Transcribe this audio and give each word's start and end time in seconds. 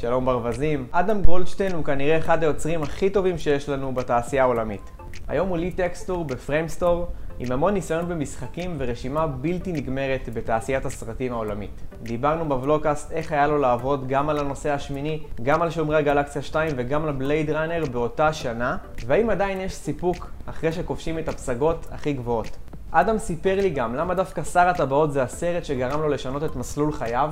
שלום 0.00 0.24
ברווזים. 0.24 0.86
אדם 0.90 1.22
גולדשטיין 1.22 1.72
הוא 1.72 1.84
כנראה 1.84 2.18
אחד 2.18 2.42
היוצרים 2.42 2.82
הכי 2.82 3.10
טובים 3.10 3.38
שיש 3.38 3.68
לנו 3.68 3.94
בתעשייה 3.94 4.42
העולמית. 4.42 4.90
היום 5.28 5.48
הוא 5.48 5.58
lead 5.58 5.76
texture 5.76 6.24
ב 6.24 6.31
Framestore, 6.31 7.06
עם 7.38 7.52
המון 7.52 7.74
ניסיון 7.74 8.08
במשחקים 8.08 8.76
ורשימה 8.78 9.26
בלתי 9.26 9.72
נגמרת 9.72 10.28
בתעשיית 10.34 10.84
הסרטים 10.84 11.32
העולמית. 11.32 11.70
דיברנו 12.02 12.48
בוולוקאסט 12.48 13.12
איך 13.12 13.32
היה 13.32 13.46
לו 13.46 13.58
לעבוד 13.58 14.08
גם 14.08 14.28
על 14.28 14.38
הנושא 14.38 14.70
השמיני, 14.70 15.22
גם 15.42 15.62
על 15.62 15.70
שומרי 15.70 15.96
הגלקסיה 15.96 16.42
2 16.42 16.72
וגם 16.76 17.04
על 17.04 17.12
Blade 17.12 17.50
Runner 17.50 17.84
באותה 17.92 18.32
שנה, 18.32 18.76
והאם 19.06 19.30
עדיין 19.30 19.60
יש 19.60 19.74
סיפוק 19.74 20.30
אחרי 20.46 20.72
שכובשים 20.72 21.18
את 21.18 21.28
הפסגות 21.28 21.86
הכי 21.90 22.12
גבוהות. 22.12 22.58
אדם 22.90 23.18
סיפר 23.18 23.54
לי 23.54 23.70
גם 23.70 23.94
למה 23.94 24.14
דווקא 24.14 24.42
שר 24.42 24.68
הטבעות 24.68 25.12
זה 25.12 25.22
הסרט 25.22 25.64
שגרם 25.64 26.00
לו 26.00 26.08
לשנות 26.08 26.44
את 26.44 26.56
מסלול 26.56 26.92
חייו, 26.92 27.30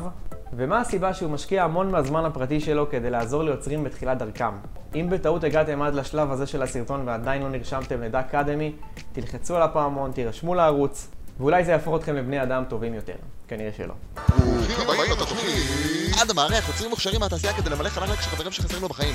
ומה 0.52 0.80
הסיבה 0.80 1.14
שהוא 1.14 1.30
משקיע 1.30 1.64
המון 1.64 1.90
מהזמן 1.90 2.24
הפרטי 2.24 2.60
שלו 2.60 2.90
כדי 2.90 3.10
לעזור 3.10 3.42
ליוצרים 3.42 3.84
בתחילת 3.84 4.18
דרכם. 4.18 4.52
אם 4.94 5.06
בטעות 5.10 5.44
הגעתם 5.44 5.82
עד 5.82 5.94
לשלב 5.94 6.30
הזה 6.30 6.46
של 6.46 6.62
הסרטון 6.62 7.08
ועדיין 7.08 7.42
לא 7.42 7.48
נרשמתם 7.48 8.02
לדק 8.02 8.14
אקדמי, 8.14 8.72
תלחצו 9.12 9.56
על 9.56 9.62
הפעמון, 9.62 10.12
תירשמו 10.12 10.54
לערוץ, 10.54 11.08
ואולי 11.38 11.64
זה 11.64 11.72
יהפוך 11.72 11.96
אתכם 11.96 12.16
לבני 12.16 12.42
אדם 12.42 12.64
טובים 12.68 12.94
יותר. 12.94 13.14
כנראה 13.48 13.70
שלא. 13.76 13.94
עד 16.20 16.30
המערכת, 16.30 16.68
יוצרים 16.68 16.90
מוכשרים 16.90 17.20
מהתעשייה 17.20 17.52
כדי 17.52 17.70
למלא 17.70 17.88
חלל 17.88 18.10
ריק 18.10 18.20
של 18.20 18.30
חברים 18.30 18.52
שחסרים 18.52 18.82
לו 18.82 18.88
בחיים. 18.88 19.14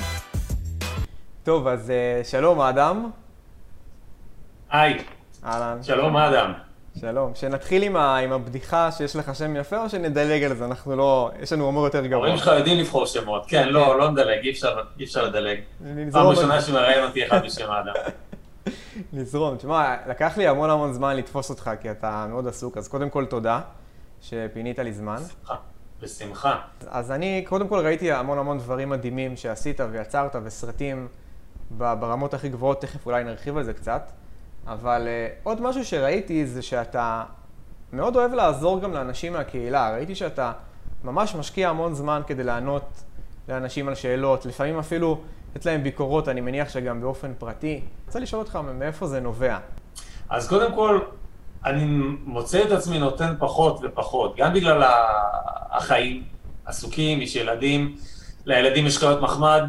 טוב, 1.44 1.68
אז 1.68 1.90
uh, 1.90 2.28
שלום 2.28 2.62
אדם. 2.62 3.10
היי, 4.70 5.04
אהלן. 5.46 5.84
שלום 5.84 6.18
אדם. 6.18 6.54
שלום. 7.00 7.36
שנתחיל 7.36 7.84
עם, 7.84 7.96
ה, 7.96 8.18
עם 8.18 8.32
הבדיחה 8.32 8.92
שיש 8.92 9.16
לך 9.16 9.36
שם 9.36 9.56
יפה, 9.56 9.84
או 9.84 9.90
שנדלג 9.90 10.44
על 10.44 10.56
זה? 10.56 10.66
אנחנו 10.66 10.96
לא... 10.96 11.32
יש 11.42 11.54
לנו 11.54 11.66
הומור 11.66 11.86
יותר 11.86 12.06
גבוה. 12.06 12.18
ההורים 12.18 12.38
שלך 12.38 12.48
יודעים 12.58 12.80
לבחור 12.80 13.06
שמות. 13.06 13.46
כן, 13.48 13.70
לא, 13.70 14.00
לא 14.00 14.12
נדלג, 14.12 14.44
אי 15.00 15.04
אפשר 15.04 15.24
לדלג. 15.26 15.60
פעם 16.12 16.28
ראשונה 16.28 16.62
שמראיין 16.62 17.04
אותי 17.04 17.26
אחד 17.28 17.46
בשם 17.46 17.72
אדם. 17.72 17.94
נזרום. 19.14 19.58
תשמע, 19.58 19.96
לקח 20.08 20.38
לי 20.38 20.48
המון 20.48 20.70
המון 20.70 20.94
זמן 20.94 21.18
לתפוס 21.18 21.50
אותך, 21.50 21.72
כי 21.82 21.92
אתה 21.92 22.26
מאוד 22.30 22.48
עסוק, 22.48 22.78
אז 22.78 22.88
קודם 22.88 23.10
כל 23.10 23.26
תודה 23.26 23.62
שפינית 24.22 24.80
לי 24.80 24.94
זמן. 24.94 25.16
בשמחה, 25.16 25.56
בשמחה. 26.02 26.60
אז 26.88 27.12
אני 27.12 27.46
קודם 27.48 27.68
כל 27.68 27.80
ראיתי 27.80 28.12
המון 28.12 28.38
המון 28.38 28.58
דברים 28.58 28.90
מדהימים 28.90 29.38
שעשית 29.38 29.80
ויצרת 29.92 30.36
וסרטים 30.44 31.08
ברמות 31.72 32.34
הכי 32.34 32.50
גבוהות, 32.50 32.82
תכף 32.82 33.06
אולי 33.06 33.24
נרחיב 33.24 33.58
על 33.58 33.64
זה 33.64 33.74
קצת. 33.74 34.12
אבל 34.68 35.08
uh, 35.08 35.40
עוד 35.44 35.62
משהו 35.62 35.86
שראיתי 35.86 36.46
זה 36.46 36.62
שאתה 36.62 37.24
מאוד 37.94 38.16
אוהב 38.16 38.34
לעזור 38.34 38.80
גם 38.80 38.94
לאנשים 38.94 39.34
מהקהילה. 39.34 39.94
ראיתי 39.94 40.16
שאתה 40.16 40.52
ממש 41.04 41.36
משקיע 41.36 41.70
המון 41.70 41.94
זמן 41.94 42.22
כדי 42.28 42.44
לענות 42.44 43.04
לאנשים 43.50 43.88
על 43.88 43.96
שאלות, 43.96 44.46
לפעמים 44.46 44.80
אפילו 44.80 45.22
לתת 45.56 45.66
להם 45.66 45.84
ביקורות, 45.84 46.30
אני 46.30 46.42
מניח 46.42 46.70
שגם 46.70 47.02
באופן 47.02 47.34
פרטי. 47.38 47.82
רוצה 48.08 48.20
לשאול 48.20 48.42
אותך 48.42 48.60
מאיפה 48.80 49.08
זה 49.08 49.20
נובע. 49.20 49.58
אז 50.30 50.48
קודם 50.48 50.76
כל, 50.76 51.00
אני 51.66 51.86
מוצא 52.26 52.64
את 52.64 52.72
עצמי 52.72 53.00
נותן 53.00 53.34
פחות 53.40 53.80
ופחות, 53.84 54.36
גם 54.38 54.54
בגלל 54.54 54.84
החיים, 55.72 56.24
עסוקים, 56.66 57.22
יש 57.22 57.36
ילדים, 57.36 57.96
לילדים 58.46 58.86
יש 58.86 58.98
חיות 58.98 59.22
מחמד, 59.22 59.64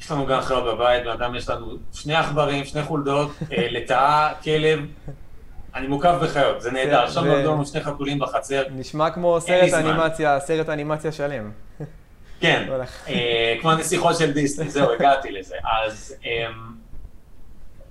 יש 0.00 0.10
לנו 0.10 0.26
גם 0.26 0.40
חיות 0.40 0.64
בבית, 0.64 1.06
לאדם 1.06 1.34
יש 1.34 1.48
לנו 1.48 1.76
שני 1.92 2.14
עכברים, 2.14 2.64
שני 2.64 2.82
חולדות, 2.82 3.30
אה, 3.52 3.66
לטאה, 3.76 4.32
כלב, 4.44 4.80
אני 5.74 5.86
מוקף 5.86 6.14
בחיות, 6.22 6.60
זה 6.60 6.70
נהדר. 6.70 7.00
עכשיו 7.04 7.24
נולדו 7.24 7.52
לנו 7.52 7.66
שני 7.66 7.80
חתולים 7.80 8.18
בחצר, 8.18 8.62
נשמע 8.70 9.10
כמו 9.10 9.40
סרט. 9.40 9.72
אנימציה, 9.72 10.40
סרט 10.40 10.68
אנימציה 10.68 11.12
שלם. 11.12 11.50
כן, 12.40 12.66
לא. 12.68 12.74
אה, 13.08 13.54
כמו 13.60 13.70
הנסיכות 13.70 14.16
של 14.16 14.32
דיסני, 14.32 14.70
זהו, 14.70 14.90
הגעתי 14.94 15.32
לזה. 15.32 15.56
אז 15.84 16.14
אמ, 16.24 16.74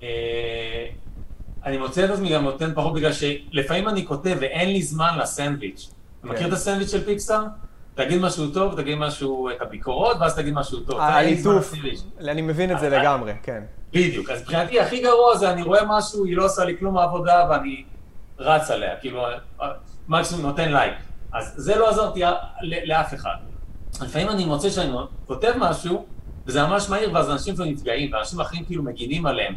אה, 0.02 0.86
אני 1.64 1.78
מוצא 1.78 2.04
את 2.04 2.10
עצמי 2.10 2.28
גם 2.28 2.44
נותן 2.44 2.74
פחות 2.74 2.94
בגלל 2.94 3.12
שלפעמים 3.12 3.88
אני 3.88 4.06
כותב 4.06 4.36
ואין 4.40 4.72
לי 4.72 4.82
זמן 4.82 5.18
לסנדוויץ'. 5.18 5.90
אתה 6.20 6.28
מכיר 6.28 6.48
את 6.48 6.52
הסנדוויץ' 6.52 6.90
של 6.90 7.04
פיקסאר? 7.04 7.44
תגיד 7.94 8.20
משהו 8.20 8.50
טוב, 8.50 8.80
תגיד 8.80 8.98
משהו, 8.98 9.50
את 9.50 9.62
הביקורות, 9.62 10.16
ואז 10.20 10.36
תגיד 10.36 10.54
משהו 10.54 10.80
טוב. 10.80 11.00
לסנדוויץ'. 11.66 12.02
אני 12.20 12.42
מבין 12.42 12.72
את 12.72 12.80
זה 12.80 12.88
לגמרי, 12.88 13.32
כן. 13.42 13.62
בדיוק. 13.92 14.30
אז 14.30 14.40
מבחינתי 14.40 14.80
הכי 14.80 15.02
גרוע 15.02 15.36
זה 15.36 15.50
אני 15.50 15.62
רואה 15.62 15.80
משהו, 15.86 16.24
היא 16.24 16.36
לא 16.36 16.44
עושה 16.44 16.64
לי 16.64 16.78
כלום 16.78 16.98
העבודה 16.98 17.46
ואני 17.50 17.84
רץ 18.38 18.70
עליה, 18.70 18.96
כאילו, 18.96 19.22
מקסימום 20.08 20.46
נותן 20.46 20.72
לייק. 20.72 20.94
אז 21.32 21.54
זה 21.56 21.76
לא 21.76 21.88
עזרתי 21.90 22.22
לאף 22.84 23.14
אחד. 23.14 23.34
לפעמים 24.02 24.28
אני 24.28 24.44
מוצא 24.44 24.70
שאני 24.70 24.92
כותב 25.26 25.52
משהו, 25.58 26.06
וזה 26.46 26.62
ממש 26.62 26.88
מהיר, 26.90 27.10
ואז 27.14 27.30
אנשים 27.30 27.54
כבר 27.54 27.64
נפגעים, 27.64 28.12
ואנשים 28.12 28.40
אחרים 28.40 28.64
כאילו 28.64 28.82
מגינים 28.82 29.26
עליהם. 29.26 29.54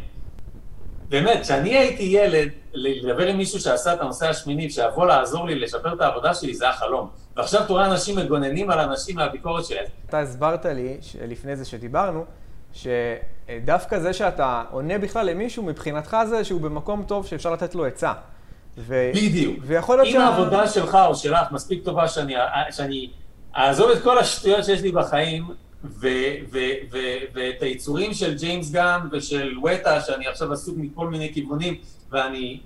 באמת, 1.08 1.40
כשאני 1.42 1.76
הייתי 1.76 2.02
ילד, 2.02 2.48
לדבר 2.74 3.26
עם 3.26 3.36
מישהו 3.36 3.60
שעשה 3.60 3.94
את 3.94 4.00
הנושא 4.00 4.28
השמיני, 4.28 4.70
שיבוא 4.70 5.06
לעזור 5.06 5.46
לי 5.46 5.54
לשפר 5.54 5.92
את 5.94 6.00
העבודה 6.00 6.34
שלי, 6.34 6.54
זה 6.54 6.68
החלום. 6.68 7.08
ועכשיו 7.36 7.62
רואה 7.68 7.86
אנשים 7.86 8.16
מגוננים 8.16 8.70
על 8.70 8.80
אנשים 8.80 9.16
מהביקורת 9.16 9.64
שלהם. 9.64 9.84
אתה 10.08 10.20
הסברת 10.20 10.66
לי, 10.66 10.96
ש- 11.00 11.16
לפני 11.28 11.56
זה 11.56 11.64
שדיברנו, 11.64 12.24
שדווקא 12.72 13.98
זה 13.98 14.12
שאתה 14.12 14.62
עונה 14.70 14.98
בכלל 14.98 15.26
למישהו, 15.26 15.62
מבחינתך 15.62 16.16
זה 16.28 16.44
שהוא 16.44 16.60
במקום 16.60 17.02
טוב 17.02 17.26
שאפשר 17.26 17.52
לתת 17.52 17.74
לו 17.74 17.84
עצה. 17.84 18.12
ו... 18.78 19.10
בדיוק. 19.14 19.58
ויכול 19.62 19.96
להיות 20.02 20.16
אם 20.16 20.20
העבודה 20.20 20.68
שלך 20.68 20.98
או 21.06 21.14
שלך 21.14 21.52
מספיק 21.52 21.84
טובה 21.84 22.08
שאני, 22.08 22.34
שאני 22.70 23.10
אעזוב 23.56 23.90
את 23.90 24.02
כל 24.02 24.18
השטויות 24.18 24.64
שיש 24.64 24.82
לי 24.82 24.92
בחיים, 24.92 25.44
ואת 27.34 27.62
היצורים 27.62 28.14
של 28.14 28.34
ג'יימס 28.38 28.70
גן 28.70 29.00
ושל 29.12 29.58
וטה, 29.58 30.00
שאני 30.00 30.26
עכשיו 30.26 30.52
עסוק 30.52 30.76
מכל 30.78 31.08
מיני 31.08 31.34
כיוונים, 31.34 31.74
ואני 32.10 32.60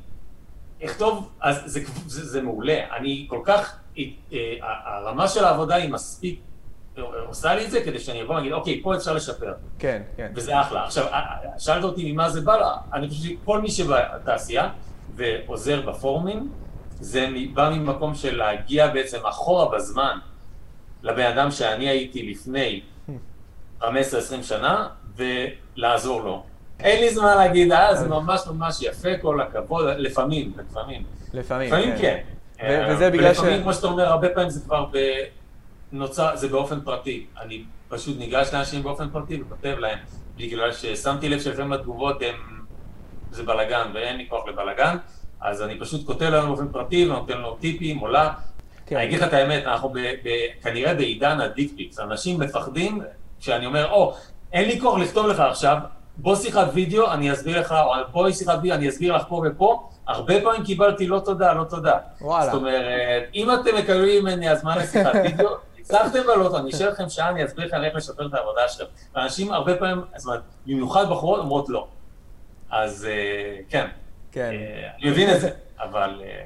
אכתוב, 0.84 1.28
אז 1.40 1.62
זה, 1.66 1.80
זה, 2.06 2.26
זה 2.26 2.42
מעולה. 2.42 2.96
אני 2.96 3.26
כל 3.30 3.40
כך, 3.44 3.78
אה, 3.98 4.02
הרמה 4.60 5.28
של 5.28 5.44
העבודה 5.44 5.74
היא 5.74 5.90
מספיק, 5.90 6.40
עושה 7.26 7.54
לי 7.54 7.64
את 7.64 7.70
זה 7.70 7.80
כדי 7.80 7.98
שאני 7.98 8.22
אבוא 8.22 8.34
ואגיד, 8.34 8.52
אוקיי, 8.52 8.80
פה 8.82 8.96
אפשר 8.96 9.12
לשפר. 9.12 9.52
כן, 9.78 10.02
כן. 10.16 10.32
וזה 10.34 10.60
אחלה. 10.60 10.84
עכשיו, 10.84 11.06
שאלת 11.58 11.84
אותי 11.84 12.12
ממה 12.12 12.30
זה 12.30 12.40
בא, 12.40 12.76
אני 12.92 13.08
חושב 13.08 13.22
שכל 13.22 13.60
מי 13.60 13.70
שבתעשייה 13.70 14.70
ועוזר 15.16 15.80
בפורומים, 15.90 16.50
זה 17.00 17.28
בא 17.54 17.70
ממקום 17.70 18.14
של 18.14 18.36
להגיע 18.36 18.88
בעצם 18.88 19.26
אחורה 19.26 19.76
בזמן 19.76 20.18
לבן 21.02 21.26
אדם 21.26 21.50
שאני 21.50 21.88
הייתי 21.88 22.22
לפני 22.22 22.80
15-20 23.82 23.84
שנה, 24.42 24.88
ולעזור 25.16 26.22
לו. 26.22 26.42
אין 26.80 27.00
לי 27.00 27.14
זמן 27.14 27.34
להגיד, 27.36 27.72
אה, 27.72 27.94
זה 27.96 28.08
ממש 28.08 28.40
ממש 28.46 28.82
יפה, 28.82 29.08
כל 29.22 29.40
הכבוד, 29.40 29.84
לפעמים, 29.98 30.52
לפעמים. 30.58 31.02
לפעמים, 31.32 31.66
לפעמים 31.68 31.98
כן. 31.98 32.18
ו- 32.68 32.86
וזה 32.88 33.10
בגלל 33.10 33.34
ש- 33.34 33.38
ולפעמים, 33.38 33.62
כמו 33.62 33.74
שאתה 33.74 33.86
אומר, 33.86 34.06
הרבה 34.06 34.28
פעמים 34.28 34.50
זה 34.50 34.60
כבר 34.64 34.86
נוצר, 35.92 36.36
זה 36.36 36.48
באופן 36.48 36.80
פרטי. 36.80 37.26
אני 37.40 37.62
פשוט 37.88 38.18
ניגש 38.18 38.54
לאנשים 38.54 38.82
באופן 38.82 39.08
פרטי 39.10 39.42
וכותב 39.42 39.74
להם, 39.78 39.98
בגלל 40.36 40.72
ששמתי 40.72 41.28
לב 41.28 41.40
שלפעמים 41.40 41.72
התגובות 41.72 42.16
הם, 42.22 42.64
זה 43.30 43.42
בלאגן, 43.42 43.90
ואין 43.94 44.16
לי 44.16 44.26
כוח 44.28 44.48
לבלאגן, 44.48 44.96
אז 45.40 45.62
אני 45.62 45.78
פשוט 45.80 46.06
כותב 46.06 46.24
להם 46.24 46.46
באופן 46.46 46.68
פרטי 46.68 47.06
ונותן 47.08 47.38
לו 47.38 47.54
טיפים, 47.60 47.98
עולה. 47.98 48.32
כן. 48.86 48.96
אני 48.96 49.04
אגיד 49.04 49.18
לך 49.20 49.28
את 49.28 49.32
האמת, 49.32 49.64
אנחנו 49.64 49.88
ב, 49.88 49.98
ב, 49.98 50.28
כנראה 50.62 50.94
בעידן 50.94 51.40
ה 51.40 51.46
dick 51.46 51.70
pics, 51.70 52.00
אנשים 52.00 52.40
מפחדים 52.40 53.00
כשאני 53.40 53.66
אומר, 53.66 53.90
או, 53.90 54.14
אין 54.52 54.68
לי 54.68 54.80
כוח 54.80 54.98
לכתוב 54.98 55.26
לך 55.26 55.40
עכשיו, 55.40 55.76
בוא 56.16 56.36
שיחת 56.36 56.66
וידאו, 56.72 57.12
אני 57.12 57.32
אסביר 57.32 57.60
לך, 57.60 57.72
או 57.72 57.94
בואי 58.12 58.32
שיחת 58.32 58.58
וידאו, 58.62 58.76
אני 58.76 58.88
אסביר 58.88 59.16
לך 59.16 59.22
פה 59.28 59.42
ופה, 59.46 59.88
הרבה 60.06 60.34
פעמים 60.42 60.64
קיבלתי 60.64 61.06
לא 61.06 61.20
תודה, 61.24 61.52
לא 61.52 61.64
תודה. 61.64 61.98
וואלה. 62.20 62.44
זאת 62.44 62.54
אומרת, 62.54 63.22
אם 63.34 63.48
אתם 63.50 63.76
מקבלים 63.78 64.24
ממני 64.24 64.48
הזמן 64.48 64.78
לשיחת 64.78 65.14
וידאו, 65.14 65.48
הצלחתם 65.80 66.18
לעלות, 66.26 66.54
אני 66.54 66.70
אשאר 66.70 66.90
לכם 66.90 67.08
שעה, 67.08 67.28
אני 67.28 67.44
אסביר 67.44 67.66
לכם 67.66 67.84
איך 67.84 67.96
לשפר 67.96 68.26
את 68.26 68.34
העבודה 68.34 68.68
שלכם. 68.68 68.90
ואנשים 69.14 69.52
הרבה 69.52 69.76
פעמים, 69.76 70.04
זאת 70.16 70.26
אומרת, 70.26 70.40
במיוחד 70.66 71.10
בחורות 71.10 71.40
אומרות 71.40 71.68
לא. 71.68 71.88
אז 72.70 73.08
אה, 73.10 73.58
כן, 73.68 73.86
כן. 74.32 74.50
אה, 74.52 74.90
אני 75.02 75.10
מבין 75.10 75.30
את 75.34 75.40
זה, 75.40 75.50
אבל... 75.80 76.22
אה, 76.24 76.44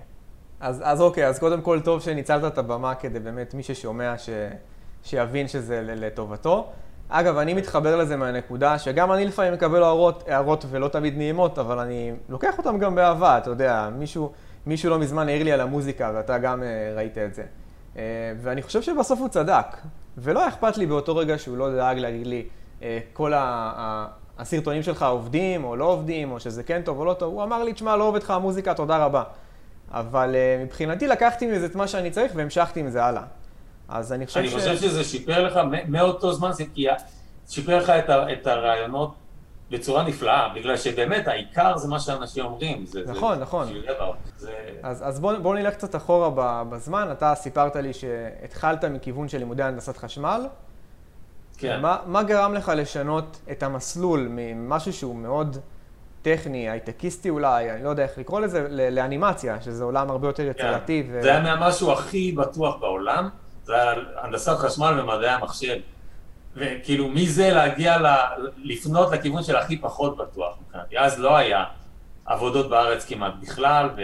אז, 0.61 0.83
אז 0.85 1.01
אוקיי, 1.01 1.27
אז 1.27 1.39
קודם 1.39 1.63
כל 1.63 1.81
טוב 1.81 2.03
שניצלת 2.03 2.53
את 2.53 2.59
הבמה 2.59 2.95
כדי 2.95 3.21
באמת 3.21 3.55
מי 3.55 3.63
ששומע 3.63 4.19
ש... 4.19 4.29
שיבין 5.03 5.49
שזה 5.49 5.83
לטובתו. 5.85 6.67
אגב, 7.09 7.39
אני 7.39 7.55
מתחבר 7.55 7.97
לזה 7.97 8.17
מהנקודה 8.17 8.79
שגם 8.79 9.13
אני 9.13 9.25
לפעמים 9.25 9.53
מקבל 9.53 9.83
הערות, 9.83 10.29
הערות 10.29 10.65
ולא 10.71 10.89
תמיד 10.89 11.17
נעימות, 11.19 11.59
אבל 11.59 11.79
אני 11.79 12.13
לוקח 12.29 12.59
אותן 12.59 12.79
גם 12.79 12.95
באהבה, 12.95 13.39
אתה 13.39 13.51
יודע, 13.51 13.89
מישהו, 13.99 14.33
מישהו 14.67 14.91
לא 14.91 14.99
מזמן 14.99 15.29
העיר 15.29 15.43
לי 15.43 15.53
על 15.53 15.61
המוזיקה, 15.61 16.11
ואתה 16.15 16.39
גם 16.39 16.61
uh, 16.61 16.65
ראית 16.97 17.19
את 17.19 17.35
זה. 17.35 17.43
Uh, 17.95 17.99
ואני 18.43 18.63
חושב 18.63 18.83
שבסוף 18.83 19.21
הוא 19.21 19.29
צדק, 19.29 19.67
ולא 20.19 20.49
אכפת 20.49 20.77
לי 20.77 20.87
באותו 20.87 21.17
רגע 21.17 21.39
שהוא 21.39 21.57
לא 21.57 21.77
דאג 21.77 21.99
להגיד 21.99 22.27
לי, 22.27 22.47
uh, 22.81 22.83
כל. 23.13 23.33
ה- 23.35 24.07
הסרטונים 24.39 24.83
שלך 24.83 25.03
עובדים 25.03 25.65
או 25.65 25.77
לא 25.77 25.85
עובדים, 25.85 26.33
או 26.33 26.41
שזה 26.41 26.63
כן 26.63 26.83
טוב 26.85 26.99
או 26.99 27.05
לא 27.05 27.15
טוב, 27.15 27.35
הוא 27.35 27.43
אמר 27.43 27.63
לי, 27.63 27.73
תשמע, 27.73 27.97
לא 27.97 28.05
עובד 28.05 28.23
לך 28.23 28.31
המוזיקה, 28.31 28.75
תודה 28.75 29.05
רבה. 29.05 29.23
אבל 29.91 30.35
uh, 30.35 30.65
מבחינתי 30.65 31.07
לקחתי 31.07 31.47
מזה 31.47 31.67
את 31.67 31.75
מה 31.75 31.87
שאני 31.87 32.11
צריך 32.11 32.33
והמשכתי 32.35 32.81
עם 32.81 32.91
זה 32.91 33.05
הלאה. 33.05 33.23
אז 33.89 34.13
אני 34.13 34.27
חושב 34.27 34.41
אני 34.41 34.49
ש... 34.49 34.55
חושב 34.55 34.77
שזה 34.77 35.05
שיפר 35.05 35.47
לך 35.47 35.61
מאותו 35.89 36.33
זמן, 36.33 36.53
זה 36.53 36.65
כי 36.75 36.87
שיפר 37.49 37.79
לך 37.79 37.91
את, 37.91 38.11
ה- 38.11 38.33
את 38.33 38.47
הרעיונות 38.47 39.15
בצורה 39.71 40.03
נפלאה, 40.03 40.49
בגלל 40.55 40.77
שבאמת 40.77 41.29
העיקר 41.29 41.77
זה 41.77 41.89
מה 41.89 42.01
שאנשים 42.01 42.45
אומרים. 42.45 42.87
זה, 42.87 43.01
נכון, 43.07 43.35
זה, 43.37 43.43
נכון. 43.43 43.67
בשביל 43.67 43.83
דבר. 43.97 44.13
זה... 44.39 44.53
אז, 44.83 45.09
אז 45.09 45.21
בואו 45.21 45.43
בוא 45.43 45.55
נלך 45.55 45.75
קצת 45.75 45.97
אחורה 45.97 46.65
בזמן. 46.65 47.09
אתה 47.13 47.35
סיפרת 47.35 47.77
לי 47.77 47.93
שהתחלת 47.93 48.85
מכיוון 48.85 49.29
של 49.29 49.39
לימודי 49.39 49.63
הנדסת 49.63 49.97
חשמל. 49.97 50.47
כן. 51.59 51.81
מה, 51.81 51.97
מה 52.07 52.23
גרם 52.23 52.55
לך 52.55 52.73
לשנות 52.77 53.41
את 53.51 53.63
המסלול 53.63 54.29
ממשהו 54.31 54.93
שהוא 54.93 55.17
מאוד 55.17 55.57
טכני, 56.23 56.71
הייטקיסטי 56.71 57.31
אולי, 57.31 57.71
אני 57.71 57.85
לא 57.85 57.89
יודע 57.89 58.03
איך 58.03 58.19
לקרוא 58.19 58.41
לזה, 58.41 58.67
לאנימציה, 58.91 59.61
שזה 59.63 59.85
עולם 59.85 60.11
הרבה 60.11 60.29
יותר 60.29 60.43
יצירתי. 60.43 61.05
כן. 61.13 61.23
זה 61.23 61.31
היה 61.31 61.41
מהמשהו 61.41 61.93
הכי 61.93 62.33
בטוח 62.33 62.77
בעולם, 62.81 63.29
זה 63.65 63.75
היה 63.75 63.95
הנדסת 64.17 64.57
חשמל 64.57 65.01
ומדעי 65.01 65.29
המחשב. 65.29 65.77
וכאילו 66.57 67.09
מזה 67.09 67.51
להגיע, 67.51 67.99
ל... 67.99 68.07
לפנות 68.57 69.13
לכיוון 69.13 69.43
של 69.43 69.57
הכי 69.57 69.79
פחות 69.79 70.17
בטוח 70.17 70.57
מבחינתי. 70.61 70.99
אז 70.99 71.21
לא 71.21 71.37
היה 71.37 71.65
עבודות 72.25 72.71
בארץ 72.71 73.05
כמעט 73.05 73.33
בכלל, 73.41 73.89
ו... 73.97 74.03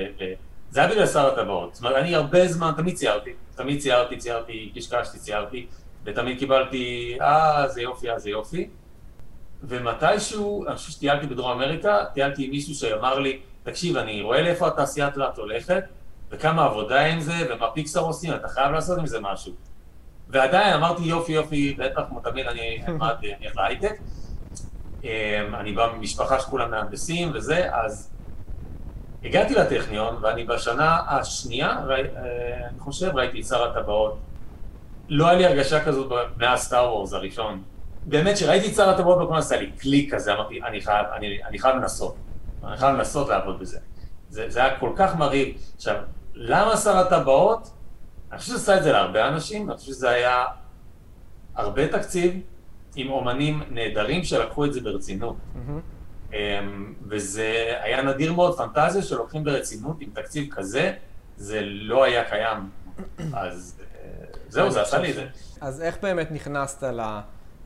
וזה 0.71 0.81
היה 0.81 0.91
בגלל 0.91 1.07
שר 1.07 1.27
הטבעות. 1.27 1.75
זאת 1.75 1.85
אומרת, 1.85 1.97
אני 1.97 2.15
הרבה 2.15 2.49
זמן, 2.49 2.73
תמיד 2.77 2.95
ציירתי, 2.95 3.31
תמיד 3.55 3.81
ציירתי, 3.81 4.17
ציירתי, 4.17 4.73
קשקשתי, 4.75 5.19
ציירתי, 5.19 5.67
ותמיד 6.05 6.39
קיבלתי, 6.39 7.19
אה, 7.21 7.69
זה 7.69 7.83
יופי, 7.83 8.11
אה, 8.11 8.19
זה 8.19 8.31
יופי. 8.31 8.69
ומתישהו, 9.63 10.67
אני 10.67 10.77
חושב 10.77 10.91
שטיילתי 10.93 11.27
בדרום 11.27 11.51
אמריקה, 11.51 12.05
טיילתי 12.15 12.45
עם 12.45 12.51
מישהו 12.51 12.75
שאמר 12.75 13.19
לי, 13.19 13.41
תקשיב, 13.63 13.97
אני 13.97 14.23
רואה 14.23 14.43
לאיפה 14.43 14.67
התעשיית 14.67 15.17
לאט 15.17 15.39
הולכת, 15.39 15.85
וכמה 16.31 16.65
עבודה 16.65 17.01
עם 17.07 17.21
זה, 17.21 17.33
ומה 17.51 17.67
פיקסר 17.75 18.01
עושים, 18.01 18.35
אתה 18.35 18.49
חייב 18.49 18.73
לעשות 18.73 18.99
עם 18.99 19.07
זה 19.07 19.21
משהו. 19.21 19.53
ועדיין 20.29 20.75
אמרתי, 20.75 21.03
יופי, 21.03 21.33
יופי, 21.33 21.75
בטח, 21.79 22.01
כמו 22.09 22.21
תמיד, 22.21 22.47
אני 22.47 22.83
אלך 22.89 23.57
להייטק. 23.57 24.01
אמ, 25.05 25.55
אני 25.55 25.73
בא 25.73 25.93
ממשפחה 25.97 26.41
שכולם 26.41 26.71
מהנדסים 26.71 27.31
וזה, 27.35 27.75
אז 27.75 28.11
הגעתי 29.25 29.55
לטכניון, 29.55 30.17
ואני 30.21 30.45
בשנה 30.45 30.99
השנייה, 31.09 31.71
אה, 31.71 31.97
אני 32.71 32.79
חושב, 32.79 33.11
ראיתי 33.15 33.41
את 33.41 33.47
שר 33.47 33.71
הטבעות. 33.71 34.19
לא 35.09 35.29
היה 35.29 35.39
לי 35.39 35.47
הרגשה 35.47 35.85
כזאת 35.85 36.13
מאז 36.37 36.61
סטאר 36.61 36.93
וורס 36.93 37.13
הראשון. 37.13 37.63
באמת, 38.05 38.35
כשראיתי 38.35 38.69
את 38.69 38.75
שר 38.75 38.89
הטבעות 38.91 39.19
בקולנוע, 39.19 39.39
עשה 39.39 39.57
לי 39.57 39.71
קליק 39.71 40.15
כזה, 40.15 40.35
אמרתי, 40.35 40.63
אני 40.63 40.81
חייב, 40.81 41.07
אני, 41.17 41.45
אני 41.45 41.59
חייב 41.59 41.77
לנסות. 41.77 42.17
אני 42.65 42.77
חייב 42.77 42.97
לנסות 42.97 43.29
לעבוד 43.29 43.59
בזה. 43.59 43.79
זה, 44.29 44.45
זה 44.49 44.65
היה 44.65 44.79
כל 44.79 44.93
כך 44.97 45.17
מרהיב. 45.17 45.57
עכשיו, 45.77 45.97
למה 46.41 46.77
שר 46.77 46.97
הטבעות? 46.97 47.71
אני 48.33 48.39
חושב 48.39 48.51
שזה 48.53 48.61
עשה 48.61 48.77
את 48.79 48.83
זה 48.83 48.93
להרבה 48.93 49.29
אנשים, 49.29 49.71
אני 49.71 49.77
חושב 49.79 49.93
שזה 49.93 50.11
היה 50.11 50.45
הרבה 51.55 51.89
תקציב 51.89 52.41
עם 52.97 53.11
אומנים 53.11 53.63
נהדרים 53.71 54.25
שלקחו 54.25 54.65
את 54.65 54.73
זה 54.73 54.81
ברצינות. 54.81 55.37
מהמם. 55.55 55.81
אמ, 56.33 56.95
וזה 57.09 57.53
היה 57.83 58.03
נדיר 58.03 58.33
מאוד, 58.33 58.57
פנטזיה 58.59 59.03
שלוקחים 59.03 59.45
ברצינות 59.45 59.97
עם 60.01 60.11
תקציב 60.13 60.47
כזה, 60.51 60.93
זה 61.37 61.61
לא 61.63 62.05
היה 62.05 62.25
קיים. 62.31 62.71
אז 63.35 63.81
אה, 63.81 64.09
זהו, 64.49 64.71
זה 64.71 64.83
עשה 64.83 64.99
לי 64.99 65.11
את 65.11 65.15
זה. 65.15 65.27
אז 65.61 65.83
איך 65.83 65.99
באמת 66.03 66.33
נכנסת 66.33 66.83
ל- 66.83 67.21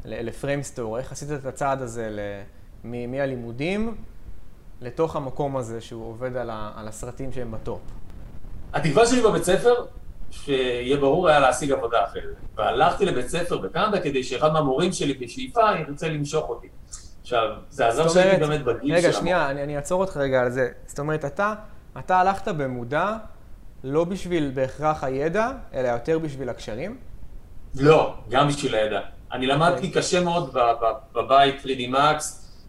ל 0.04 0.12
Framestore? 0.12 0.98
איך 0.98 1.12
עשית 1.12 1.28
את 1.32 1.46
הצעד 1.46 1.82
הזה 1.82 2.08
ל- 2.10 2.42
מהלימודים 3.08 3.96
לתוך 4.80 5.16
המקום 5.16 5.56
הזה 5.56 5.80
שהוא 5.80 6.06
עובד 6.08 6.36
על, 6.36 6.50
ה- 6.50 6.72
על 6.76 6.88
הסרטים 6.88 7.32
שהם 7.32 7.50
ב 7.52 7.58
top? 7.58 7.80
התקווה 8.72 9.06
שלי 9.06 9.20
בבית 9.20 9.44
ספר, 9.44 9.74
שיהיה 10.30 10.96
ברור, 10.96 11.28
היה 11.28 11.40
להשיג 11.40 11.72
עבודה 11.72 12.04
אחרת. 12.04 12.36
והלכתי 12.56 13.06
לבית 13.06 13.28
ספר 13.28 13.58
בקנדה 13.58 14.00
כדי 14.00 14.22
שאחד 14.22 14.52
מהמורים 14.52 14.92
שלי 14.92 15.14
בשאיפה 15.14 15.60
ירצה 15.88 16.08
למשוך 16.08 16.48
אותי. 16.48 16.68
עכשיו, 17.20 17.48
זה 17.70 17.88
עזר 17.88 18.08
שהייתי 18.08 18.40
באמת 18.40 18.64
בגיל 18.64 18.94
רגע, 18.94 19.12
של 19.12 19.18
שנייה, 19.18 19.50
אני, 19.50 19.62
אני 19.62 19.76
אעצור 19.76 20.00
אותך 20.00 20.16
רגע 20.16 20.40
על 20.40 20.50
זה. 20.50 20.68
זאת 20.86 20.98
אומרת, 20.98 21.24
אתה, 21.24 21.54
אתה 21.98 22.20
הלכת 22.20 22.48
במודע 22.48 23.16
לא 23.84 24.04
בשביל 24.04 24.50
בהכרח 24.54 25.04
הידע, 25.04 25.52
אלא 25.74 25.88
יותר 25.88 26.18
בשביל 26.18 26.48
הקשרים? 26.48 26.98
לא, 27.74 28.14
גם 28.28 28.48
בשביל 28.48 28.74
הידע. 28.74 29.00
אני 29.32 29.46
למדתי 29.46 29.90
קשה 29.90 30.20
מאוד 30.20 30.56
בבית 31.14 31.54
3D 31.64 31.94
Max 31.94 32.22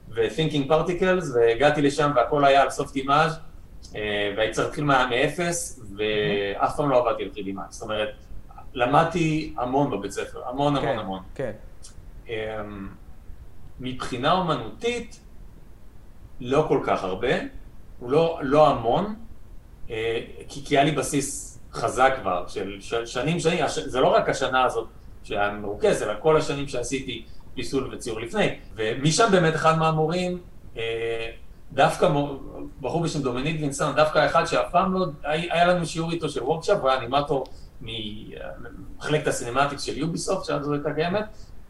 ו-Thinking 0.10 0.70
Particles, 0.70 1.36
והגעתי 1.36 1.82
לשם 1.82 2.12
והכל 2.16 2.46
היה 2.46 2.62
על 2.62 2.70
סופט 2.70 2.96
אימאז' 2.96 3.40
והייתי 3.94 4.54
צריך 4.54 4.68
להתחיל 4.68 4.84
מאפס, 4.84 5.80
ואף 5.98 6.76
פעם 6.76 6.90
לא 6.90 7.10
עבדתי 7.10 7.24
על 7.24 7.30
3D 7.36 7.58
Max. 7.58 7.72
זאת 7.72 7.82
אומרת, 7.82 8.10
למדתי 8.74 9.54
המון 9.58 9.92
בבית 9.92 10.12
ספר, 10.12 10.48
המון 10.48 10.76
המון 10.76 10.86
כן, 10.86 11.00
המון. 11.00 11.20
כן. 11.36 11.52
אמ, 12.28 12.88
מבחינה 13.80 14.32
אומנותית, 14.32 15.20
לא 16.42 16.66
כל 16.68 16.80
כך 16.84 17.04
הרבה, 17.04 17.34
לא, 18.02 18.40
לא 18.42 18.68
המון, 18.68 19.16
אה, 19.90 20.22
כי, 20.48 20.66
כי 20.66 20.78
היה 20.78 20.84
לי 20.84 20.92
בסיס 20.92 21.60
חזק 21.74 22.14
כבר, 22.22 22.48
של, 22.48 22.78
של 22.82 23.06
שנים, 23.06 23.40
שנים, 23.40 23.64
הש, 23.64 23.80
זה 23.80 24.00
לא 24.00 24.08
רק 24.08 24.30
השנה 24.30 24.64
הזאת 24.64 24.88
שהיה 25.24 25.52
מרוכז, 25.52 26.04
אלא 26.04 26.14
כל 26.20 26.38
השנים 26.38 26.68
שעשיתי 26.68 27.26
פיסול 27.54 27.94
וציור 27.94 28.20
לפני. 28.20 28.56
ומשם 28.76 29.28
באמת 29.32 29.56
אחד 29.56 29.78
מהמורים, 29.78 30.40
אה, 30.78 31.32
דווקא 31.74 32.10
בחור 32.82 33.04
בשם 33.04 33.22
דומיניק 33.22 33.62
וינסון, 33.62 33.96
דווקא 33.96 34.26
אחד 34.26 34.46
שאף 34.46 34.72
פעם 34.72 34.94
לא, 34.94 35.06
היה, 35.24 35.66
לנו 35.66 35.86
שיעור 35.86 36.12
איתו 36.12 36.30
של 36.30 36.44
workshop, 36.44 36.78
הוא 36.82 36.90
היה 36.90 37.00
אנימטור 37.00 37.46
ממחלקת 37.82 39.28
ה 39.28 39.33
cinematics 39.33 39.82
של 39.82 39.98
Ubisoft, 39.98 40.46
שאז 40.46 40.66
זו 40.66 40.74
הייתה 40.74 40.94
קיימת, 40.94 41.26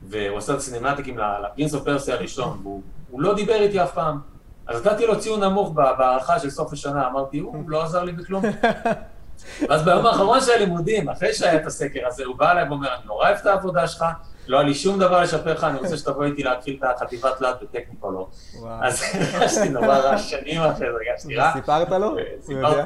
והוא 0.10 0.38
עשה 0.38 0.54
את 0.54 0.58
הסינמטיקים 0.58 1.18
ל 1.18 1.26
Prince 1.26 1.74
of 1.74 1.84
Persia 1.84 2.12
הראשון, 2.12 2.60
והוא 2.64 2.82
הוא 3.10 3.22
לא 3.22 3.36
דיבר 3.36 3.54
איתי 3.62 3.84
אף 3.84 3.94
פעם. 3.94 4.20
אז 4.68 4.86
נתתי 4.88 5.08
לו 5.08 5.20
ציון 5.20 5.44
נמוך 5.44 5.72
בהערכה 5.72 6.40
של 6.40 6.50
סוף 6.50 6.74
השנה, 6.74 7.08
אמרתי, 7.08 7.40
הוא 7.40 7.70
לא 7.70 7.84
עזר 7.84 8.04
לי 8.04 8.12
בכלום. 8.12 8.44
ואז 9.70 9.84
ביום 9.86 10.06
האחרון 10.06 10.42
של 10.42 10.52
הלימודים, 10.52 11.10
אחרי 11.10 11.34
שהיה 11.34 11.56
את 11.56 11.66
הסקר 11.66 12.08
הזה, 12.08 12.26
הוא 12.26 12.36
בא 12.36 12.52
אליי 12.52 12.68
ואומר, 12.68 12.96
אני 12.96 13.06
נורא 13.06 13.28
אוהב 13.28 13.38
את 13.38 13.46
העבודה 13.46 13.88
שלך, 13.88 14.06
לא 14.48 14.58
היה 14.58 14.68
לי 14.68 14.74
שום 14.74 15.00
דבר 15.00 15.22
לשפר 15.22 15.54
לך, 15.54 15.64
אני 15.64 15.80
רוצה 15.80 15.98
שתבוא 15.98 16.24
איתי 16.24 16.44
להתחיל 16.44 16.80
את 16.80 16.84
החטיבת 16.96 17.38
תלת 17.38 17.56
בטכניקולור. 17.62 18.30
וואו. 18.60 18.84
אז 18.84 19.04
הרגשתי 19.14 19.70
נורא 19.70 19.98
רע, 19.98 20.18
שנים 20.18 20.62
אחרי 20.62 20.76
זה 20.78 20.86
הרגשתי 20.86 21.36
רע. 21.36 21.54
סיפרת 21.54 21.92
לו? 21.92 22.16
יודע? 22.50 22.86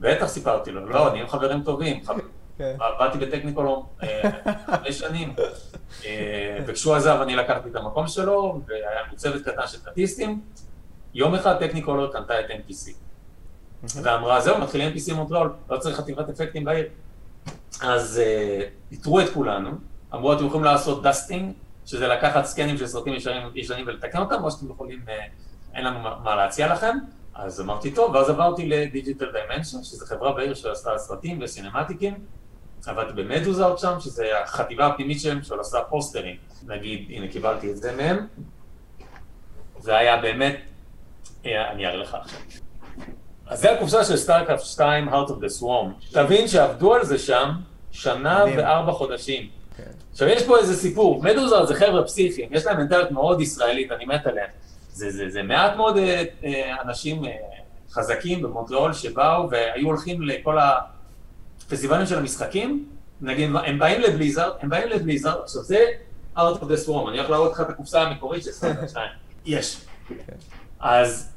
בטח 0.00 0.26
סיפרתי 0.26 0.70
לו, 0.70 0.88
לא, 0.88 1.10
נהיים 1.10 1.28
חברים 1.28 1.62
טובים. 1.62 2.00
כן. 2.58 2.76
עבדתי 2.80 3.18
בטכניקולום 3.18 3.86
אה, 4.02 4.30
חמש 4.66 4.98
שנים, 4.98 5.34
אה, 6.04 6.58
וכשהוא 6.66 6.94
עזב 6.94 7.18
אני 7.22 7.36
לקחתי 7.36 7.68
את 7.68 7.76
המקום 7.76 8.08
שלו, 8.08 8.60
והיה 8.66 9.02
לנו 9.02 9.16
צוות 9.16 9.42
קטן 9.42 9.66
של 9.66 9.78
ארטיסטים. 9.78 10.40
יום 11.14 11.34
אחד 11.34 11.58
Technicolor 11.58 12.12
קנתה 12.12 12.40
את 12.40 12.44
MPC, 12.50 12.90
ואמרה, 14.02 14.40
זהו, 14.40 14.58
מתחילים 14.58 14.92
MPC 14.92 15.14
מונטריאול, 15.14 15.52
לא 15.70 15.78
צריך 15.78 15.96
חטיבת 15.96 16.28
אפקטים 16.28 16.64
בעיר. 16.64 16.86
אז 17.82 18.20
אה, 18.24 18.60
פיטרו 18.88 19.20
את 19.20 19.28
כולנו, 19.34 19.70
אמרו, 20.14 20.32
אתם 20.32 20.46
יכולים 20.46 20.64
לעשות 20.64 21.02
dusting, 21.02 21.52
שזה 21.86 22.08
לקחת 22.08 22.44
סקנים 22.44 22.78
של 22.78 22.86
סרטים 22.86 23.14
ישנים, 23.14 23.42
ישנים 23.54 23.84
ולתקן 23.86 24.18
אותם, 24.18 24.44
או 24.44 24.50
שאתם 24.50 24.70
יכולים, 24.70 25.00
אה, 25.08 25.14
אין 25.74 25.84
לנו 25.84 25.98
מה- 26.24 26.36
להציע 26.36 26.72
לכם. 26.72 26.96
אז 27.34 27.60
אמרתי, 27.60 27.90
טוב, 27.90 28.14
ואז 28.14 28.30
עברתי 28.30 28.68
ל-Digital 28.68 29.32
Dimension, 29.32 29.82
שזו 29.82 30.06
חברה 30.06 30.32
בעיר 30.32 30.54
שעשתה 30.54 30.98
סרטים 30.98 31.38
וסינמטיקים. 31.42 32.14
עבדתי 32.86 33.12
במדוזארט 33.12 33.78
שם, 33.78 34.00
שזה 34.00 34.40
החטיבה 34.42 34.86
הפנימית 34.86 35.20
שלהם, 35.20 35.42
שעושה 35.42 35.78
פוסטרים. 35.88 36.36
נגיד, 36.66 37.06
הנה, 37.10 37.28
קיבלתי 37.28 37.70
את 37.70 37.76
זה 37.76 37.96
מהם. 37.96 38.26
זה 39.78 39.96
היה 39.96 40.16
באמת, 40.16 40.56
אה, 41.46 41.70
אני 41.70 41.86
אראה 41.86 41.96
לך 41.96 42.14
עכשיו. 42.20 42.38
אז 43.46 43.60
זה 43.60 43.72
הקופסה 43.72 44.04
של 44.04 44.16
סטארקאפט 44.16 44.64
2, 44.64 45.08
Heart 45.08 45.28
of 45.28 45.32
the 45.32 45.60
Swarm. 45.62 46.12
תבין 46.12 46.48
שעבדו 46.48 46.94
על 46.94 47.04
זה 47.04 47.18
שם 47.18 47.50
שנה. 47.90 48.44
וארבע 48.56 48.92
חודשים. 48.92 49.48
עכשיו, 50.14 50.28
יש 50.28 50.42
פה 50.42 50.58
איזה 50.58 50.76
סיפור, 50.76 51.22
מדוזארט 51.22 51.68
זה 51.68 51.74
חבר'ה 51.74 52.04
פסיכיים, 52.04 52.48
יש 52.52 52.66
להם 52.66 52.76
מנטליות 52.76 53.10
מאוד 53.10 53.40
ישראלית, 53.40 53.92
אני 53.92 54.04
מת 54.04 54.26
עליהם. 54.26 54.48
זה, 54.92 55.10
זה, 55.10 55.30
זה 55.30 55.42
מעט 55.42 55.76
מאוד 55.76 55.96
אה, 55.96 56.24
אה, 56.44 56.82
אנשים 56.82 57.24
אה, 57.24 57.30
חזקים 57.90 58.42
במונטריאול 58.42 58.92
שבאו 58.92 59.50
והיו 59.50 59.86
הולכים 59.86 60.22
לכל 60.22 60.58
הפסטיבלים 61.66 62.06
של 62.06 62.18
המשחקים, 62.18 62.88
נגיד, 63.20 63.50
הם 63.64 63.78
באים 63.78 64.00
ל-Blizzard, 64.00 64.52
הם 64.60 64.68
באים 64.68 64.88
ל-Blizzard, 64.88 65.40
עכשיו 65.42 65.62
זה 65.62 65.84
Heart 66.36 66.40
of 66.60 66.64
the 66.64 66.86
Swarm, 66.86 67.08
אני 67.08 67.18
הולך 67.18 67.30
להראות 67.30 67.52
לך 67.52 67.60
את 67.60 67.70
הקופסה 67.70 68.02
המקורית 68.02 68.44
של 68.44 68.50
StarCraft 68.50 68.88
2. 68.88 69.06
יש. 69.46 69.80
אז 70.80 71.32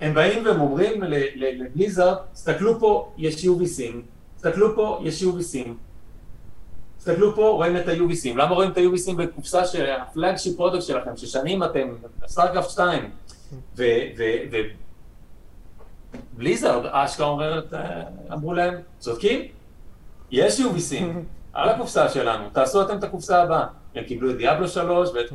הם 0.00 0.14
באים 0.14 0.46
והם 0.46 0.60
אומרים 0.60 1.02
ל- 1.02 1.14
ל- 1.14 1.62
ל-Blizzard, 1.64 2.16
תסתכלו 2.32 2.80
פה, 2.80 3.12
יש 3.18 3.44
UV 3.44 3.57
seams, 3.57 3.94
תסתכלו 4.36 4.74
פה, 4.74 5.00
יש 5.02 5.22
UV 5.22 5.34
seams. 5.34 5.68
תסתכלו 7.00 7.34
פה, 7.34 7.48
רואים 7.48 7.76
את 7.76 7.88
ה-UV 7.88 8.07
seams. 8.07 8.36
למה 8.36 8.54
רואים 8.54 8.70
את 8.70 8.76
ה-UV 8.76 8.94
seams 8.94 9.16
בקופסה 9.16 9.66
של 9.66 9.90
ה-flagship 9.90 10.56
product 10.56 10.82
שלכם, 10.82 11.16
ששנים 11.16 11.64
אתם, 11.64 11.88
סטארקאפט 12.26 12.70
2, 12.70 13.10
ו... 13.76 13.84
ו, 14.18 14.22
ו 14.52 14.56
בליזארד, 16.32 16.86
אשכרה 16.86 17.26
אומרת, 17.26 17.74
אה, 17.74 18.02
אמרו 18.32 18.54
להם, 18.54 18.74
צודקים? 18.98 19.40
יש 20.30 20.60
UVC, 20.60 20.94
על 21.52 21.68
הקופסה 21.68 22.08
שלנו, 22.08 22.44
תעשו 22.52 22.82
אתם 22.82 22.98
את 22.98 23.04
הקופסה 23.04 23.42
הבאה. 23.42 23.66
הם 23.94 24.04
קיבלו 24.04 24.30
את 24.30 24.36
דיאבלו 24.36 24.68
3 24.68 25.10
ואת 25.14 25.30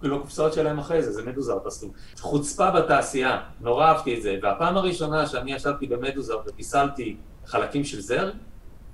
כאילו 0.00 0.16
הקופסאות 0.16 0.52
שלהם 0.52 0.78
אחרי 0.78 1.02
זה, 1.02 1.12
זה 1.12 1.22
מדוזר 1.22 1.58
תעשו. 1.58 1.88
חוצפה 2.20 2.70
בתעשייה, 2.70 3.40
נורא 3.60 3.86
אהבתי 3.86 4.16
את 4.16 4.22
זה, 4.22 4.38
והפעם 4.42 4.76
הראשונה 4.76 5.26
שאני 5.26 5.52
ישבתי 5.52 5.86
במדוזר 5.86 6.38
ופיסלתי 6.46 7.16
חלקים 7.46 7.84
של 7.84 8.00
זרג, 8.00 8.34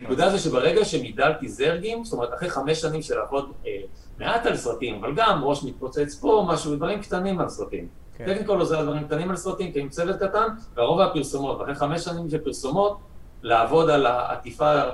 הנקודה 0.01 0.31
זה 0.31 0.39
שברגע 0.39 0.85
שמידלתי 0.85 1.49
זרגים, 1.49 2.05
זאת 2.05 2.13
אומרת, 2.13 2.35
אחרי 2.35 2.51
חמש 2.51 2.81
שנים 2.81 3.03
של 3.03 3.19
לעבוד 3.19 3.53
אה, 3.67 3.73
מעט 4.19 4.47
על 4.47 4.57
סרטים, 4.57 5.05
אבל 5.05 5.15
גם 5.15 5.45
ראש 5.45 5.65
מתפוצץ 5.65 6.19
פה, 6.21 6.47
משהו, 6.49 6.77
דברים 6.77 7.03
קטנים 7.03 7.41
על 7.41 7.49
סרטים. 7.49 7.89
כן. 8.17 8.27
טכניקול 8.27 8.61
עוזר 8.61 8.83
דברים 8.83 9.05
קטנים 9.05 9.31
על 9.31 9.37
סרטים, 9.37 9.73
כי 9.73 9.81
עם 9.81 9.89
צוות 9.89 10.17
קטן, 10.17 10.49
והרוב 10.75 11.01
הפרסומות, 11.01 11.61
ואחרי 11.61 11.75
חמש 11.75 12.05
שנים 12.05 12.31
של 12.31 12.39
פרסומות, 12.39 12.99
לעבוד 13.43 13.91
על 13.91 14.07
העטיפה 14.07 14.75
אה, 14.75 14.91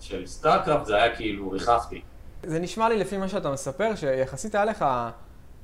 של 0.00 0.26
StarCraft, 0.26 0.86
זה 0.86 0.96
היה 0.96 1.16
כאילו, 1.16 1.50
ריחפתי. 1.50 2.02
זה 2.42 2.58
נשמע 2.58 2.88
לי 2.88 2.96
לפי 2.96 3.16
מה 3.16 3.28
שאתה 3.28 3.50
מספר, 3.50 3.94
שיחסית 3.94 4.54
היה 4.54 4.64
לך 4.64 4.84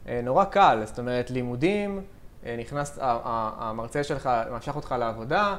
אה, 0.08 0.20
נורא 0.22 0.44
קל, 0.44 0.82
זאת 0.84 0.98
אומרת, 0.98 1.30
לימודים, 1.30 2.02
אה, 2.46 2.56
נכנס, 2.58 2.98
המרצה 3.00 4.04
שלך 4.04 4.30
משך 4.52 4.76
אותך 4.76 4.94
לעבודה, 4.98 5.56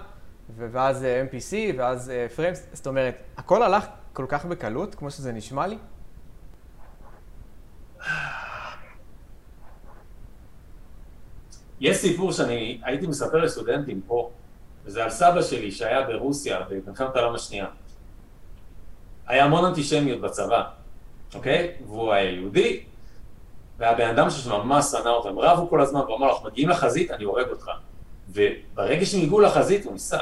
ואז 0.56 1.03
אה, 1.03 1.24
MPC, 1.24 1.56
ואז 1.77 2.12
Framestore, 2.36 2.67
זאת 2.74 2.88
אומרת, 2.88 3.15
הכל 3.38 3.63
הלך 3.63 3.86
כל 4.13 4.25
כך 4.29 4.46
בקלות, 4.46 4.96
כמו 4.96 5.12
שזה 5.12 5.32
נשמע 5.32 5.68
לי? 5.68 5.77
יש 11.79 11.98
סיפור 11.98 12.32
שאני 12.32 12.82
הייתי 12.84 13.08
מספר 13.08 13.38
לסטודנטים 13.38 14.01
פה, 14.08 14.32
וזה 14.86 15.03
על 15.03 15.10
סבא 15.10 15.41
שלי 15.41 15.72
שהיה 15.72 16.08
ברוסיה 16.08 16.60
במלחמת 16.70 17.15
העולם 17.15 17.36
השנייה. 17.36 17.65
היה 19.27 19.46
המון 19.46 19.65
אנטישמיות 19.65 20.22
בצבא, 20.22 20.63
אוקיי? 21.36 21.75
והוא 21.86 22.13
היה 22.13 22.32
יהודי, 22.32 22.84
והיה 23.77 23.96
בן 23.96 24.10
אדם 24.10 24.29
שממש 24.29 24.86
שנא 24.86 25.10
אותם, 25.10 25.39
רבו 25.39 25.70
כל 25.70 25.82
הזמן, 25.82 26.00
והוא 26.00 26.18
אמר, 26.18 26.29
אנחנו 26.29 26.50
מגיעים 26.50 26.70
לחזית, 26.70 27.12
אני 27.12 27.24
הורג 27.24 27.50
אותך. 27.50 27.72
וברגע 28.29 29.06
שהם 29.06 29.22
הגיעו 29.22 29.39
לחזית, 29.39 29.86
הוא 29.86 29.94
ניסה. 29.94 30.18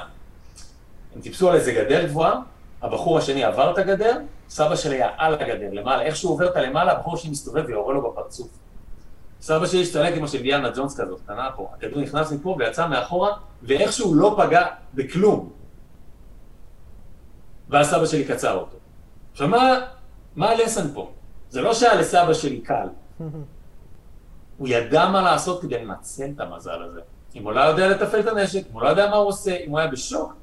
הם 1.17 1.21
טיפסו 1.21 1.50
על 1.50 1.55
איזה 1.55 1.71
גדר 1.71 2.07
גבוהה, 2.07 2.39
הבחור 2.81 3.17
השני 3.17 3.43
עבר 3.43 3.71
את 3.74 3.77
הגדר, 3.77 4.17
סבא 4.50 4.75
שלי 4.75 4.95
היה 4.95 5.09
על 5.17 5.33
הגדר, 5.33 5.69
למעלה. 5.71 6.01
איך 6.03 6.15
שהוא 6.15 6.31
עובר 6.31 6.50
את 6.50 6.55
הלמעלה, 6.55 6.91
הבחור 6.91 7.13
השני 7.13 7.31
מסתובב 7.31 7.63
ויורה 7.67 7.93
לו 7.93 8.12
בפרצוף. 8.12 8.47
סבא 9.41 9.65
שלי 9.67 9.81
השתלק 9.81 10.15
כמו 10.15 10.27
של 10.27 10.41
דיאנה 10.41 10.69
ג'ונס 10.69 11.00
כזאת, 11.00 11.21
קטנה 11.21 11.50
פה. 11.55 11.69
הכדור 11.74 12.01
נכנס 12.01 12.31
מפה 12.31 12.55
ויצא 12.59 12.88
מאחורה, 12.88 13.38
ואיכשהו 13.63 14.15
לא 14.15 14.36
פגע 14.38 14.65
בכלום. 14.93 15.50
ואז 17.69 17.89
סבא 17.89 18.05
שלי 18.05 18.25
קצר 18.25 18.53
אותו. 18.53 18.77
עכשיו, 19.31 19.47
מה, 19.47 19.79
מה 20.36 20.50
הלסן 20.50 20.93
פה? 20.93 21.12
זה 21.50 21.62
לא 21.62 21.74
שהיה 21.74 21.95
לסבא 21.95 22.33
שלי 22.33 22.62
קל. 22.62 22.88
הוא 24.57 24.67
ידע 24.67 25.09
מה 25.09 25.21
לעשות 25.21 25.62
כדי 25.62 25.86
לנצל 25.86 26.29
את 26.36 26.39
המזל 26.39 26.83
הזה. 26.83 27.01
אם 27.36 27.43
הוא 27.43 27.53
לא 27.53 27.62
יודע 27.62 27.88
לתפעל 27.88 28.19
את 28.19 28.27
הנשק, 28.27 28.62
אם 28.69 28.74
הוא 28.74 28.81
לא 28.81 28.89
יודע 28.89 29.09
מה 29.09 29.15
הוא 29.15 29.27
עושה, 29.27 29.55
אם 29.55 29.69
הוא 29.69 29.79
היה 29.79 29.88
בשוק, 29.88 30.33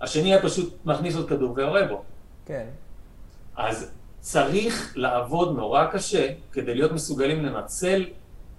השני 0.00 0.32
היה 0.32 0.42
פשוט 0.42 0.74
מכניס 0.84 1.16
עוד 1.16 1.28
כדור 1.28 1.52
ויורה 1.56 1.86
בו. 1.86 2.02
כן. 2.46 2.66
אז 3.56 3.90
צריך 4.20 4.92
לעבוד 4.96 5.56
נורא 5.56 5.86
קשה 5.92 6.32
כדי 6.52 6.74
להיות 6.74 6.92
מסוגלים 6.92 7.44
לנצל 7.44 8.06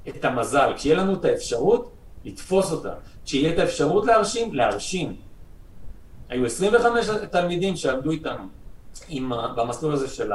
את 0.09 0.25
המזל. 0.25 0.73
כשיהיה 0.75 0.97
לנו 0.97 1.13
את 1.13 1.25
האפשרות, 1.25 1.91
לתפוס 2.25 2.71
אותה. 2.71 2.93
כשיהיה 3.25 3.53
את 3.53 3.59
האפשרות 3.59 4.05
להרשים, 4.05 4.53
להרשים. 4.53 5.15
היו 6.29 6.45
25 6.45 7.09
תלמידים 7.31 7.75
שעבדו 7.75 8.11
איתנו 8.11 8.43
עם, 9.07 9.31
במסלול 9.55 9.93
הזה 9.93 10.07
של 10.07 10.31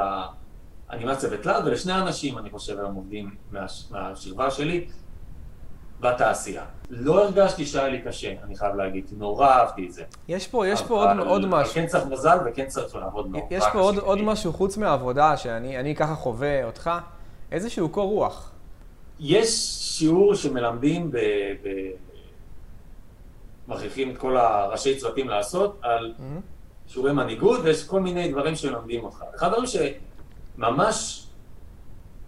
האנימציה 0.88 1.28
ותלת, 1.32 1.64
ולשני 1.64 1.92
אנשים, 1.94 2.38
אני 2.38 2.50
חושב, 2.50 2.78
הם 2.78 2.94
עובדים 2.94 3.34
מה, 3.52 3.66
מהשכבה 3.90 4.50
שלי, 4.50 4.88
בתעשייה. 6.00 6.64
לא 6.90 7.24
הרגשתי 7.24 7.66
שהיה 7.66 7.88
לי 7.88 8.02
קשה, 8.02 8.34
אני 8.44 8.56
חייב 8.56 8.74
להגיד, 8.74 9.04
נורא 9.16 9.48
אהבתי 9.48 9.86
את 9.86 9.92
זה. 9.92 10.02
יש 10.28 10.48
פה, 10.48 10.66
יש 10.66 10.82
פה 10.82 10.94
עוד, 10.94 11.18
עוד 11.26 11.46
משהו. 11.46 11.74
כן 11.74 11.86
צריך 11.86 12.06
מזל 12.06 12.38
וכן 12.46 12.66
צריך 12.66 12.96
לעבוד 12.96 13.26
נורא 13.30 13.44
יש. 13.50 13.64
פה 13.72 13.80
עוד, 13.80 13.98
עוד 13.98 14.22
משהו 14.22 14.52
חוץ 14.52 14.76
מהעבודה, 14.76 15.36
שאני 15.36 15.80
אני 15.80 15.94
ככה 15.94 16.14
חווה 16.14 16.64
אותך, 16.64 16.90
איזשהו 17.52 17.88
קור 17.88 18.08
רוח. 18.08 18.50
יש 19.20 19.48
שיעור 19.98 20.34
שמלמדים 20.34 21.10
ב... 21.10 21.16
ב... 21.62 21.68
מכריחים 23.68 24.10
את 24.10 24.18
כל 24.18 24.36
הראשי 24.36 24.96
צוותים 24.96 25.28
לעשות 25.28 25.78
על 25.82 26.14
שיעורי 26.86 27.12
מנהיגות, 27.12 27.60
ויש 27.64 27.84
כל 27.86 28.00
מיני 28.00 28.32
דברים 28.32 28.56
שמלמדים 28.56 29.04
אותך. 29.04 29.24
אחד 29.36 29.46
הדברים 29.46 29.66
שממש 30.56 31.26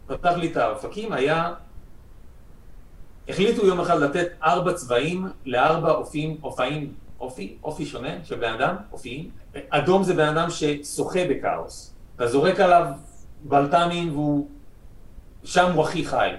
פתח 0.06 0.32
לי 0.36 0.52
את 0.52 0.56
האופקים 0.56 1.12
היה, 1.12 1.54
החליטו 3.28 3.66
יום 3.66 3.80
אחד 3.80 4.00
לתת 4.00 4.28
ארבע 4.42 4.72
צבעים 4.72 5.28
לארבע 5.46 5.90
אופים, 5.90 6.36
אופאים, 6.42 6.92
אופי, 7.20 7.56
אופי 7.64 7.86
שונה 7.86 8.08
של 8.24 8.36
בן 8.36 8.52
אדם, 8.52 8.76
אופיים. 8.92 9.30
אדום 9.70 10.02
זה 10.02 10.14
בן 10.14 10.36
אדם 10.36 10.50
ששוחה 10.50 11.20
בכאוס. 11.30 11.94
אתה 12.16 12.26
זורק 12.26 12.60
עליו 12.60 12.86
בלת"מים 13.44 14.12
והוא, 14.12 14.48
שם 15.44 15.72
הוא 15.72 15.84
הכי 15.84 16.04
חי. 16.04 16.30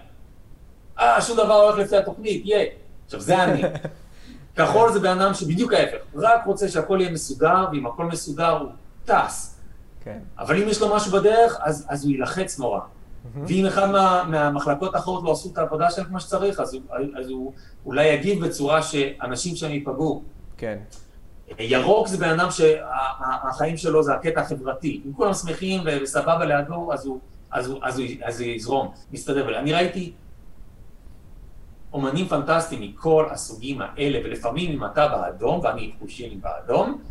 אה, 1.00 1.22
שום 1.22 1.38
דבר 1.38 1.54
הולך 1.54 1.78
לפי 1.78 1.98
התוכנית, 1.98 2.46
יהיה. 2.46 2.66
עכשיו, 3.06 3.20
זה 3.20 3.44
אני. 3.44 3.62
כחול 4.56 4.92
זה 4.92 5.00
בן 5.00 5.22
אדם 5.22 5.34
שבדיוק 5.34 5.74
ההפך, 5.74 5.98
רק 6.16 6.46
רוצה 6.46 6.68
שהכל 6.68 6.98
יהיה 7.02 7.12
מסודר, 7.12 7.66
ואם 7.72 7.86
הכל 7.88 8.06
מסודר 8.06 8.50
הוא 8.50 8.70
טס. 9.06 9.60
כן. 10.04 10.20
אבל 10.40 10.62
אם 10.62 10.70
יש 10.70 10.82
לו 10.82 10.96
משהו 10.96 11.12
בדרך, 11.12 11.58
אז, 11.62 11.86
אז 11.90 12.04
הוא 12.04 12.12
יילחץ 12.12 12.60
נורא. 12.60 12.80
ואם 13.48 13.66
אחד 13.66 13.92
מה, 13.92 14.24
מהמחלקות 14.28 14.96
האחרות 14.96 15.24
לא 15.24 15.32
עשו 15.32 15.50
את 15.54 15.58
העבודה 15.58 15.92
שלהם 15.92 16.08
כמו 16.08 16.20
שצריך, 16.20 16.60
אז, 16.60 16.74
הוא, 16.74 16.82
אז 17.20 17.30
הוא 17.30 17.54
אולי 17.86 18.06
יגיב 18.06 18.46
בצורה 18.46 18.82
שאנשים 18.82 19.56
שם 19.56 19.70
ייפגעו. 19.70 20.24
כן. 20.58 20.78
ירוק 21.60 22.08
זה 22.08 22.18
בן 22.18 22.40
אדם 22.40 22.48
שהחיים 22.52 23.78
שלו 23.78 24.04
זה 24.04 24.14
הקטע 24.14 24.42
החברתי. 24.42 25.02
אם 25.06 25.14
כולם 25.14 25.34
שמחים 25.34 25.82
וסבבה 25.86 26.46
לידו, 26.46 26.94
אז 26.94 27.06
הוא, 27.06 27.20
אז 27.52 27.68
הוא, 27.68 27.80
אז 27.82 28.00
הוא, 28.00 28.08
אז 28.24 28.42
הוא 28.42 28.50
יזרום, 28.50 28.92
מסתדר. 29.12 29.60
אני 29.60 29.74
ראיתי 29.74 30.14
אומנים 31.94 32.28
פנטסטיים 32.28 32.82
מכל 32.82 33.28
הסוגים 33.32 33.82
האלה, 33.82 34.20
ולפעמים 34.24 34.72
אם 34.72 34.86
אתה 34.86 35.08
באדום, 35.08 35.60
ואני 35.64 35.92
חושי 36.00 36.30
לי 36.30 36.36
באדום, 36.36 37.02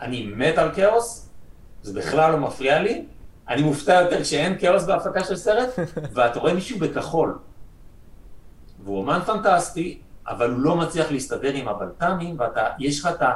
אני 0.00 0.26
מת 0.36 0.58
על 0.58 0.74
כאוס, 0.74 1.30
זה 1.82 2.00
בכלל 2.00 2.32
לא 2.32 2.38
מפריע 2.38 2.82
לי, 2.82 3.04
אני 3.48 3.62
מופתע 3.62 3.92
יותר 3.92 4.22
כשאין 4.22 4.58
כאוס 4.58 4.84
בהפקה 4.84 5.24
של 5.24 5.36
סרט, 5.36 5.68
ואתה 6.14 6.38
רואה 6.40 6.54
מישהו 6.54 6.78
בכחול, 6.78 7.38
והוא 8.84 8.98
אומן 8.98 9.20
פנטסטי, 9.26 9.98
אבל 10.28 10.50
הוא 10.50 10.60
לא 10.60 10.76
מצליח 10.76 11.10
להסתדר 11.10 11.54
עם 11.54 11.68
הבלת"מים, 11.68 12.36
ויש 12.78 13.00
לך 13.00 13.06
את 13.06 13.22
ה... 13.22 13.34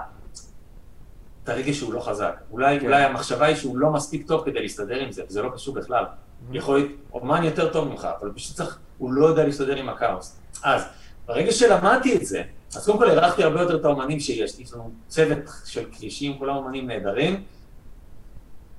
את 1.44 1.48
הרגש 1.48 1.78
שהוא 1.78 1.92
לא 1.92 2.00
חזק. 2.00 2.34
אולי, 2.50 2.80
כן. 2.80 2.86
אולי 2.86 3.02
המחשבה 3.02 3.46
היא 3.46 3.56
שהוא 3.56 3.78
לא 3.78 3.90
מספיק 3.90 4.26
טוב 4.26 4.44
כדי 4.44 4.60
להסתדר 4.60 4.96
עם 4.96 5.12
זה, 5.12 5.22
וזה 5.28 5.42
לא 5.42 5.50
קשור 5.54 5.74
בכלל. 5.74 6.04
יכול 6.52 6.78
להיות 6.78 6.92
אומן 7.12 7.44
יותר 7.44 7.72
טוב 7.72 7.88
ממך, 7.88 8.08
אבל 8.20 8.30
פשוט 8.34 8.56
צריך, 8.56 8.78
הוא 8.98 9.12
לא 9.12 9.26
יודע 9.26 9.44
להסתדר 9.44 9.76
עם 9.76 9.88
הכאוס. 9.88 10.38
אז, 10.64 10.82
ברגע 11.26 11.52
שלמדתי 11.52 12.16
את 12.16 12.26
זה, 12.26 12.42
אז 12.76 12.86
קודם 12.86 12.98
כל 12.98 13.10
הערכתי 13.10 13.44
הרבה 13.44 13.60
יותר 13.60 13.76
את 13.76 13.84
האומנים 13.84 14.20
שיש 14.20 14.58
יש 14.58 14.74
לנו 14.74 14.90
צוות 15.08 15.38
של 15.64 15.84
כבישים, 15.92 16.38
כולם 16.38 16.56
אומנים 16.56 16.86
נהדרים. 16.86 17.44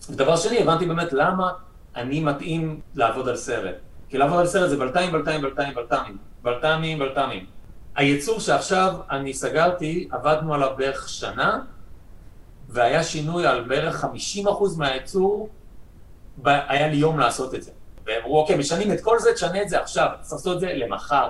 ודבר 0.10 0.36
שני, 0.36 0.62
הבנתי 0.62 0.86
באמת 0.86 1.14
למה 1.14 1.52
אני 1.96 2.20
מתאים 2.20 2.80
לעבוד 2.96 3.30
על 3.30 3.36
סרט. 3.36 3.76
כי 4.10 4.18
לעבוד 4.18 4.40
על 4.40 4.48
סרט 4.48 4.70
זה 4.70 4.78
בלת"מים, 4.78 5.12
בלת"מים, 5.12 5.42
בלת"מים, 5.42 5.74
בלת"מים. 5.76 6.18
בלת"מים, 6.44 7.00
בלת"מים. 7.00 7.46
היצור 7.96 8.40
שעכשיו 8.40 8.96
אני 9.12 9.34
סגרתי, 9.34 10.08
עבדנו 10.12 10.54
עליו 10.54 10.70
בערך 10.78 11.10
שנה, 11.10 11.60
והיה 12.70 13.04
שינוי 13.04 13.48
על 13.48 13.64
בערך 13.64 14.06
50% 14.06 14.08
מהייצור, 14.78 15.50
היה 16.46 16.88
לי 16.88 16.96
יום 16.96 17.20
לעשות 17.20 17.56
את 17.56 17.64
זה. 17.64 17.72
והם 18.06 18.22
אמרו, 18.24 18.40
אוקיי, 18.40 18.58
משנים 18.58 18.92
את 18.92 19.02
כל 19.02 19.20
זה, 19.20 19.34
תשנה 19.34 19.62
את 19.62 19.70
זה 19.70 19.82
עכשיו, 19.82 20.08
צריך 20.22 20.34
לעשות 20.34 20.56
את 20.56 20.60
זה 20.60 20.74
למחר. 20.74 21.28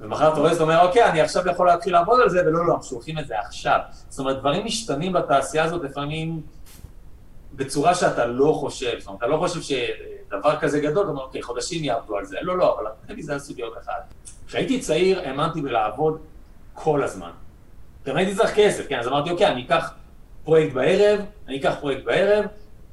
ומחר 0.00 0.32
אתה 0.32 0.40
רואה, 0.40 0.54
זאת 0.54 0.60
אומרת, 0.60 0.82
אוקיי, 0.82 1.04
אני 1.04 1.20
עכשיו 1.20 1.48
יכול 1.48 1.66
להתחיל 1.66 1.92
לעבוד 1.92 2.20
על 2.20 2.28
זה, 2.28 2.40
ולא, 2.46 2.66
לא, 2.66 2.72
אנחנו 2.72 2.88
שולחים 2.88 3.18
את 3.18 3.26
זה 3.26 3.38
עכשיו. 3.38 3.78
זאת 4.08 4.18
אומרת, 4.18 4.38
דברים 4.38 4.64
משתנים 4.64 5.12
בתעשייה 5.12 5.64
הזאת 5.64 5.82
לפעמים 5.84 6.42
בצורה 7.54 7.94
שאתה 7.94 8.26
לא 8.26 8.52
חושב. 8.52 8.98
זאת 8.98 9.06
אומרת, 9.06 9.18
אתה 9.18 9.26
לא 9.26 9.36
חושב 9.36 9.60
שדבר 9.62 10.56
כזה 10.60 10.80
גדול, 10.80 11.02
אתה 11.02 11.10
אומר, 11.10 11.22
אוקיי, 11.22 11.42
חודשים 11.42 11.84
יעבדו 11.84 12.16
על 12.16 12.24
זה. 12.24 12.36
לא, 12.42 12.58
לא, 12.58 12.78
אבל 12.78 12.86
הטלוויזיה 12.86 13.38
זה 13.38 13.44
סוגיות 13.44 13.78
אחת. 13.78 14.14
כשהייתי 14.46 14.80
צעיר, 14.80 15.20
האמנתי 15.20 15.60
בלעבוד 15.60 16.18
כל 16.74 17.02
הזמן. 17.02 17.30
גם 18.06 18.16
הייתי 18.16 18.34
צריך 18.34 18.54
כסף, 18.54 18.88
כן, 18.88 18.98
אז 18.98 19.08
אמרתי, 19.08 19.30
אוקיי, 19.30 19.46
אני 19.46 19.64
אקח 19.64 19.92
פרויקט 20.44 20.74
בערב, 20.74 21.20
אני 21.48 21.60
אקח 21.60 21.74
פרויקט 21.80 22.04
בערב, 22.04 22.44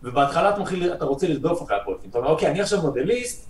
ובהתחלה 0.03 0.49
אתה, 0.49 0.59
מתחיל, 0.59 0.93
אתה 0.93 1.05
רוצה 1.05 1.27
לרדוף 1.27 1.63
אחרי 1.63 1.77
הפרויקטים. 1.77 2.09
אתה 2.09 2.17
אומר, 2.17 2.29
אוקיי, 2.29 2.51
אני 2.51 2.61
עכשיו 2.61 2.81
מודליסט, 2.81 3.49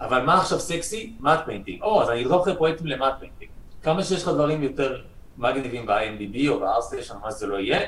אבל 0.00 0.22
מה 0.22 0.38
עכשיו 0.40 0.60
סקסי? 0.60 1.12
matte 1.20 1.44
painting. 1.44 1.82
או, 1.82 2.02
אז 2.02 2.10
אני 2.10 2.22
ארדוף 2.24 2.42
אחרי 2.42 2.56
פרויקטים 2.56 2.86
ל-matte 2.86 3.14
painting. 3.18 3.50
כמה 3.82 4.02
שיש 4.02 4.22
לך 4.22 4.28
דברים 4.28 4.62
יותר 4.62 5.02
מגניבים 5.38 5.86
ב-IMDb 5.86 6.48
או 6.48 6.60
ב- 6.60 6.68
ArtStation, 6.68 7.14
מה 7.22 7.30
שזה 7.30 7.46
לא 7.46 7.56
יהיה, 7.56 7.80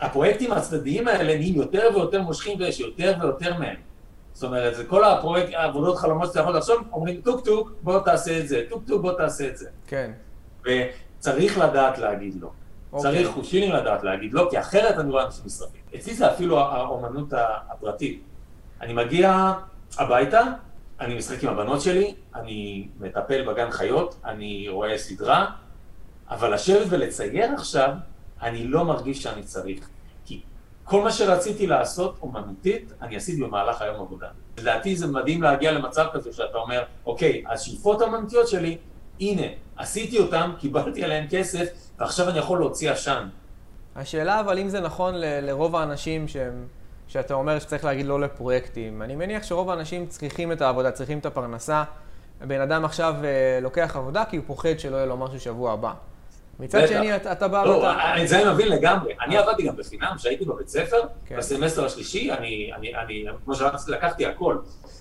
הפרויקטים 0.00 0.52
הצדדיים 0.52 1.08
האלה 1.08 1.36
נהיים 1.36 1.54
יותר 1.54 1.88
ויותר 1.94 2.22
מושכים 2.22 2.58
ויש 2.58 2.80
יותר 2.80 3.14
ויותר 3.20 3.58
מהם. 3.58 3.76
זאת 4.32 4.44
אומרת, 4.44 4.74
זה 4.74 4.84
כל 4.84 5.04
הפרויקט, 5.04 5.54
העבודות 5.54 5.96
חלומות 5.96 6.28
שאתה 6.28 6.40
יכול 6.40 6.56
לחשוב, 6.56 6.76
אומרים 6.92 7.20
טוק 7.20 7.44
טוק, 7.44 7.72
בוא 7.82 8.00
תעשה 8.00 8.38
את 8.38 8.48
זה, 8.48 8.62
טוק 8.68 8.82
טוק, 8.86 9.02
בוא 9.02 9.12
תעשה 9.12 9.48
את 9.48 9.56
זה. 9.56 9.68
כן. 9.86 10.10
וצריך 10.62 11.58
לדעת 11.58 11.98
להגיד 11.98 12.34
לא. 12.40 12.50
אוקיי. 12.92 13.12
צריך 13.12 13.28
חושים 13.34 13.72
לדעת 13.72 14.02
להגיד 14.02 14.34
לא, 14.34 14.48
כי 14.50 14.60
אחרת 14.60 14.98
אני 14.98 15.10
רואה 15.10 15.24
אנשים 15.24 15.44
נשרפים. 15.46 15.80
אצלי 15.96 16.14
זה 16.14 16.32
אפילו 16.32 16.60
האומנות 16.60 17.28
הפרטית. 17.70 18.22
אני 18.80 18.92
מגיע 18.92 19.52
הביתה, 19.98 20.42
אני 21.00 21.14
משחק 21.14 21.44
עם 21.44 21.50
הבנות 21.50 21.80
שלי, 21.80 22.14
אני 22.34 22.88
מטפל 23.00 23.52
בגן 23.52 23.70
חיות, 23.70 24.16
אני 24.24 24.68
רואה 24.68 24.98
סדרה, 24.98 25.46
אבל 26.30 26.54
לשבת 26.54 26.86
ולצייר 26.90 27.52
עכשיו, 27.54 27.90
אני 28.42 28.64
לא 28.66 28.84
מרגיש 28.84 29.22
שאני 29.22 29.42
צריך. 29.42 29.88
כי 30.24 30.40
כל 30.84 31.02
מה 31.02 31.12
שרציתי 31.12 31.66
לעשות 31.66 32.18
אומנותית, 32.22 32.92
אני 33.02 33.16
עשיתי 33.16 33.42
במהלך 33.42 33.82
היום 33.82 34.00
עבודה. 34.00 34.26
לדעתי 34.58 34.96
זה 34.96 35.06
מדהים 35.06 35.42
להגיע 35.42 35.72
למצב 35.72 36.06
כזה 36.12 36.32
שאתה 36.32 36.58
אומר, 36.58 36.82
אוקיי, 37.06 37.44
השאיפות 37.48 38.00
האומנותיות 38.00 38.48
שלי, 38.48 38.78
הנה, 39.20 39.42
עשיתי 39.76 40.18
אותן, 40.18 40.50
קיבלתי 40.58 41.04
עליהן 41.04 41.26
כסף, 41.30 41.66
ועכשיו 41.98 42.28
אני 42.28 42.38
יכול 42.38 42.58
להוציא 42.58 42.90
עשן. 42.90 43.28
השאלה 43.96 44.40
אבל 44.40 44.58
אם 44.58 44.68
זה 44.68 44.80
נכון 44.80 45.14
ל- 45.14 45.40
לרוב 45.40 45.76
האנשים 45.76 46.28
שהם, 46.28 46.66
שאתה 47.08 47.34
אומר 47.34 47.58
שצריך 47.58 47.84
להגיד 47.84 48.06
לא 48.06 48.20
לפרויקטים. 48.20 49.02
אני 49.02 49.16
מניח 49.16 49.42
שרוב 49.42 49.70
האנשים 49.70 50.06
צריכים 50.06 50.52
את 50.52 50.62
העבודה, 50.62 50.90
צריכים 50.90 51.18
את 51.18 51.26
הפרנסה. 51.26 51.84
הבן 52.40 52.60
אדם 52.60 52.84
עכשיו 52.84 53.14
אה, 53.24 53.58
לוקח 53.62 53.96
עבודה 53.96 54.24
כי 54.24 54.36
הוא 54.36 54.44
פוחד 54.46 54.78
שלא 54.78 54.96
יהיה 54.96 55.06
לו 55.06 55.16
משהו 55.16 55.40
שבוע 55.40 55.72
הבא. 55.72 55.92
מצד 56.60 56.78
בטח. 56.78 56.88
שני, 56.88 57.16
אתה, 57.16 57.32
אתה 57.32 57.48
בא 57.48 57.64
לא, 57.64 57.70
ואתה... 57.70 58.22
את 58.22 58.28
זה 58.28 58.42
אני 58.42 58.52
מבין 58.52 58.68
לגמרי. 58.68 59.14
אני 59.22 59.36
עבדתי 59.36 59.62
גם 59.62 59.76
בחינם, 59.76 60.12
כשהייתי 60.16 60.44
בבית 60.44 60.68
ספר, 60.68 61.00
כן. 61.26 61.36
בסמסטר 61.36 61.84
השלישי, 61.84 62.32
אני, 62.32 62.70
אני, 62.76 62.96
אני, 62.96 63.24
כמו 63.44 63.54
שאמרתי, 63.54 63.90
לקחתי 63.90 64.26
הכל. 64.26 64.58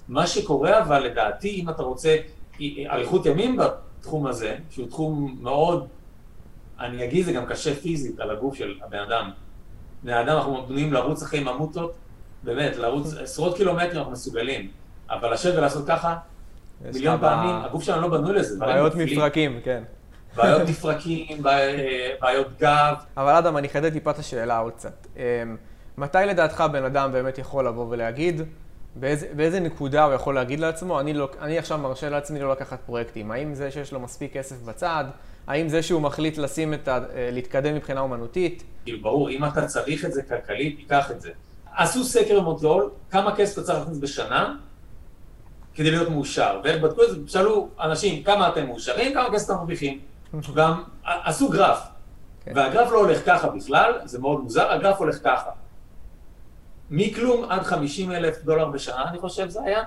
מה 0.08 0.28
שקורה 0.28 0.80
אבל, 0.80 1.00
לדעתי, 1.00 1.62
אם 1.62 1.70
אתה 1.70 1.84
רוצה 1.84 2.18
אריכות 2.90 3.26
ימים 3.26 3.58
בתחום 3.58 4.28
הזה, 4.28 4.56
שהוא 4.70 4.88
תחום 4.88 5.38
מאוד, 5.42 5.88
אני 6.80 7.06
אגיד, 7.06 7.26
זה 7.26 7.32
גם 7.32 7.46
קשה 7.46 7.76
פיזית 7.76 8.20
על 8.20 8.32
הגוף 8.32 8.56
של 8.56 8.76
הבן 8.82 9.00
אדם. 9.00 9.30
בני 10.04 10.22
אדם, 10.22 10.38
אנחנו 10.38 10.66
בנויים 10.68 10.94
לרוץ 10.94 11.24
אחרי 11.24 11.40
ממוטות, 11.40 11.94
באמת, 12.44 12.76
לרוץ 12.76 13.14
עשרות 13.24 13.58
קילומטרים 13.58 13.98
אנחנו 13.98 14.12
מסוגלים, 14.12 14.70
אבל 15.10 15.34
לשבת 15.34 15.56
ולעשות 15.58 15.88
ככה, 15.88 16.16
מיליון 16.94 17.20
פעמים, 17.20 17.56
הגוף 17.56 17.84
שלנו 17.84 18.02
לא 18.02 18.18
בנוי 18.18 18.34
לזה. 18.34 18.60
בעיות 18.60 18.96
מפרקים, 18.96 19.60
כן. 19.64 19.84
בעיות 20.36 20.70
מפרקים, 20.70 21.44
בעי- 21.44 21.78
בעיות 22.22 22.48
גב, 22.60 22.94
אבל 23.18 23.32
אדם, 23.36 23.58
אני 23.58 23.68
אחדד 23.68 23.94
טיפה 23.94 24.12
את 24.12 24.20
השאלה 24.20 24.58
עוד 24.58 24.74
קצת. 24.74 25.08
אמ, 25.18 25.22
מתי 25.98 26.18
לדעתך 26.28 26.64
בן 26.72 26.84
אדם 26.84 27.12
באמת 27.12 27.38
יכול 27.38 27.68
לבוא 27.68 27.86
ולהגיד, 27.90 28.42
באיזה, 28.96 29.28
באיזה 29.36 29.60
נקודה 29.60 30.04
הוא 30.04 30.14
יכול 30.14 30.36
להגיד 30.36 30.60
לעצמו, 30.60 31.00
אני, 31.00 31.14
לא, 31.14 31.30
אני 31.42 31.58
עכשיו 31.58 31.78
מרשה 31.78 32.10
לעצמי 32.10 32.40
לא 32.40 32.52
לקחת 32.52 32.80
פרויקטים? 32.86 33.32
האם 33.32 33.54
זה 33.54 33.72
שיש 33.72 33.94
לו 33.94 34.00
מספיק 34.00 34.34
כסף 34.34 34.56
בצד? 34.62 35.06
האם 35.48 35.70
זה 35.70 35.84
שהוא 35.84 36.02
מחליט 36.02 36.38
לשים 36.38 36.74
את 36.74 36.88
ה... 36.88 36.98
אה, 37.16 37.30
להתקדם 37.32 37.76
מבחינה 37.76 38.00
אומנותית? 38.02 38.64
כאילו, 38.84 39.02
ברור, 39.02 39.30
אם 39.30 39.46
אתה 39.46 39.66
צריך 39.66 40.06
את 40.06 40.14
זה 40.14 40.24
כלכלית, 40.24 40.76
תיקח 40.78 41.12
את 41.12 41.22
זה. 41.22 41.30
עשו 41.76 42.04
סקר 42.04 42.40
במונטריאול, 42.40 42.90
כמה 43.12 43.36
כסף 43.36 43.54
אתה 43.58 43.64
צריך 43.68 43.80
להכניס 43.80 43.98
בשנה 43.98 44.56
כדי 45.76 45.92
להיות 45.92 46.10
מאושר. 46.10 46.60
ואיך 46.64 46.82
בדקו 46.82 47.04
את 47.04 47.10
זה? 47.12 47.18
שאלו 47.28 47.70
אנשים, 47.82 48.24
כמה 48.24 48.50
אתם 48.50 48.66
מאושרים, 48.68 49.14
כמה 49.14 49.34
כסף 49.34 49.46
אתם 49.46 49.54
מרוויחים. 49.60 50.00
גם 50.56 50.84
עשו 51.04 51.50
גרף. 51.50 51.80
כן. 52.46 52.52
והגרף 52.56 52.92
לא 52.92 52.98
הולך 52.98 53.26
ככה 53.26 53.48
בכלל, 53.48 53.94
זה 54.04 54.20
מאוד 54.20 54.42
מוזר, 54.42 54.72
הגרף 54.72 54.98
הולך 54.98 55.20
ככה. 55.24 55.50
מכלום 56.90 57.46
עד 57.50 57.64
50 57.64 58.12
אלף 58.12 58.44
דולר 58.44 58.70
בשנה, 58.70 59.10
אני 59.10 59.20
חושב 59.20 59.50
זה 59.50 59.62
היה. 59.64 59.84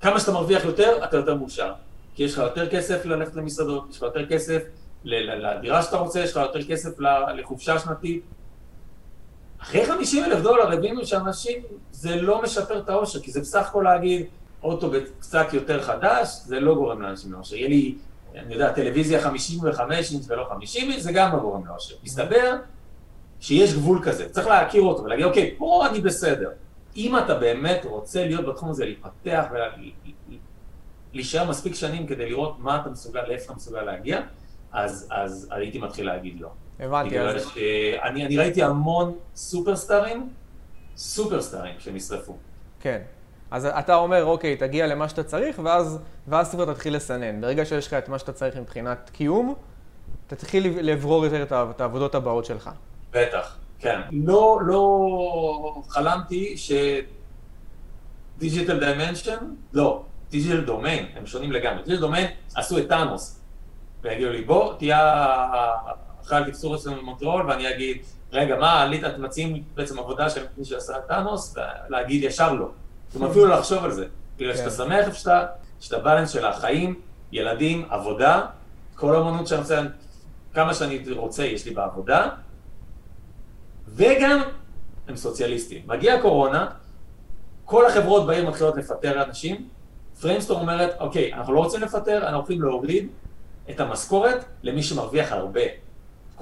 כמה 0.00 0.20
שאתה 0.20 0.32
מרוויח 0.32 0.64
יותר, 0.64 1.04
אתה 1.04 1.16
יותר 1.16 1.34
מאושר. 1.34 1.72
כי 2.14 2.22
יש 2.22 2.32
לך 2.32 2.38
יותר 2.38 2.70
כסף 2.70 3.04
ללכת 3.04 3.34
למסעדות, 3.34 3.90
יש 3.90 3.96
לך 3.96 4.02
יותר 4.02 4.26
כסף 4.26 4.62
לדירה 5.04 5.82
שאתה 5.82 5.96
רוצה, 5.96 6.20
יש 6.20 6.30
לך 6.30 6.36
יותר 6.36 6.62
כסף 6.68 6.90
לחופשה 7.36 7.78
שנתית. 7.78 8.22
אחרי 9.58 9.86
50 9.86 10.24
אלף 10.24 10.42
דולר 10.42 10.72
הבינו 10.72 11.06
שאנשים, 11.06 11.62
זה 11.90 12.16
לא 12.16 12.42
משפר 12.42 12.78
את 12.78 12.88
האושר, 12.88 13.20
כי 13.20 13.30
זה 13.30 13.40
בסך 13.40 13.68
הכל 13.68 13.82
להגיד, 13.82 14.26
אוטו 14.62 14.90
קצת 15.20 15.46
יותר 15.52 15.82
חדש, 15.82 16.28
זה 16.44 16.60
לא 16.60 16.74
גורם 16.74 17.02
לאנשים 17.02 17.32
לאושר. 17.32 17.56
יהיה 17.56 17.68
לי, 17.68 17.94
אני 18.34 18.54
יודע, 18.54 18.72
טלוויזיה 18.72 19.20
55 19.20 20.12
אינץ' 20.12 20.24
ולא 20.28 20.46
50 20.50 20.90
אינץ', 20.90 21.02
זה 21.02 21.12
גם 21.12 21.32
לא 21.32 21.38
גורם 21.38 21.66
לאושר. 21.66 21.94
מסתבר 22.04 22.56
שיש 23.40 23.74
גבול 23.74 24.00
כזה, 24.02 24.28
צריך 24.28 24.46
להכיר 24.46 24.82
אותו 24.82 25.04
ולהגיד, 25.04 25.24
אוקיי, 25.24 25.54
פה 25.58 25.86
אני 25.90 26.00
בסדר. 26.00 26.50
אם 26.96 27.18
אתה 27.18 27.34
באמת 27.34 27.84
רוצה 27.84 28.26
להיות 28.26 28.46
בתחום 28.46 28.70
הזה, 28.70 28.84
להתפתח 28.84 29.44
ולהישאר 31.12 31.50
מספיק 31.50 31.74
שנים 31.74 32.06
כדי 32.06 32.30
לראות 32.30 32.56
מה 32.58 32.80
אתה 32.80 32.90
מסוגל, 32.90 33.22
לאיפה 33.28 33.44
אתה 33.44 33.54
מסוגל 33.54 33.82
להגיע, 33.82 34.20
אז, 34.72 35.08
אז 35.10 35.48
הייתי 35.50 35.78
מתחיל 35.78 36.06
להגיד 36.06 36.40
לא. 36.40 36.48
הבנתי, 36.80 37.20
אז... 37.20 37.48
שאני 37.48 38.26
אני 38.26 38.36
ראיתי 38.36 38.62
המון 38.62 39.14
סופרסטארים, 39.34 40.28
סופרסטארים 40.96 41.74
שנשרפו. 41.78 42.36
כן. 42.80 43.02
אז 43.52 43.66
אתה 43.66 43.94
אומר, 43.94 44.24
אוקיי, 44.24 44.56
תגיע 44.56 44.86
למה 44.86 45.08
שאתה 45.08 45.22
צריך, 45.22 45.60
ואז, 45.64 45.98
ואז 46.28 46.50
כבר 46.50 46.72
תתחיל 46.72 46.96
לסנן. 46.96 47.40
ברגע 47.40 47.64
שיש 47.64 47.86
לך 47.86 47.94
את 47.94 48.08
מה 48.08 48.18
שאתה 48.18 48.32
צריך 48.32 48.56
מבחינת 48.56 49.10
קיום, 49.12 49.54
תתחיל 50.26 50.78
לברור 50.80 51.24
יותר 51.24 51.42
את 51.70 51.80
העבודות 51.80 52.14
הבאות 52.14 52.44
שלך. 52.44 52.70
בטח, 53.10 53.56
כן. 53.78 54.00
לא, 54.12 54.58
לא 54.66 55.82
חלמתי 55.88 56.56
ש... 56.56 56.72
Digital 58.38 58.80
Dimension, 58.80 59.38
לא, 59.72 60.04
Digital 60.30 60.60
Domain, 60.60 61.06
הם 61.16 61.26
שונים 61.26 61.52
לגמרי. 61.52 61.82
Digital 61.82 62.00
Domain 62.00 62.26
עשו 62.54 62.78
את 62.78 62.88
טאנוס, 62.88 63.40
ויגידו 64.02 64.30
לי, 64.30 64.42
בוא, 64.44 64.74
תהיה 64.78 65.24
אחראי 66.22 66.38
על 66.38 66.50
texture 66.50 66.74
אצלנו 66.74 66.96
במונטריאול, 66.96 67.50
ואני 67.50 67.74
אגיד, 67.74 67.96
רגע, 68.32 68.56
מה, 68.56 68.82
עלית, 68.82 69.04
אתם 69.04 69.22
מציעים 69.22 69.62
בעצם 69.74 69.98
עבודה 69.98 70.30
של 70.30 70.44
מי 70.58 70.64
שעשה 70.64 70.98
את 70.98 71.08
טאנוס, 71.08 71.56
להגיד 71.88 72.24
ישר 72.24 72.52
לא. 72.52 72.68
אתם 73.12 73.24
אפילו 73.24 73.46
לא 73.46 73.58
לחשוב 73.58 73.84
על 73.84 73.92
זה. 73.92 74.06
כאילו, 74.36 74.52
כן. 74.52 74.58
שאתה 74.58 74.70
שמח 74.70 75.06
איפה 75.06 75.18
שאתה, 75.18 75.46
שאתה 75.80 75.98
balance 75.98 76.30
של 76.30 76.46
החיים, 76.46 77.00
ילדים, 77.32 77.86
עבודה, 77.90 78.46
כל 78.94 79.16
האמנות 79.16 79.46
שאני 79.46 79.60
רוצה, 79.60 79.82
כמה 80.54 80.74
שאני 80.74 81.04
רוצה 81.16 81.44
יש 81.44 81.66
לי 81.66 81.74
בעבודה, 81.74 82.28
וגם 83.88 84.42
הם 85.08 85.16
סוציאליסטים. 85.16 85.82
מגיעה 85.86 86.22
קורונה, 86.22 86.70
כל 87.64 87.86
החברות 87.86 88.26
בעיר 88.26 88.48
מתחילות 88.48 88.76
לפטר 88.76 89.22
אנשים, 89.22 89.68
Framestore 90.20 90.60
אומרת, 90.60 90.96
אוקיי, 91.00 91.34
אנחנו 91.34 91.52
לא 91.52 91.58
רוצים 91.58 91.80
לפטר, 91.80 92.18
אנחנו 92.18 92.36
הולכים 92.36 92.62
להוריד 92.62 93.08
את 93.70 93.80
המשכורת 93.80 94.44
למי 94.62 94.82
שמרוויח 94.82 95.32
הרבה. 95.32 95.60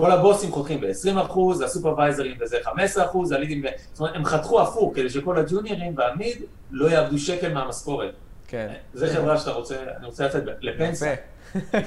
כל 0.00 0.10
הבוסים 0.10 0.52
חותכים 0.52 0.80
ב-20%, 0.80 1.64
הסופרוויזרים 1.64 2.38
בזה 2.38 2.58
15%, 2.96 3.34
הלידים. 3.34 3.62
זאת 3.92 4.00
אומרת, 4.00 4.16
הם 4.16 4.24
חתכו 4.24 4.60
הפוך, 4.60 4.92
כדי 4.94 5.10
שכל 5.10 5.38
הג'וניורים 5.38 5.94
וה-mid 5.96 6.42
לא 6.70 6.90
יאבדו 6.90 7.18
שקל 7.18 7.52
מהמשכורת. 7.52 8.14
כן. 8.48 8.72
זה 8.94 9.14
חברה 9.14 9.38
שאתה 9.38 9.50
רוצה, 9.50 9.76
אני 9.96 10.06
רוצה 10.06 10.26
לצאת 10.26 10.42
לפנסיה. 10.60 11.14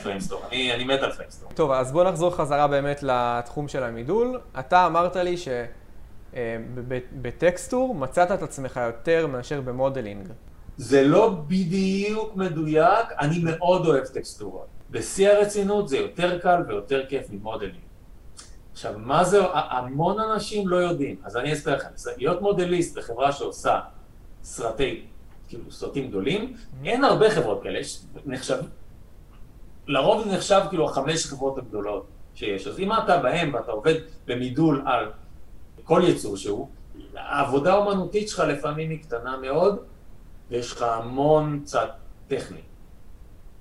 Framestore. 0.03 0.41
אני 0.51 0.73
אני 0.73 0.83
מת 0.83 0.99
על 1.03 1.11
Framestore. 1.11 1.49
טוב, 1.55 1.71
אז 1.71 1.91
בוא 1.91 2.03
נחזור 2.03 2.35
חזרה 2.35 2.67
באמת 2.67 3.03
לתחום 3.03 3.67
של 3.67 3.83
המידול. 3.83 4.39
אתה 4.59 4.85
אמרת 4.85 5.15
לי 5.15 5.35
שב-texture 6.57 7.95
מצאת 7.95 8.31
את 8.31 8.43
עצמך 8.43 8.79
יותר 8.85 9.27
מאשר 9.27 9.61
ב-modeling. 9.61 10.27
זה 10.77 11.03
לא 11.03 11.35
בדיוק 11.47 12.35
מדויק, 12.35 13.07
אני 13.19 13.39
מאוד 13.43 13.85
אוהב 13.85 14.05
טקסטורות. 14.05 14.67
בשיא 14.91 15.29
הרצינות 15.29 15.89
זה 15.89 15.97
יותר 15.97 16.39
קל 16.39 16.61
ויותר 16.67 17.05
כיף 17.09 17.25
מ-modeling. 17.31 17.92
עכשיו, 18.85 18.99
מה 18.99 19.23
זה, 19.23 19.39
המון 19.53 20.19
אנשים 20.19 20.67
לא 20.67 20.75
יודעים, 20.75 21.15
אז 21.23 21.37
אני 21.37 21.53
אספר 21.53 21.75
לכם, 21.75 21.89
להיות 22.17 22.41
מודליסט 22.41 22.97
בחברה 22.97 23.31
שעושה 23.31 23.79
סרטי, 24.43 25.05
כאילו 25.47 25.71
סרטים 25.71 26.09
גדולים, 26.09 26.53
אין 26.83 27.03
הרבה 27.03 27.29
חברות 27.29 27.63
כאלה, 27.63 27.79
יש, 27.79 28.01
נחשב, 28.25 28.57
לרוב 29.87 30.23
זה 30.23 30.35
נחשב 30.35 30.61
כאילו 30.69 30.89
החמש 30.89 31.25
חברות 31.25 31.57
הגדולות 31.57 32.05
שיש, 32.35 32.67
אז 32.67 32.79
אם 32.79 32.93
אתה 32.93 33.17
בהם 33.17 33.53
ואתה 33.53 33.71
עובד 33.71 33.95
במידול 34.25 34.83
על 34.85 35.11
כל 35.83 36.01
יצור 36.07 36.37
שהוא, 36.37 36.67
העבודה 37.15 37.73
האומנותית 37.73 38.29
שלך 38.29 38.39
לפעמים 38.39 38.89
היא 38.89 39.03
קטנה 39.03 39.37
מאוד, 39.37 39.79
ויש 40.49 40.71
לך 40.71 40.81
המון 40.81 41.61
צד 41.63 41.87
טכני. 42.27 42.61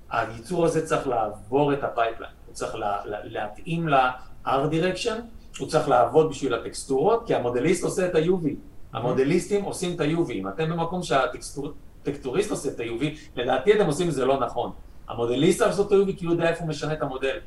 היצור 0.09 0.65
הזה 0.65 0.85
צריך 0.85 1.07
לעבור 1.07 1.73
את 1.73 1.83
ה-pipeline, 1.83 2.33
הוא 2.45 2.53
צריך 2.53 2.75
לה, 2.75 3.05
לה, 3.05 3.17
להתאים 3.23 3.87
ל- 3.87 4.05
art 4.05 4.32
direction, 4.45 5.21
הוא 5.59 5.67
צריך 5.67 5.89
לעבוד 5.89 6.29
בשביל 6.29 6.53
הטקסטורות, 6.53 7.23
כי 7.27 7.35
המודליסט 7.35 7.83
עושה 7.83 8.05
את 8.05 8.15
ה-UV. 8.15 8.47
המודליסטים 8.93 9.63
עושים 9.63 9.95
את 9.95 9.99
ה-UV. 9.99 10.31
אם 10.31 10.47
אתם 10.47 10.69
במקום 10.69 11.03
שהטקסטוריסט 11.03 12.51
עושה 12.51 12.69
את 12.69 12.79
ה-UV, 12.79 13.03
לדעתי 13.35 13.73
אתם 13.73 13.85
עושים 13.85 14.07
את 14.07 14.13
זה 14.13 14.25
לא 14.25 14.39
נכון. 14.39 14.71
המודליסט 15.07 15.59
צריך 15.59 15.69
לעשות 15.69 15.87
את 15.87 15.91
ה-UV 15.91 16.17
כי 16.17 16.25
הוא 16.25 16.33
יודע 16.33 16.49
איפה 16.49 16.59
הוא 16.59 16.69
משנה 16.69 16.93
את 16.93 17.01
המודל. 17.01 17.37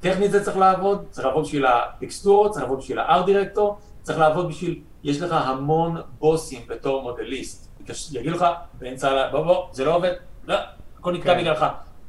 טכנית 0.00 0.30
זה 0.30 0.44
צריך 0.44 0.56
לעבוד, 0.56 1.04
צריך 1.10 1.26
לעבוד 1.26 1.44
בשביל 1.44 1.66
הטקסטורות, 1.66 2.50
צריך 2.50 2.62
לעבוד 2.62 2.78
בשביל 2.78 2.98
דירקטור, 3.26 3.78
צריך 4.02 4.18
לעבוד 4.18 4.48
בשביל, 4.48 4.80
יש 5.04 5.20
לך 5.20 5.32
המון 5.32 5.96
בוסים 6.18 6.60
בתור 6.68 7.02
מודליסט. 7.02 7.68
יגידו 8.12 8.36
לך 8.36 8.46
באמצע, 8.78 9.30
בוא 9.30 9.42
בוא, 9.42 9.66
זה 9.72 9.84
לא 9.84 9.96
עובד, 9.96 10.12
לא, 10.44 10.56
הכל 10.98 11.12
נתקע 11.12 11.34
כן. 11.34 11.40
בגללך. 11.40 11.66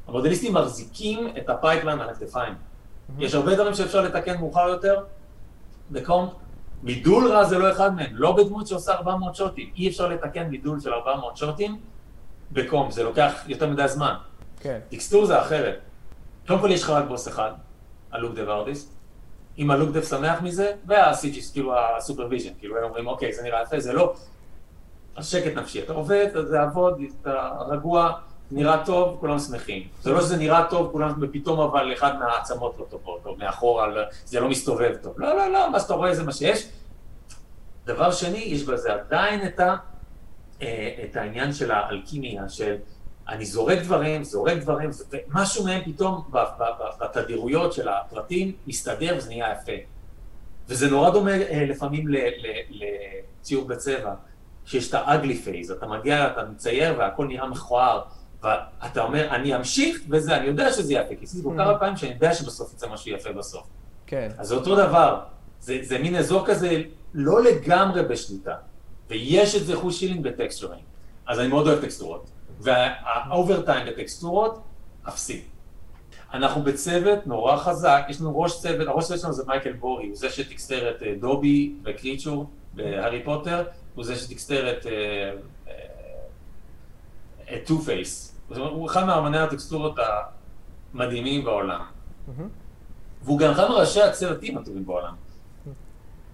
המודליסטים 0.08 0.54
מחזיקים 0.54 1.28
את 1.38 1.50
ה-pipeline 1.50 2.00
על 2.00 2.08
הכתפיים. 2.08 2.54
יש 3.18 3.34
הרבה 3.34 3.54
דברים 3.54 3.74
שאפשר 3.74 4.00
לתקן 4.00 4.36
מאוחר 4.38 4.68
יותר 4.68 5.04
ב-comp. 5.90 6.30
מידול 6.82 7.32
רע 7.32 7.44
זה 7.44 7.58
לא 7.58 7.72
אחד 7.72 7.94
מהם, 7.94 8.10
לא 8.12 8.36
בדמות 8.36 8.66
שעושה 8.66 8.92
400 8.92 9.34
שוטים. 9.34 9.70
אי 9.76 9.88
אפשר 9.88 10.08
לתקן 10.08 10.48
מידול 10.48 10.80
של 10.80 10.92
400 10.92 11.36
שוטים 11.36 11.80
ב-comp, 12.52 12.92
זה 12.92 13.02
לוקח 13.02 13.32
יותר 13.46 13.70
מדי 13.70 13.88
זמן. 13.88 14.14
כן. 14.60 14.78
texture 14.88 15.26
זה 15.26 15.40
אחרת. 15.40 15.78
קודם 16.46 16.60
כל 16.60 16.70
יש 16.70 16.82
לך 16.82 16.90
רק 16.90 17.04
בוס 17.08 17.28
אחד, 17.28 17.52
ה-look 18.12 18.34
dev 18.34 18.48
artist. 18.48 18.94
אם 19.58 19.70
ה-look 19.70 19.90
dev 19.90 20.02
שמח 20.02 20.42
מזה, 20.42 20.72
והסיג'יס, 20.86 21.52
כאילו 21.52 21.74
ה-supervision, 21.78 22.50
כאילו 22.58 22.78
הם 22.78 22.84
אומרים, 22.84 23.06
אוקיי, 23.06 23.32
זה 23.32 23.42
נראה 23.42 23.62
יפה, 23.62 23.80
זה 23.80 23.92
לא. 23.92 24.14
אז 25.16 25.28
שקט 25.28 25.56
נפשי, 25.56 25.82
אתה 25.82 25.92
עובד, 25.92 26.26
זה 26.44 26.62
עבוד, 26.62 27.00
אתה 27.20 27.50
רגוע, 27.68 28.12
נראה 28.54 28.84
טוב, 28.84 29.16
כולם 29.20 29.38
שמחים. 29.38 29.88
זה 30.02 30.10
לא 30.10 30.20
שזה 30.20 30.36
נראה 30.36 30.64
טוב, 30.70 30.92
כולם, 30.92 31.12
ופתאום 31.20 31.60
אבל 31.60 31.92
אחד 31.92 32.18
מהעצמות 32.18 32.76
לא 32.78 32.84
טובות, 32.90 33.26
או 33.26 33.36
מאחורה, 33.36 33.86
לא- 33.86 34.02
זה 34.24 34.40
לא 34.40 34.48
מסתובב 34.48 34.94
טוב. 35.02 35.20
לא, 35.20 35.36
לא, 35.36 35.52
לא, 35.52 35.70
מה 35.70 35.80
שאתה 35.80 35.94
רואה 35.94 36.14
זה 36.14 36.22
מה 36.24 36.32
שיש. 36.32 36.68
דבר 37.84 38.12
שני, 38.12 38.38
יש 38.38 38.62
בזה 38.62 38.92
עדיין 38.94 39.46
את, 39.46 39.60
ה, 39.60 39.76
אה, 40.62 40.94
את 41.04 41.16
העניין 41.16 41.52
של 41.52 41.70
האלכימיה, 41.70 42.48
של 42.48 42.76
אני 43.28 43.44
זורק 43.44 43.78
דברים, 43.78 44.24
זורק 44.24 44.58
דברים, 44.58 44.90
ומשהו 45.10 45.64
מהם 45.64 45.82
פתאום 45.84 46.30
בתדירויות 47.00 47.72
של 47.72 47.88
הפרטים 47.88 48.52
מסתדר 48.66 49.14
וזה 49.18 49.28
נהיה 49.28 49.52
יפה. 49.52 49.72
וזה 50.68 50.90
נורא 50.90 51.10
דומה 51.10 51.30
אה, 51.30 51.64
לפעמים 51.68 52.04
לציור 52.70 53.64
בצבע, 53.68 54.14
שיש 54.66 54.88
את 54.88 54.94
ה-ugly 54.94 55.46
phase, 55.46 55.72
אתה 55.72 55.86
מגיע, 55.86 56.26
אתה 56.26 56.44
מצייר 56.44 56.94
והכל 56.98 57.26
נראה 57.26 57.46
מכוער, 57.48 58.02
ואתה 58.44 59.02
אומר, 59.02 59.28
אני 59.30 59.56
אמשיך 59.56 59.98
וזה, 60.08 60.36
אני 60.36 60.46
יודע 60.46 60.72
שזה 60.72 60.94
יפה, 60.94 61.14
כי 61.14 61.24
עשיתי 61.24 61.42
כל 61.42 61.54
כמה 61.56 61.78
פעמים 61.78 61.96
שאני 61.96 62.12
יודע 62.12 62.34
שבסוף 62.34 62.72
יצא 62.72 62.88
משהו 62.88 63.10
יפה 63.10 63.32
בסוף. 63.32 63.66
כן. 64.06 64.30
אז 64.38 64.48
זה 64.48 64.54
אותו 64.54 64.76
דבר, 64.76 65.20
זה, 65.60 65.78
זה 65.82 65.98
מין 65.98 66.16
אזור 66.16 66.46
כזה 66.46 66.82
לא 67.14 67.42
לגמרי 67.42 68.02
בשליטה, 68.02 68.54
ויש 69.08 69.54
את 69.54 69.66
זה 69.66 69.76
חוש 69.76 70.00
chilling 70.00 70.22
בטקסטורים, 70.22 70.80
אז 71.26 71.40
אני 71.40 71.48
מאוד 71.48 71.68
אוהב 71.68 71.80
טקסטורות, 71.80 72.30
וה-overtime 72.60 73.86
בטקסטורות, 73.86 74.62
אפסי. 75.08 75.42
אנחנו 76.34 76.62
בצוות 76.62 77.26
נורא 77.26 77.56
חזק, 77.56 78.02
יש 78.08 78.20
לנו 78.20 78.40
ראש 78.40 78.60
צוות, 78.60 78.88
הראש 78.88 79.06
צוות 79.06 79.20
שלנו 79.20 79.32
זה 79.32 79.42
מייקל 79.46 79.72
בורי, 79.72 80.06
הוא 80.06 80.16
זה 80.16 80.30
שטקסטר 80.30 80.90
את 80.90 81.02
אה, 81.02 81.14
דובי 81.20 81.74
וקריצ'ור 81.84 82.50
בהארי 82.74 83.22
פוטר, 83.24 83.64
הוא 83.94 84.04
זה 84.04 84.16
שטקסטר 84.16 84.66
אה, 84.66 84.72
אה, 85.68 85.74
את 87.54 87.66
Two-Face, 87.66 88.33
הוא 88.56 88.86
אחד 88.86 89.04
מאמני 89.04 89.38
הטקסטורות 89.38 89.96
המדהימים 90.94 91.44
בעולם. 91.44 91.80
והוא 93.22 93.38
גם 93.38 93.50
אחד 93.50 93.68
מראשי 93.68 94.02
הצוותים 94.02 94.58
הטובים 94.58 94.86
בעולם. 94.86 95.14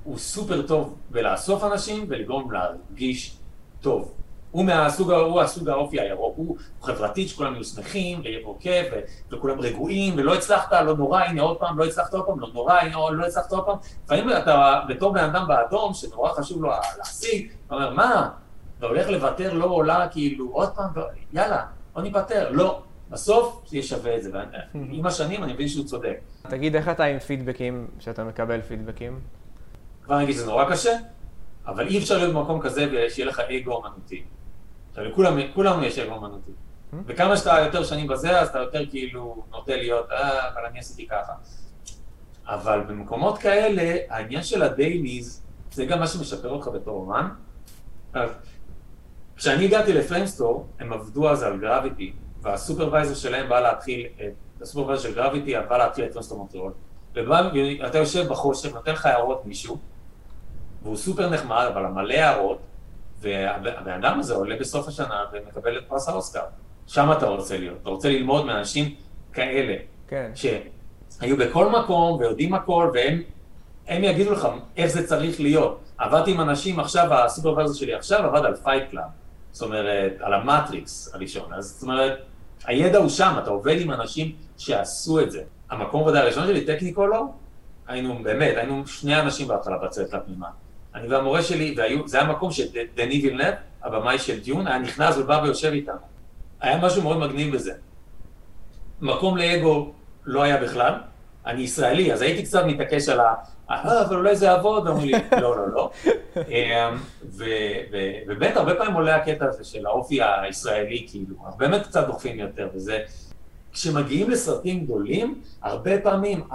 הוא 0.04 0.18
סופר 0.18 0.62
טוב 0.66 0.96
בלאסוף 1.11 1.64
אנשים 1.64 2.06
ולגרום 2.09 2.52
להרגיש 2.52 3.37
טוב. 3.80 4.12
הוא 4.50 4.64
מהסוג, 4.64 5.12
הוא 5.12 5.40
הסוג 5.40 5.68
האופי 5.68 6.00
הירוק, 6.00 6.35
הוא 6.37 6.56
חברתי 6.83 7.28
שכולם 7.28 7.54
יהיו 7.54 7.64
שמחים, 7.64 8.20
ויהיה 8.24 8.38
פה 8.44 8.56
כיף, 8.61 8.87
וכולם 9.30 9.61
רגועים, 9.61 10.14
ולא 10.16 10.35
הצלחת, 10.35 10.72
לא 10.72 10.96
נורא, 10.96 11.20
הנה 11.20 11.42
עוד 11.42 11.56
פעם, 11.56 11.78
לא 11.78 11.85
הצלחת 11.85 12.14
עוד 12.14 12.26
פעם, 12.26 12.40
לא 12.40 12.48
נורא, 12.54 12.74
הנה 12.74 12.96
עוד 12.96 13.14
לא 13.14 13.26
הצלחת 13.26 13.52
עוד 13.52 13.64
פעם. 13.64 13.76
לפעמים 14.04 14.30
אתה 14.30 14.80
בתור 14.88 15.12
בן 15.12 15.24
אדם 15.24 15.48
באדום, 15.48 15.94
שנורא 15.94 16.33
חשוב 16.33 16.62
לו 16.62 16.70
להשיג, 16.98 17.50
אתה 17.66 17.74
אומר, 17.74 17.90
מה, 17.90 18.28
אתה 18.78 18.87
הולך 18.87 19.09
לוותר, 19.09 19.52
לא 19.52 19.64
עולה, 19.64 20.09
כאילו, 20.09 20.48
עוד 20.52 20.68
פעם, 20.68 20.90
יאללה, 21.33 21.66
בוא 21.94 22.03
ניפטר. 22.03 22.50
לא, 22.50 22.83
בסוף 23.11 23.62
זה 23.66 23.76
יהיה 23.76 23.87
שווה 23.87 24.16
את 24.16 24.22
זה, 24.22 24.31
ועם 24.74 25.07
השנים 25.11 25.44
אני 25.44 25.53
מבין 25.53 25.68
שהוא 25.68 25.85
צודק. 25.85 26.20
תגיד, 26.42 26.76
איך 26.76 26.88
אתה 26.88 27.05
עם 27.05 27.18
פידבקים, 27.18 27.87
שאתה 27.98 28.24
מקבל 28.24 28.62
פידבקים? 28.62 29.20
כבר 30.05 30.18
נגיד 30.18 30.35
שזה 30.35 30.46
נורא 30.46 30.70
קשה, 30.70 30.96
אבל 31.66 31.88
אי 31.88 31.98
אפשר 31.98 32.18
להיות 32.18 32.35
במקום 32.35 32.61
כזה 32.61 32.87
ושיהיה 32.92 33.29
לך 33.29 33.40
אגו 33.40 33.83
אמנותי. 33.87 34.22
עכשיו, 34.90 35.05
לכולם, 35.05 35.38
כולנו 35.55 35.85
יש 35.85 35.98
אגו 35.98 36.16
אמנותי. 36.16 36.50
וכמה 37.07 37.37
שאתה 37.37 37.59
יותר 37.64 37.85
שנים 37.85 38.07
בזה, 38.07 38.40
אז 38.40 38.48
אתה 38.48 38.59
יותר 38.59 38.87
כאילו 38.90 39.44
נוטה 39.50 39.76
להיות, 39.76 40.11
אה, 40.11 40.48
אבל 40.48 40.66
אני 40.66 40.79
עשיתי 40.79 41.07
ככה. 41.07 41.33
אבל 42.46 42.81
במקומות 42.88 43.38
כאלה, 43.38 43.96
העניין 44.09 44.42
של 44.42 44.62
ה 44.62 44.71
dailies, 44.71 45.42
זה 45.72 45.85
גם 45.85 45.98
מה 46.00 46.07
שמשפר 46.07 46.48
אותך 46.48 46.68
בתור 46.68 47.00
אומן. 47.00 47.29
אז 48.12 48.31
כשאני 49.40 49.64
הגעתי 49.64 49.92
ל 49.92 49.99
Framestore, 49.99 50.66
הם 50.81 50.92
עבדו 50.92 51.31
אז 51.31 51.42
על 51.42 51.59
Gravity, 51.59 52.12
וה 52.42 52.54
supervisor 52.54 53.14
שלהם 53.14 53.48
בא 53.48 53.61
להתחיל, 53.61 54.07
ה 54.61 54.64
supervisor 54.64 55.02
של 55.03 55.14
Gravity 55.14 55.54
בא 55.68 55.79
להתחיל 55.79 56.05
את 56.05 56.11
Framestore 56.11 56.38
מונטריאול. 56.38 56.72
ואתה 57.14 57.98
יושב 57.98 58.29
בחושך, 58.29 58.74
נותן 58.74 58.92
לך 58.92 59.07
הערות 59.07 59.46
מישהו, 59.46 59.79
והוא 60.83 60.96
סופר 60.96 61.31
נחמד, 61.31 61.66
אבל 61.72 61.87
מלא 61.87 62.14
הערות, 62.14 62.59
והבן 63.20 63.92
אדם 63.92 64.20
הזה 64.20 64.35
עולה 64.35 64.57
בסוף 64.57 64.88
השנה 64.88 65.24
ומקבל 65.33 65.79
את 65.79 65.83
פרס 65.88 66.09
האוסקר. 66.09 66.44
שם 66.87 67.12
אתה 67.12 67.26
רוצה 67.26 67.59
להיות, 67.59 67.79
אתה 67.83 67.90
רוצה 67.90 68.09
ללמוד 68.09 68.46
מאנשים 68.46 68.94
כאלה, 69.33 69.76
כן. 70.09 70.31
שהיו 70.35 71.37
בכל 71.37 71.70
מקום 71.70 72.18
ויודעים 72.18 72.55
הכל, 72.55 72.90
והם 72.94 73.22
הם 73.88 74.05
יגידו 74.05 74.33
לך 74.33 74.48
איך 74.76 74.87
זה 74.87 75.07
צריך 75.07 75.40
להיות. 75.40 75.81
עבדתי 75.98 76.31
עם 76.31 76.40
אנשים 76.40 76.81
עכשיו, 76.81 77.14
ה 77.14 77.20
supervisor 77.20 77.74
שלי 77.74 77.94
עכשיו 77.94 78.26
עבד 78.26 78.44
על 78.44 78.57
Fight 78.56 78.90
Club, 78.90 79.19
זאת 79.52 79.62
אומרת, 79.62 80.12
על 80.20 80.34
המטריקס 80.34 81.14
הראשון, 81.14 81.52
אז 81.52 81.64
זאת 81.64 81.82
אומרת, 81.82 82.18
הידע 82.64 82.98
הוא 82.98 83.08
שם, 83.08 83.34
אתה 83.42 83.50
עובד 83.50 83.80
עם 83.80 83.90
אנשים 83.90 84.32
שעשו 84.58 85.20
את 85.20 85.30
זה. 85.30 85.42
המקום 85.70 86.00
עבודה 86.00 86.20
הראשון 86.20 86.46
שלי, 86.46 86.64
Technicolor, 86.64 87.33
היינו 87.86 88.22
באמת, 88.22 88.56
היינו 88.56 88.86
שני 88.86 89.20
אנשים 89.20 89.48
בהתחלה 89.48 89.78
בצוות 89.78 90.12
לפנימה. 90.12 90.48
אני 90.94 91.08
והמורה 91.08 91.42
שלי, 91.42 91.74
והיו, 91.76 92.08
זה 92.08 92.20
היה 92.20 92.30
מקום 92.30 92.52
שדני 92.52 93.20
וילנב, 93.22 93.54
הבמאי 93.82 94.18
של 94.18 94.40
Dune, 94.40 94.66
היה 94.66 94.78
נכנס 94.78 95.16
ובא 95.18 95.40
ויושב 95.44 95.72
איתנו. 95.72 96.00
היה 96.60 96.78
משהו 96.78 97.02
מאוד 97.02 97.18
מגניב 97.18 97.54
בזה. 97.54 97.72
מקום 99.00 99.36
לאגו 99.36 99.92
לא 100.24 100.42
היה 100.42 100.56
בכלל, 100.56 100.94
אני 101.46 101.62
ישראלי, 101.62 102.12
אז 102.12 102.22
הייתי 102.22 102.42
קצת 102.42 102.64
מתעקש 102.64 103.09
על 103.09 103.20
ה... 103.20 103.35
אה, 103.70 104.03
אבל 104.07 104.16
אולי 104.16 104.37
זה 104.37 104.46
יעבוד, 104.46 104.87
ואומרים 104.87 105.07
לי, 105.07 105.40
לא, 105.40 105.57
לא, 105.57 105.68
לא. 105.68 105.90
אמ, 106.37 106.98
ובאמת, 108.26 108.57
הרבה 108.57 108.74
פעמים 108.74 108.94
עולה 108.94 109.16
הקטע 109.16 109.44
הזה 109.44 109.64
של 109.64 109.87
האופי 109.87 110.18
הישראלי, 110.22 111.07
כאילו, 111.11 111.37
אז 111.48 111.57
באמת 111.57 111.87
קצת 111.87 112.07
דוחפים 112.07 112.38
יותר, 112.38 112.68
וזה... 112.74 112.98
כשמגיעים 113.72 114.31
לסרטים 114.31 114.85
גדולים, 114.85 115.40
הרבה 115.62 116.00
פעמים 116.00 116.48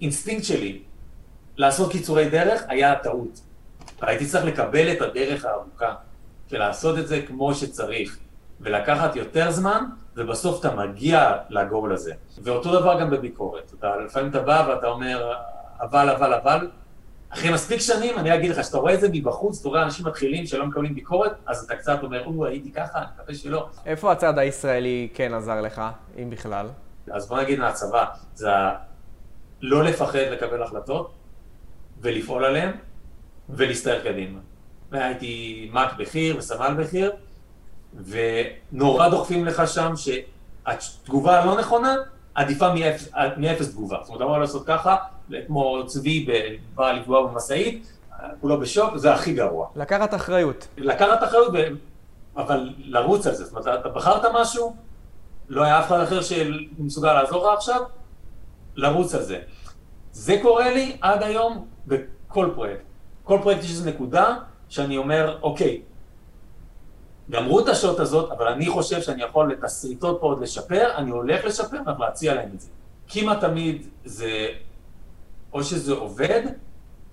האינסטינקט 0.00 0.44
שלי 0.44 0.82
לעשות 1.56 1.92
קיצורי 1.92 2.30
דרך 2.30 2.62
היה 2.68 2.94
טעות. 2.94 3.40
והייתי 4.00 4.26
צריך 4.26 4.44
לקבל 4.44 4.92
את 4.92 5.02
הדרך 5.02 5.44
הארוכה, 5.44 5.94
ולעשות 6.50 6.98
את 6.98 7.08
זה 7.08 7.22
כמו 7.26 7.54
שצריך, 7.54 8.18
ולקחת 8.60 9.16
יותר 9.16 9.50
זמן, 9.50 9.84
ובסוף 10.16 10.60
אתה 10.60 10.74
מגיע 10.74 11.32
לגול 11.48 11.92
הזה. 11.92 12.12
ואותו 12.42 12.80
דבר 12.80 13.00
גם 13.00 13.10
בביקורת. 13.10 13.72
אתה, 13.78 13.96
לפעמים 13.96 14.30
אתה 14.30 14.40
בא 14.40 14.66
ואתה 14.68 14.86
אומר, 14.86 15.32
אבל, 15.80 16.10
אבל, 16.10 16.34
אבל, 16.34 16.68
אחרי 17.28 17.52
מספיק 17.52 17.80
שנים, 17.80 18.18
אני 18.18 18.34
אגיד 18.34 18.50
לך, 18.50 18.60
כשאתה 18.60 18.78
רואה 18.78 18.94
את 18.94 19.00
זה 19.00 19.08
מבחוץ, 19.12 19.60
אתה 19.60 19.68
רואה 19.68 19.82
אנשים 19.82 20.06
מתחילים 20.06 20.46
שלא 20.46 20.66
מקבלים 20.66 20.94
ביקורת, 20.94 21.32
אז 21.46 21.64
אתה 21.64 21.76
קצת 21.76 21.98
אומר, 22.02 22.26
או, 22.26 22.46
הייתי 22.46 22.72
ככה, 22.72 22.98
אני 22.98 23.06
מקווה 23.14 23.34
שלא. 23.34 23.68
איפה 23.86 24.12
הצד 24.12 24.38
הישראלי 24.38 25.08
כן 25.14 25.34
עזר 25.34 25.60
לך, 25.60 25.82
אם 26.22 26.30
בכלל? 26.30 26.66
אז 27.10 27.28
בוא 27.28 27.40
נגיד 27.40 27.58
מהצבא, 27.58 28.04
זה 28.34 28.48
לא 29.62 29.84
לפחד 29.84 30.18
לקבל 30.18 30.62
החלטות, 30.62 31.14
ולפעול 32.00 32.44
עליהן, 32.44 32.72
ולהסתער 33.48 34.00
קדימה. 34.04 34.38
והייתי 34.90 35.70
מ"ק 35.72 35.92
בכיר 35.98 36.36
וסמל 36.38 36.74
בכיר, 36.78 37.12
ונורא 38.04 39.08
דוחפים 39.08 39.44
לך 39.44 39.62
שם 39.68 39.92
שהתגובה 39.96 41.40
הלא 41.40 41.58
נכונה 41.58 41.94
עדיפה 42.34 42.68
מאפס, 43.36 43.70
תגובה. 43.70 43.98
זאת 44.02 44.08
אומרת, 44.08 44.22
אמרו 44.22 44.38
לעשות 44.38 44.66
ככה, 44.66 44.96
כמו 45.46 45.86
צבי 45.86 46.26
בא 46.74 46.92
לפגוע 46.92 47.26
במשאית, 47.26 47.92
כולו 48.40 48.60
בשוק, 48.60 48.96
זה 48.96 49.14
הכי 49.14 49.34
גרוע. 49.34 49.66
לקחת 49.76 50.14
אחריות. 50.14 50.68
לקחת 50.76 51.24
אחריות, 51.24 51.52
אבל 52.36 52.74
לרוץ 52.78 53.26
על 53.26 53.34
זה. 53.34 53.44
זאת 53.44 53.52
אומרת, 53.52 53.80
אתה 53.80 53.88
בחרת 53.88 54.22
משהו, 54.34 54.76
לא 55.48 55.62
היה 55.62 55.80
אף 55.80 55.86
אחד 55.86 56.00
אחר 56.00 56.22
שמסוגל 56.22 57.12
לעזור 57.12 57.46
לך 57.46 57.58
עכשיו, 57.58 57.80
לרוץ 58.76 59.14
על 59.14 59.22
זה. 59.22 59.40
זה 60.12 60.38
קורה 60.42 60.70
לי 60.70 60.96
עד 61.00 61.22
היום 61.22 61.66
בכל 61.86 62.50
פרויקט. 62.54 62.82
כל 63.24 63.38
פרויקט 63.42 63.64
יש 63.64 63.70
איזו 63.70 63.90
נקודה 63.90 64.36
שאני 64.68 64.96
אומר, 64.96 65.38
אוקיי, 65.42 65.80
גמרו 67.30 67.60
את 67.60 67.68
השוט 67.68 68.00
הזאת, 68.00 68.32
אבל 68.32 68.48
אני 68.48 68.66
חושב 68.66 69.02
שאני 69.02 69.22
יכול 69.22 69.52
את 69.52 69.64
הסריטות 69.64 70.20
פה 70.20 70.26
עוד 70.26 70.40
לשפר, 70.40 70.90
אני 70.96 71.10
הולך 71.10 71.44
לשפר, 71.44 71.76
ואנחנו 71.86 72.04
להציע 72.04 72.34
להם 72.34 72.48
את 72.54 72.60
זה. 72.60 72.68
כמעט 73.08 73.40
תמיד 73.40 73.86
זה, 74.04 74.48
או 75.52 75.64
שזה 75.64 75.92
עובד, 75.92 76.42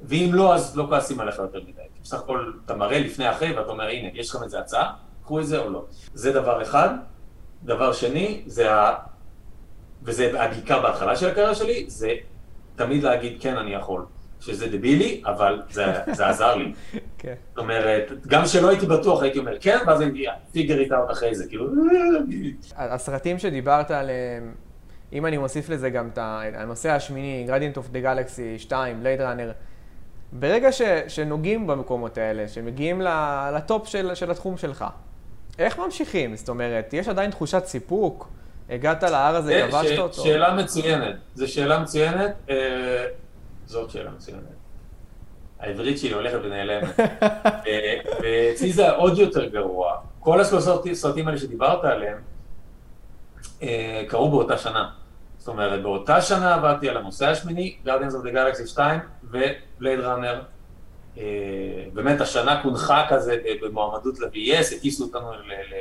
ואם 0.02 0.30
לא, 0.34 0.56
אז 0.56 0.78
לא 0.78 0.86
כועסים 0.90 1.20
עליך 1.20 1.38
יותר 1.40 1.62
מדי. 1.62 1.82
בסך 2.04 2.20
הכל 2.20 2.52
אתה 2.66 2.76
מראה 2.76 3.00
לפני 3.00 3.32
אחרי 3.32 3.54
ואתה 3.58 3.72
אומר, 3.72 3.88
הנה, 3.88 4.10
יש 4.14 4.30
לכם 4.30 4.44
איזה 4.44 4.60
הצעה, 4.60 4.94
קחו 5.24 5.40
את 5.40 5.48
זה 5.48 5.60
או 5.60 5.70
לא. 5.70 5.86
זה 6.14 6.32
דבר 6.34 6.62
אחד. 6.62 6.90
דבר 7.64 7.94
שני, 7.94 8.44
זה 8.46 8.74
ה... 8.74 8.96
וזה 10.04 10.32
בעיקר 10.34 10.82
בהתחלה 10.82 11.16
של 11.16 11.30
הקריירה 11.30 11.56
שלי, 11.56 11.86
זה 11.88 12.14
תמיד 12.76 13.04
להגיד, 13.04 13.38
כן, 13.42 13.58
אני 13.58 13.74
יכול. 13.74 14.06
שזה 14.46 14.68
דבילי, 14.68 15.22
אבל 15.26 15.62
זה, 15.70 15.86
זה 16.12 16.28
עזר 16.28 16.56
לי. 16.56 16.74
כן. 17.18 17.34
זאת 17.50 17.58
אומרת, 17.58 18.12
גם 18.28 18.44
כשלא 18.44 18.70
הייתי 18.70 18.86
בטוח, 18.86 19.22
הייתי 19.22 19.40
אומר 19.40 19.60
כן, 19.60 19.78
ואז 19.88 20.02
הייתי 20.02 20.26
פיגר 20.52 20.80
איתה 20.80 20.98
עוד 20.98 21.10
אחרי 21.10 21.36
זה, 21.36 21.48
כאילו... 21.48 21.66
הסרטים 22.76 23.40
שדיברת 23.40 23.92
עליהם, 23.92 24.54
אם 25.14 25.26
אני 25.26 25.38
מוסיף 25.38 25.70
לזה 25.70 25.90
גם 25.90 26.10
את 26.14 26.18
הנושא 26.22 26.92
השמיני, 26.92 27.48
Gradient 27.50 27.78
of 27.78 27.94
the 27.94 28.06
Galaxy 28.06 28.60
2, 28.60 29.04
Blade 29.04 29.22
Runner, 29.22 29.54
ברגע 30.32 30.72
ש, 30.72 30.82
שנוגעים 31.08 31.68
במקומות 31.68 32.18
האלה, 32.18 32.48
שמגיעים 32.48 33.02
לטופ 33.56 33.88
של, 33.88 34.16
של 34.16 34.32
התחום 34.32 34.58
שלך, 34.58 34.86
איך 35.60 35.80
ממשיכים? 35.80 36.36
זאת 36.36 36.50
אומרת, 36.50 36.94
יש 36.94 37.08
עדיין 37.08 37.32
תחושת 37.32 37.66
סיפוק? 37.66 38.30
הגעת 38.70 39.04
להר 39.04 39.36
הזה, 39.36 39.68
כבשת 39.70 40.00
אותו? 40.00 40.22
שאלה 40.24 40.54
מצוינת. 40.54 41.16
זו 41.36 41.54
שאלה 41.54 41.80
מצוינת. 41.80 42.32
זאת 43.66 43.90
שאלה 43.90 44.12
מצוינת. 44.12 44.42
העברית 45.60 46.00
שלי 46.00 46.14
הולכת 46.14 46.40
ונעלמת. 46.44 47.00
ואצלי 48.22 48.72
זה 48.74 48.92
עוד 48.92 49.18
יותר 49.18 49.46
גרוע. 49.46 49.98
כל 50.20 50.42
הסרטים 50.42 51.28
האלה 51.28 51.38
שדיברת 51.38 51.84
עליהם, 51.84 52.18
אה, 53.64 54.04
קרו 54.08 54.32
באותה 54.32 54.58
שנה. 54.58 54.90
זאת 55.38 55.48
אומרת, 55.48 55.84
באותה 55.84 56.22
שנה 56.22 56.54
עבדתי 56.54 56.90
על 56.90 56.98
הנוסע 56.98 57.28
השמיני, 57.28 57.78
Guardians 57.86 58.14
of 58.14 58.26
the 58.26 58.34
Galaxy 58.34 58.68
2 58.68 59.00
ו 59.24 59.36
Blade 59.36 60.00
Runner. 60.00 60.42
באמת 61.94 62.22
השנה 62.22 62.62
קינחה 62.64 63.06
כזה 63.10 63.38
במועמדות 63.62 64.20
ל- 64.20 64.38
VES, 64.38 64.76
הטיסו 64.76 65.04
אותנו 65.04 65.32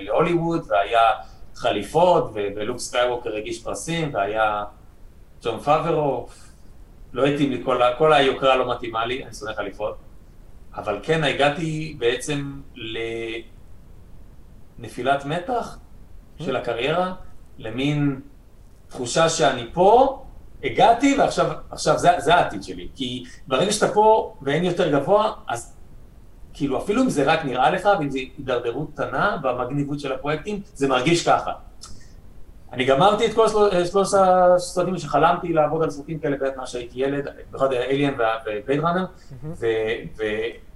להוליווד, 0.00 0.66
והיה 0.68 1.10
חליפות, 1.54 2.30
ולוק 2.34 2.78
סקייווקר 2.78 3.36
הגיש 3.36 3.62
פרסים, 3.62 4.14
והיה 4.14 4.64
ג'ון 5.42 5.60
פאברו, 5.60 6.28
לא 7.12 7.26
התאים 7.26 7.50
לי, 7.50 7.62
כל, 7.64 7.80
כל 7.98 8.12
היוקרה 8.12 8.56
לא 8.56 8.74
מתאימה 8.74 9.06
לי, 9.06 9.24
אני 9.24 9.34
שונא 9.34 9.52
חליפות, 9.52 9.96
אבל 10.74 10.98
כן, 11.02 11.24
הגעתי 11.24 11.96
בעצם 11.98 12.60
לנפילת 14.78 15.24
מתח 15.24 15.78
של 16.38 16.56
הקריירה, 16.56 17.14
למין 17.58 18.20
תחושה 18.88 19.28
שאני 19.28 19.66
פה, 19.72 20.22
הגעתי 20.64 21.16
ועכשיו 21.18 21.52
עכשיו 21.70 21.98
זה, 21.98 22.08
זה 22.18 22.34
העתיד 22.34 22.62
שלי. 22.62 22.88
כי 22.94 23.24
ברגע 23.46 23.72
שאתה 23.72 23.92
פה 23.92 24.34
ואין 24.42 24.64
יותר 24.64 24.92
גבוה, 24.92 25.32
אז 25.48 25.76
כאילו 26.52 26.78
אפילו 26.78 27.02
אם 27.02 27.10
זה 27.10 27.24
רק 27.24 27.44
נראה 27.44 27.70
לך, 27.70 27.88
ואם 27.98 28.10
זה 28.10 28.18
הידרדרות 28.18 28.90
קטנה 28.94 29.36
במגניבות 29.42 30.00
של 30.00 30.12
הפרויקטים, 30.12 30.60
זה 30.74 30.88
מרגיש 30.88 31.28
ככה. 31.28 31.52
אני 32.72 32.84
גמרתי 32.84 33.26
את 33.26 33.34
כל 33.34 33.46
שלוש 33.84 34.14
הסרטים 34.14 34.98
שחלמתי 34.98 35.52
לעבוד 35.52 35.82
על 35.82 35.90
סרטים 35.90 36.18
כאלה 36.18 36.36
בעת 36.36 36.56
מה 36.56 36.66
שהייתי 36.66 36.98
ילד, 36.98 37.28
במיוחד 37.50 37.72
אליאן 37.72 38.14
ובייד 38.14 38.80
ראנר, 38.80 39.04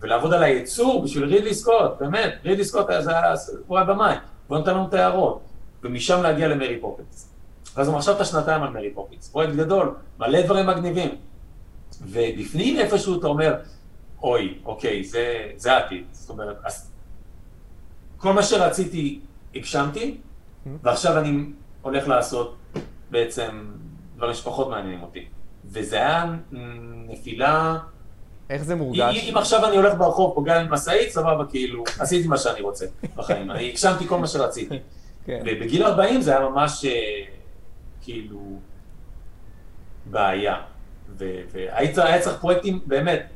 ולעבוד 0.00 0.32
על 0.32 0.42
הייצור 0.42 1.02
בשביל 1.04 1.24
רידלי 1.24 1.54
סקוט, 1.54 1.98
באמת, 2.00 2.34
רידלי 2.44 2.64
סקוט 2.64 2.86
זה 2.98 3.10
היה 3.18 3.84
במאי, 3.84 4.14
בוא 4.48 4.58
נותן 4.58 4.70
לנו 4.74 4.88
את 4.88 4.94
ההערות, 4.94 5.40
ומשם 5.82 6.22
להגיע 6.22 6.48
למרי 6.48 6.78
פופינס. 6.80 7.32
ואז 7.76 7.88
הוא 7.88 7.96
עכשיו 7.96 8.16
את 8.16 8.20
השנתיים 8.20 8.62
על 8.62 8.70
מרי 8.70 8.90
פופינס, 8.94 9.28
פרויקט 9.28 9.52
גדול, 9.52 9.94
מלא 10.18 10.42
דברים 10.42 10.66
מגניבים. 10.66 11.14
ובפנים 12.02 12.78
איפשהו 12.78 13.18
אתה 13.18 13.26
אומר, 13.26 13.54
אוי, 14.22 14.58
אוקיי, 14.64 15.04
זה, 15.04 15.46
זה 15.56 15.72
העתיד. 15.72 16.04
זאת 16.12 16.30
אומרת, 16.30 16.56
אז 16.64 16.90
כל 18.16 18.32
מה 18.32 18.42
שרציתי 18.42 19.20
הגשמתי, 19.54 20.16
ועכשיו 20.82 21.18
אני 21.18 21.44
הולך 21.86 22.08
לעשות 22.08 22.56
בעצם 23.10 23.64
דברים 24.16 24.34
שפחות 24.34 24.68
מעניינים 24.68 25.02
אותי. 25.02 25.24
וזה 25.64 25.96
היה 25.96 26.24
נפילה... 27.08 27.78
איך 28.50 28.64
זה 28.64 28.74
מורגש? 28.74 29.28
אם 29.30 29.36
עכשיו 29.36 29.66
אני 29.66 29.76
הולך 29.76 29.94
ברחוב, 29.98 30.34
פוגע 30.34 30.60
עם 30.60 30.72
משאית, 30.72 31.10
סבבה, 31.10 31.44
כאילו, 31.50 31.84
עשיתי 31.98 32.28
מה 32.28 32.38
שאני 32.38 32.60
רוצה 32.60 32.86
בחיים. 33.16 33.50
אני 33.50 33.68
הגשמתי 33.70 34.06
כל 34.08 34.18
מה 34.18 34.26
שרציתי. 34.26 34.78
כן. 35.24 35.42
ובגיל 35.46 35.84
40 35.84 36.20
זה 36.20 36.30
היה 36.30 36.48
ממש 36.48 36.84
אה, 36.84 36.92
כאילו 38.02 38.58
בעיה. 40.06 40.56
והיה 41.16 42.20
צריך 42.20 42.36
פרויקטים, 42.40 42.80
באמת, 42.86 43.26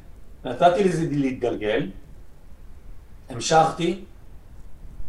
נתתי 0.44 0.84
לזה 0.84 1.06
להתגלגל, 1.10 1.90
המשכתי, 3.28 4.04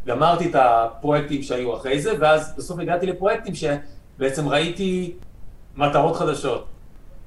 גמרתי 0.06 0.50
את 0.50 0.56
הפרויקטים 0.56 1.44
שהיו 1.44 1.76
אחרי 1.78 2.02
זה, 2.02 2.14
ואז 2.20 2.54
בסוף 2.58 2.80
הגעתי 2.80 3.06
לפרויקטים 3.06 3.54
שבעצם 3.56 4.48
ראיתי 4.48 5.14
מטרות 5.76 6.16
חדשות. 6.16 6.66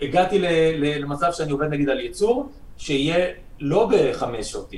הגעתי 0.01 0.39
למצב 0.79 1.33
שאני 1.33 1.53
עובד 1.53 1.67
נגיד 1.67 1.89
על 1.89 2.01
ייצור, 2.01 2.49
שיהיה 2.77 3.35
לא 3.61 3.91
בחמש 3.93 4.53
שעות. 4.53 4.71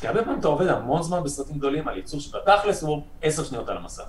כי 0.00 0.08
הרבה 0.08 0.22
פעמים 0.22 0.40
אתה 0.40 0.48
עובד 0.48 0.66
המון 0.66 1.02
זמן 1.02 1.22
בסרטים 1.22 1.58
גדולים 1.58 1.88
על 1.88 1.96
ייצור 1.96 2.20
שבתכלס 2.20 2.82
הוא 2.82 3.02
עשר 3.22 3.44
שניות 3.44 3.68
על 3.68 3.76
המסך. 3.76 4.04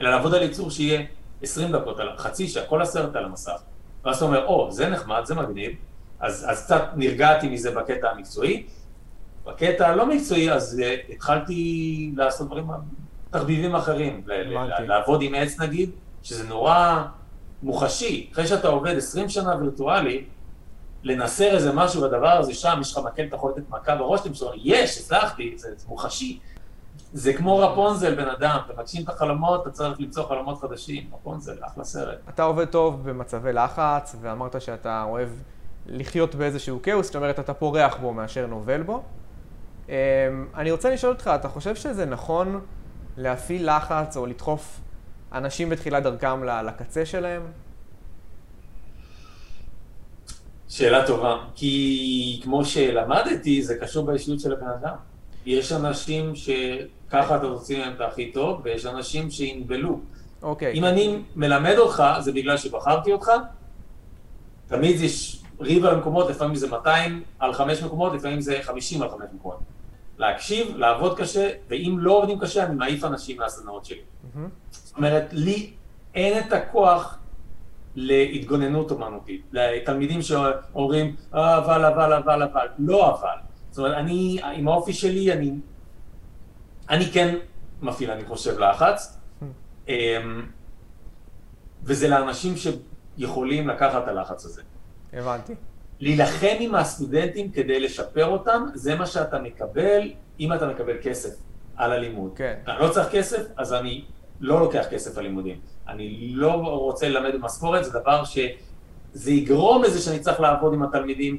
אלא 0.00 0.10
לעבוד 0.10 0.34
על 0.34 0.42
ייצור 0.42 0.70
שיהיה 0.70 1.02
עשרים 1.42 1.72
דקות, 1.72 1.96
חצי 2.16 2.48
שעה, 2.48 2.66
כל 2.66 2.82
הסרט 2.82 3.16
על 3.16 3.24
המסך. 3.24 3.62
ואז 4.04 4.16
אתה 4.16 4.24
אומר, 4.24 4.46
או, 4.46 4.72
זה 4.72 4.88
נחמד, 4.88 5.20
זה 5.24 5.34
מגניב, 5.34 5.72
אז, 6.20 6.46
אז 6.48 6.64
קצת 6.64 6.82
נרגעתי 6.96 7.48
מזה 7.48 7.70
בקטע 7.70 8.10
המקצועי. 8.10 8.66
בקטע 9.46 9.88
הלא 9.88 10.06
מקצועי, 10.06 10.52
אז 10.52 10.80
uh, 10.80 11.12
התחלתי 11.12 12.12
לעשות 12.16 12.46
דברים, 12.46 12.66
תחביבים 13.30 13.74
אחרים, 13.74 14.22
לעבוד 14.78 15.22
עם 15.22 15.34
עץ 15.34 15.60
נגיד, 15.60 15.90
שזה 16.22 16.48
נורא 16.48 17.04
מוחשי. 17.62 18.30
אחרי 18.32 18.46
שאתה 18.46 18.68
עובד 18.68 18.96
20 18.96 19.28
שנה 19.28 19.56
וירטואלי, 19.60 20.24
לנסר 21.02 21.54
איזה 21.56 21.72
משהו 21.72 22.02
בדבר 22.02 22.28
הזה 22.28 22.54
שם, 22.54 22.78
יש 22.80 22.92
לך 22.92 23.04
מקל, 23.04 23.24
אתה 23.24 23.36
יכול 23.36 23.52
לתת 23.56 23.70
מכה 23.70 23.96
בראש, 23.96 24.20
אומר, 24.42 24.52
יש, 24.56 24.98
הצלחתי, 24.98 25.54
זה, 25.56 25.68
זה 25.76 25.86
מוחשי. 25.88 26.38
זה 27.12 27.32
כמו 27.32 27.58
רפונזל, 27.58 28.14
בן 28.14 28.28
אדם, 28.28 28.58
אתה 28.66 28.80
מגשים 28.80 29.04
את 29.04 29.08
החלומות, 29.08 29.62
אתה 29.62 29.70
צריך 29.70 30.00
למצוא 30.00 30.24
חלומות 30.24 30.60
חדשים. 30.60 31.10
רפונזל, 31.14 31.56
אחלה 31.60 31.84
סרט. 31.84 32.18
אתה 32.28 32.42
עובד 32.42 32.64
טוב 32.64 33.08
במצבי 33.08 33.52
לחץ, 33.52 34.16
ואמרת 34.20 34.60
שאתה 34.60 35.04
אוהב 35.08 35.28
לחיות 35.86 36.34
באיזשהו 36.34 36.82
כאוס, 36.82 37.06
זאת 37.06 37.16
אומרת, 37.16 37.40
אתה 37.40 37.54
פורח 37.54 37.96
בו 37.96 38.12
מאשר 38.12 38.46
נובל 38.46 38.82
בו. 38.82 39.02
אמ, 39.92 39.96
אני 40.54 40.70
רוצה 40.70 40.90
לשאול 40.90 41.12
אותך, 41.12 41.30
אתה 41.34 41.48
חושב 41.48 41.74
שזה 41.74 42.06
נכון 42.06 42.60
להפעיל 43.16 43.76
לחץ 43.76 44.16
או 44.16 44.26
לדחוף 44.26 44.80
אנשים 45.32 45.68
בתחילת 45.68 46.02
דרכם 46.02 46.44
לקצה 46.44 47.06
שלהם? 47.06 47.42
שאלה 50.68 51.06
טובה, 51.06 51.36
כי 51.54 52.40
כמו 52.44 52.64
שלמדתי, 52.64 53.62
זה 53.62 53.78
קשור 53.78 54.06
באישיות 54.06 54.40
של 54.40 54.52
הבן 54.52 54.68
אדם. 54.80 54.94
יש 55.46 55.72
אנשים 55.72 56.32
שככה 56.34 57.36
אתה 57.36 57.46
רוצה 57.46 57.78
להם 57.78 57.92
את 57.94 58.00
הכי 58.00 58.32
טוב, 58.32 58.60
ויש 58.64 58.86
אנשים 58.86 59.30
שינבלו. 59.30 60.00
אוקיי. 60.42 60.72
אם 60.74 60.84
אני 60.84 61.18
מלמד 61.36 61.74
אותך, 61.78 62.02
זה 62.20 62.32
בגלל 62.32 62.56
שבחרתי 62.56 63.12
אותך, 63.12 63.30
תמיד 64.66 65.00
יש 65.00 65.42
ריב 65.60 65.84
על 65.84 65.94
המקומות, 65.94 66.30
לפעמים 66.30 66.54
זה 66.54 66.70
200 66.70 67.22
על 67.38 67.52
5 67.52 67.82
מקומות, 67.82 68.12
לפעמים 68.12 68.40
זה 68.40 68.58
50 68.62 69.02
על 69.02 69.08
5 69.10 69.20
מקומות. 69.34 69.71
להקשיב, 70.22 70.76
לעבוד 70.76 71.18
קשה, 71.18 71.50
ואם 71.68 71.96
לא 72.00 72.12
עובדים 72.12 72.38
קשה, 72.38 72.64
אני 72.64 72.74
מעיף 72.74 73.04
אנשים 73.04 73.36
מהסדנאות 73.36 73.84
שלי. 73.84 74.00
Mm-hmm. 74.00 74.38
זאת 74.70 74.96
אומרת, 74.96 75.28
לי 75.32 75.72
אין 76.14 76.46
את 76.46 76.52
הכוח 76.52 77.18
להתגוננות 77.94 78.90
אומנותית. 78.90 79.42
לתלמידים 79.52 80.22
שאומרים, 80.22 81.16
אבל, 81.32 81.84
אבל, 81.84 82.12
אבל, 82.12 82.42
אבל, 82.42 82.66
לא 82.78 83.10
אבל. 83.10 83.36
זאת 83.70 83.78
אומרת, 83.78 83.96
אני, 83.96 84.40
עם 84.54 84.68
האופי 84.68 84.92
שלי, 84.92 85.32
אני, 85.32 85.52
אני 86.90 87.04
כן 87.04 87.34
מפעיל, 87.82 88.10
אני 88.10 88.24
חושב, 88.24 88.58
לחץ. 88.58 89.18
Mm-hmm. 89.40 89.92
וזה 91.82 92.08
לאנשים 92.08 92.54
שיכולים 92.56 93.68
לקחת 93.68 94.02
את 94.02 94.08
הלחץ 94.08 94.44
הזה. 94.44 94.62
הבנתי. 95.12 95.54
להילחם 96.02 96.56
עם 96.60 96.74
הסטודנטים 96.74 97.50
כדי 97.50 97.80
לשפר 97.80 98.26
אותם, 98.26 98.66
זה 98.74 98.94
מה 98.94 99.06
שאתה 99.06 99.38
מקבל 99.38 100.10
אם 100.40 100.52
אתה 100.52 100.66
מקבל 100.66 100.96
כסף 101.02 101.34
על 101.76 101.92
הלימוד. 101.92 102.32
כן. 102.36 102.54
אני 102.68 102.76
לא 102.80 102.88
צריך 102.88 103.08
כסף, 103.12 103.42
אז 103.56 103.72
אני 103.72 104.04
לא 104.40 104.60
לוקח 104.60 104.84
כסף 104.90 105.18
על 105.18 105.24
לימודים. 105.24 105.60
אני 105.88 106.32
לא 106.34 106.52
רוצה 106.62 107.08
ללמד 107.08 107.34
במשכורת, 107.34 107.84
זה 107.84 108.00
דבר 108.00 108.24
שזה 108.24 109.30
יגרום 109.30 109.82
לזה 109.82 110.00
שאני 110.00 110.18
צריך 110.18 110.40
לעבוד 110.40 110.74
עם 110.74 110.82
התלמידים 110.82 111.38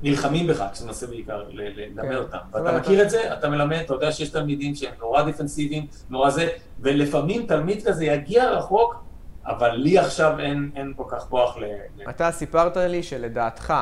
שנלחמים 0.00 0.46
בך, 0.46 0.64
כשאתה 0.72 1.06
בעיקר 1.06 1.44
ללמד 1.48 2.02
כן. 2.02 2.14
אותם. 2.16 2.38
ואתה 2.52 2.78
מכיר 2.78 3.02
את 3.02 3.10
זה, 3.10 3.32
אתה 3.34 3.48
מלמד, 3.48 3.76
אתה 3.76 3.94
יודע 3.94 4.12
שיש 4.12 4.28
תלמידים 4.28 4.74
שהם 4.74 4.94
נורא 4.98 5.22
דיפנסיביים, 5.22 5.86
נורא 6.10 6.30
זה, 6.30 6.48
ולפעמים 6.80 7.46
תלמיד 7.46 7.86
כזה 7.86 8.04
יגיע 8.04 8.50
רחוק 8.50 9.07
אבל 9.48 9.70
לי 9.70 9.98
עכשיו 9.98 10.38
אין, 10.40 10.70
אין 10.76 10.92
כל 10.96 11.04
כך 11.08 11.22
כוח 11.28 11.56
ל... 11.58 11.64
אתה 12.10 12.30
סיפרת 12.32 12.76
לי 12.76 13.02
שלדעתך 13.02 13.74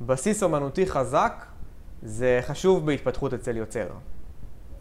בסיס 0.00 0.42
אומנותי 0.42 0.86
חזק 0.86 1.44
זה 2.02 2.40
חשוב 2.42 2.86
בהתפתחות 2.86 3.34
אצל 3.34 3.56
יוצר. 3.56 3.86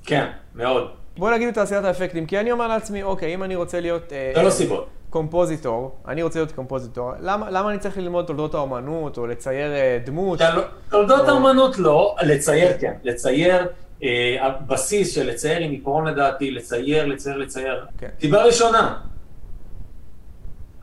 כן, 0.06 0.32
מאוד. 0.56 0.92
בוא 1.18 1.32
נגיד 1.32 1.50
בתעשיית 1.50 1.86
האפקטים, 1.86 2.26
כי 2.26 2.40
אני 2.40 2.52
אומר 2.52 2.68
לעצמי, 2.68 3.04
אוקיי, 3.04 3.34
אם 3.34 3.44
אני 3.44 3.56
רוצה 3.56 3.80
להיות 3.80 4.14
אה, 4.14 4.32
זה 4.36 4.42
לא 4.42 4.50
סיבות. 4.50 4.88
קומפוזיטור, 5.10 5.96
אני 6.08 6.24
רוצה 6.24 6.40
להיות 6.40 6.52
קומפוזיטור, 6.52 7.12
למה, 7.20 7.50
למה 7.50 7.70
אני 7.70 7.80
צריך 7.80 7.98
ללמוד 7.98 8.26
תולדות 8.26 8.54
האומנות 8.54 9.18
או 9.18 9.28
לצייר 9.28 9.72
אה, 9.74 9.98
דמות? 10.06 10.42
לא- 10.42 10.62
תולדות 10.90 11.30
או- 11.30 11.34
האמנות 11.34 11.78
לא, 11.78 12.16
לצייר 12.22 12.78
כן. 12.80 12.94
לצייר, 13.04 13.68
אה, 14.04 14.10
הבסיס 14.42 15.16
של 15.16 15.28
לצייר 15.30 15.60
עם 15.60 15.72
עיקרון 15.72 16.08
לדעתי, 16.08 16.52
לצייר, 16.52 17.06
לצייר, 17.06 17.38
לצייר. 17.38 17.86
כן. 17.98 18.10
סיבה 18.20 18.44
ראשונה, 18.44 19.02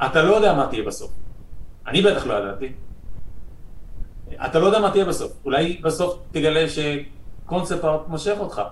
אתה 0.07 0.23
לא 0.23 0.35
יודע 0.35 0.53
מה 0.55 0.67
תהיה 0.71 0.83
בסוף. 0.83 1.11
אני 1.87 2.03
בטח 2.03 2.27
לא 2.27 2.35
ידעתי. 2.35 2.73
אתה 4.47 4.59
לא 4.59 4.67
יודע 4.67 4.81
מה 4.81 4.91
תהיה 4.91 5.05
בסוף. 5.05 5.33
אולי 5.45 5.81
בסוף 5.83 6.19
תגלה 6.33 6.65
שקונספט 6.69 7.85
ארט 7.85 8.09
מושך 8.09 8.37
אותך. 8.39 8.63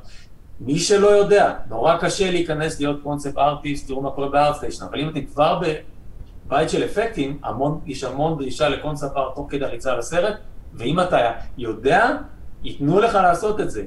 מי 0.60 0.78
שלא 0.78 1.06
יודע, 1.06 1.54
נורא 1.68 1.96
קשה 1.96 2.30
להיכנס 2.30 2.80
להיות 2.80 3.02
קונספט 3.02 3.38
ארטיסט, 3.38 3.86
תראו 3.86 4.02
מה 4.02 4.10
קורה 4.10 4.28
בארטסטיישן, 4.28 4.84
אבל 4.84 5.00
אם 5.00 5.08
אתם 5.08 5.24
כבר 5.24 5.60
בבית 6.46 6.70
של 6.70 6.84
אפקטים, 6.84 7.38
המון, 7.42 7.80
יש 7.86 8.04
המון 8.04 8.38
דרישה 8.38 8.68
לקונספט 8.68 9.16
ארט 9.16 9.34
תוך 9.34 9.46
כדי 9.50 9.64
הריצה 9.64 9.96
לסרט, 9.96 10.36
ואם 10.74 11.00
אתה 11.00 11.30
יודע, 11.58 12.16
ייתנו 12.62 13.00
לך 13.00 13.14
לעשות 13.14 13.60
את 13.60 13.70
זה. 13.70 13.84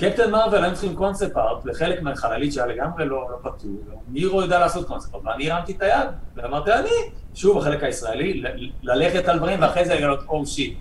קפטן 0.00 0.30
מרוויל 0.30 0.64
הם 0.64 0.72
צריכים 0.72 0.96
קונספט 0.96 1.36
ארט 1.36 1.64
לחלק 1.64 2.02
מהחללית 2.02 2.52
שהיה 2.52 2.66
לגמרי 2.66 3.04
לא, 3.04 3.26
לא 3.30 3.50
פתור, 3.50 3.70
מירו 4.08 4.42
יודע 4.42 4.58
לעשות 4.58 4.86
קונספט 4.86 5.14
ארט, 5.14 5.24
ואני 5.24 5.50
הרמתי 5.50 5.72
את 5.72 5.82
היד, 5.82 6.08
ואמרתי 6.36 6.72
אני, 6.72 6.88
שוב 7.34 7.58
החלק 7.58 7.82
הישראלי, 7.82 8.34
ל- 8.42 8.70
ללכת 8.82 9.28
על 9.28 9.38
דברים 9.38 9.62
ואחרי 9.62 9.84
זה 9.84 9.94
לגלות 9.94 10.20
או 10.28 10.46
שיט. 10.46 10.78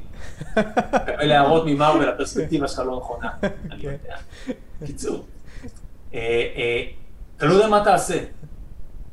לקבל 0.58 1.32
הערות 1.32 1.64
ממרוויל, 1.66 2.10
הפרספקטיבה 2.10 2.68
שלך 2.68 2.80
לא 2.80 2.98
נכונה, 2.98 3.30
אני 3.72 3.82
כן. 3.82 3.88
יודע. 3.88 4.16
קיצור, 4.86 5.26
אתה 7.38 7.46
לא 7.46 7.54
יודע 7.54 7.68
מה 7.68 7.84
תעשה, 7.84 8.20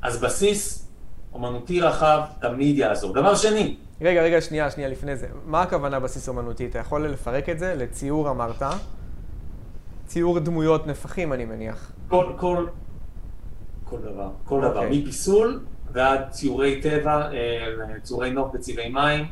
אז 0.02 0.20
בסיס 0.20 0.88
אומנותי 1.32 1.80
רחב 1.80 2.20
תמיד 2.40 2.78
יעזור. 2.78 3.14
דבר 3.14 3.34
שני, 3.34 3.76
רגע, 4.00 4.22
רגע, 4.22 4.40
שנייה, 4.40 4.70
שנייה 4.70 4.88
לפני 4.88 5.16
זה. 5.16 5.26
מה 5.44 5.62
הכוונה 5.62 6.00
בסיס 6.00 6.28
אומנותי? 6.28 6.66
אתה 6.66 6.78
יכול 6.78 7.06
לפרק 7.08 7.48
את 7.48 7.58
זה 7.58 7.74
לציור 7.78 8.30
אמרת? 8.30 8.62
ציור 10.06 10.38
דמויות 10.38 10.86
נפחים, 10.86 11.32
אני 11.32 11.44
מניח. 11.44 11.92
כל, 12.08 12.32
כל, 12.36 12.66
כל 13.84 13.98
דבר, 13.98 14.30
כל 14.44 14.60
דבר, 14.60 14.84
אוקיי. 14.84 15.00
מפיסול 15.02 15.64
ועד 15.92 16.30
ציורי 16.30 16.80
טבע, 16.80 17.32
אה, 17.32 18.00
ציורי 18.02 18.30
נוף 18.30 18.54
בצבעי 18.54 18.88
מים, 18.88 19.26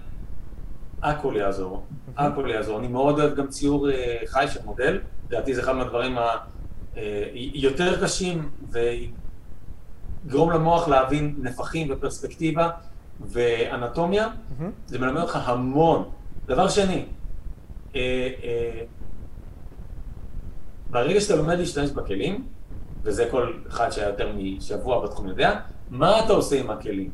הכל 1.03 1.35
יעזור, 1.37 1.85
הכל 2.17 2.51
יעזור. 2.51 2.79
אני 2.79 2.89
מאוד 2.89 3.21
אוהב 3.21 3.35
גם 3.35 3.47
ציור 3.47 3.91
אה, 3.91 4.17
חי 4.27 4.45
של 4.49 4.61
מודל, 4.65 5.01
לדעתי 5.29 5.55
זה 5.55 5.61
אחד 5.61 5.73
מהדברים 5.73 6.17
היותר 7.55 8.05
קשים 8.05 8.51
ויגרום 8.71 10.51
למוח 10.51 10.89
להבין 10.89 11.35
נפחים 11.39 11.89
ופרספקטיבה 11.91 12.71
ואנטומיה, 13.21 14.29
מהמם. 14.59 14.73
זה 14.87 14.99
מלמד 14.99 15.21
אותך 15.21 15.49
המון. 15.49 16.11
דבר 16.47 16.69
שני, 16.69 17.05
אה, 17.97 18.31
אה, 18.43 18.81
ברגע 20.95 21.21
שאתה 21.21 21.37
לומד 21.37 21.59
להשתמש 21.59 21.91
בכלים, 21.91 22.45
וזה 23.03 23.29
כל 23.31 23.53
אחד 23.69 23.91
שהיה 23.91 24.09
יותר 24.09 24.33
משבוע 24.37 25.05
בתחום 25.05 25.29
יודע, 25.29 25.61
מה 25.91 26.25
אתה 26.25 26.33
עושה 26.33 26.61
עם 26.61 26.71
הכלים? 26.71 27.11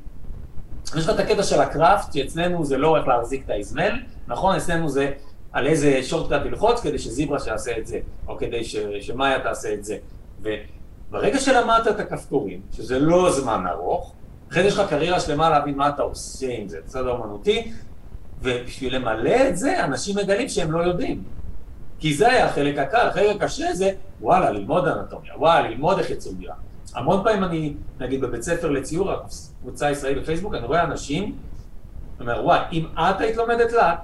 יש 0.84 1.08
לך 1.08 1.10
את 1.10 1.18
הקטע 1.18 1.42
של 1.42 1.60
הקראפט, 1.60 2.12
שאצלנו 2.12 2.64
זה 2.64 2.78
לא 2.78 2.96
איך 2.96 3.08
להחזיק 3.08 3.44
את 3.44 3.50
האזמל, 3.50 3.92
נכון? 4.26 4.56
אצלנו 4.56 4.88
זה 4.88 5.12
על 5.52 5.66
איזה 5.66 6.02
שורטקאט 6.02 6.42
ללחוץ 6.42 6.80
כדי 6.80 6.98
שזיברה 6.98 7.40
שיעשה 7.40 7.78
את 7.78 7.86
זה, 7.86 7.98
או 8.28 8.38
כדי 8.38 8.64
ש, 8.64 8.76
שמאיה 9.00 9.40
תעשה 9.40 9.74
את 9.74 9.84
זה. 9.84 9.96
וברגע 10.42 11.38
שלמדת 11.38 11.88
את 11.88 12.00
הכפתורים, 12.00 12.60
שזה 12.72 12.98
לא 12.98 13.32
זמן 13.32 13.64
ארוך, 13.70 14.14
אחרי 14.50 14.62
זה 14.62 14.68
יש 14.68 14.78
לך 14.78 14.88
קריירה 14.88 15.20
שלמה 15.20 15.50
להבין 15.50 15.76
מה 15.76 15.88
אתה 15.88 16.02
עושה 16.02 16.46
עם 16.50 16.68
זה, 16.68 16.78
בסדר 16.86 17.10
אומנותי, 17.10 17.72
ובשביל 18.42 18.96
למלא 18.96 19.48
את 19.48 19.56
זה, 19.56 19.84
אנשים 19.84 20.16
מגלים 20.16 20.48
שהם 20.48 20.72
לא 20.72 20.80
יודעים. 20.80 21.39
כי 22.00 22.14
זה 22.14 22.28
היה 22.28 22.46
החלק 22.46 22.78
הקל, 22.78 23.08
החלק 23.08 23.36
הקשה 23.36 23.74
זה, 23.74 23.92
וואלה, 24.20 24.50
ללמוד 24.50 24.88
אנטומיה, 24.88 25.32
וואלה, 25.36 25.68
ללמוד 25.68 25.98
איך 25.98 26.10
יצאו 26.10 26.32
דירה. 26.32 26.54
המון 26.94 27.24
פעמים 27.24 27.44
אני, 27.44 27.74
נגיד 28.00 28.20
בבית 28.20 28.42
ספר 28.42 28.70
לציור, 28.70 29.12
הקבוצה 29.12 29.86
הישראלית 29.86 30.22
בפייסבוק, 30.22 30.54
אני 30.54 30.66
רואה 30.66 30.84
אנשים, 30.84 31.24
אני 31.24 31.32
אומר, 32.20 32.44
וואי, 32.44 32.60
אם 32.72 32.86
את 32.94 33.20
היית 33.20 33.36
לומדת 33.36 33.72
לאט, 33.72 33.98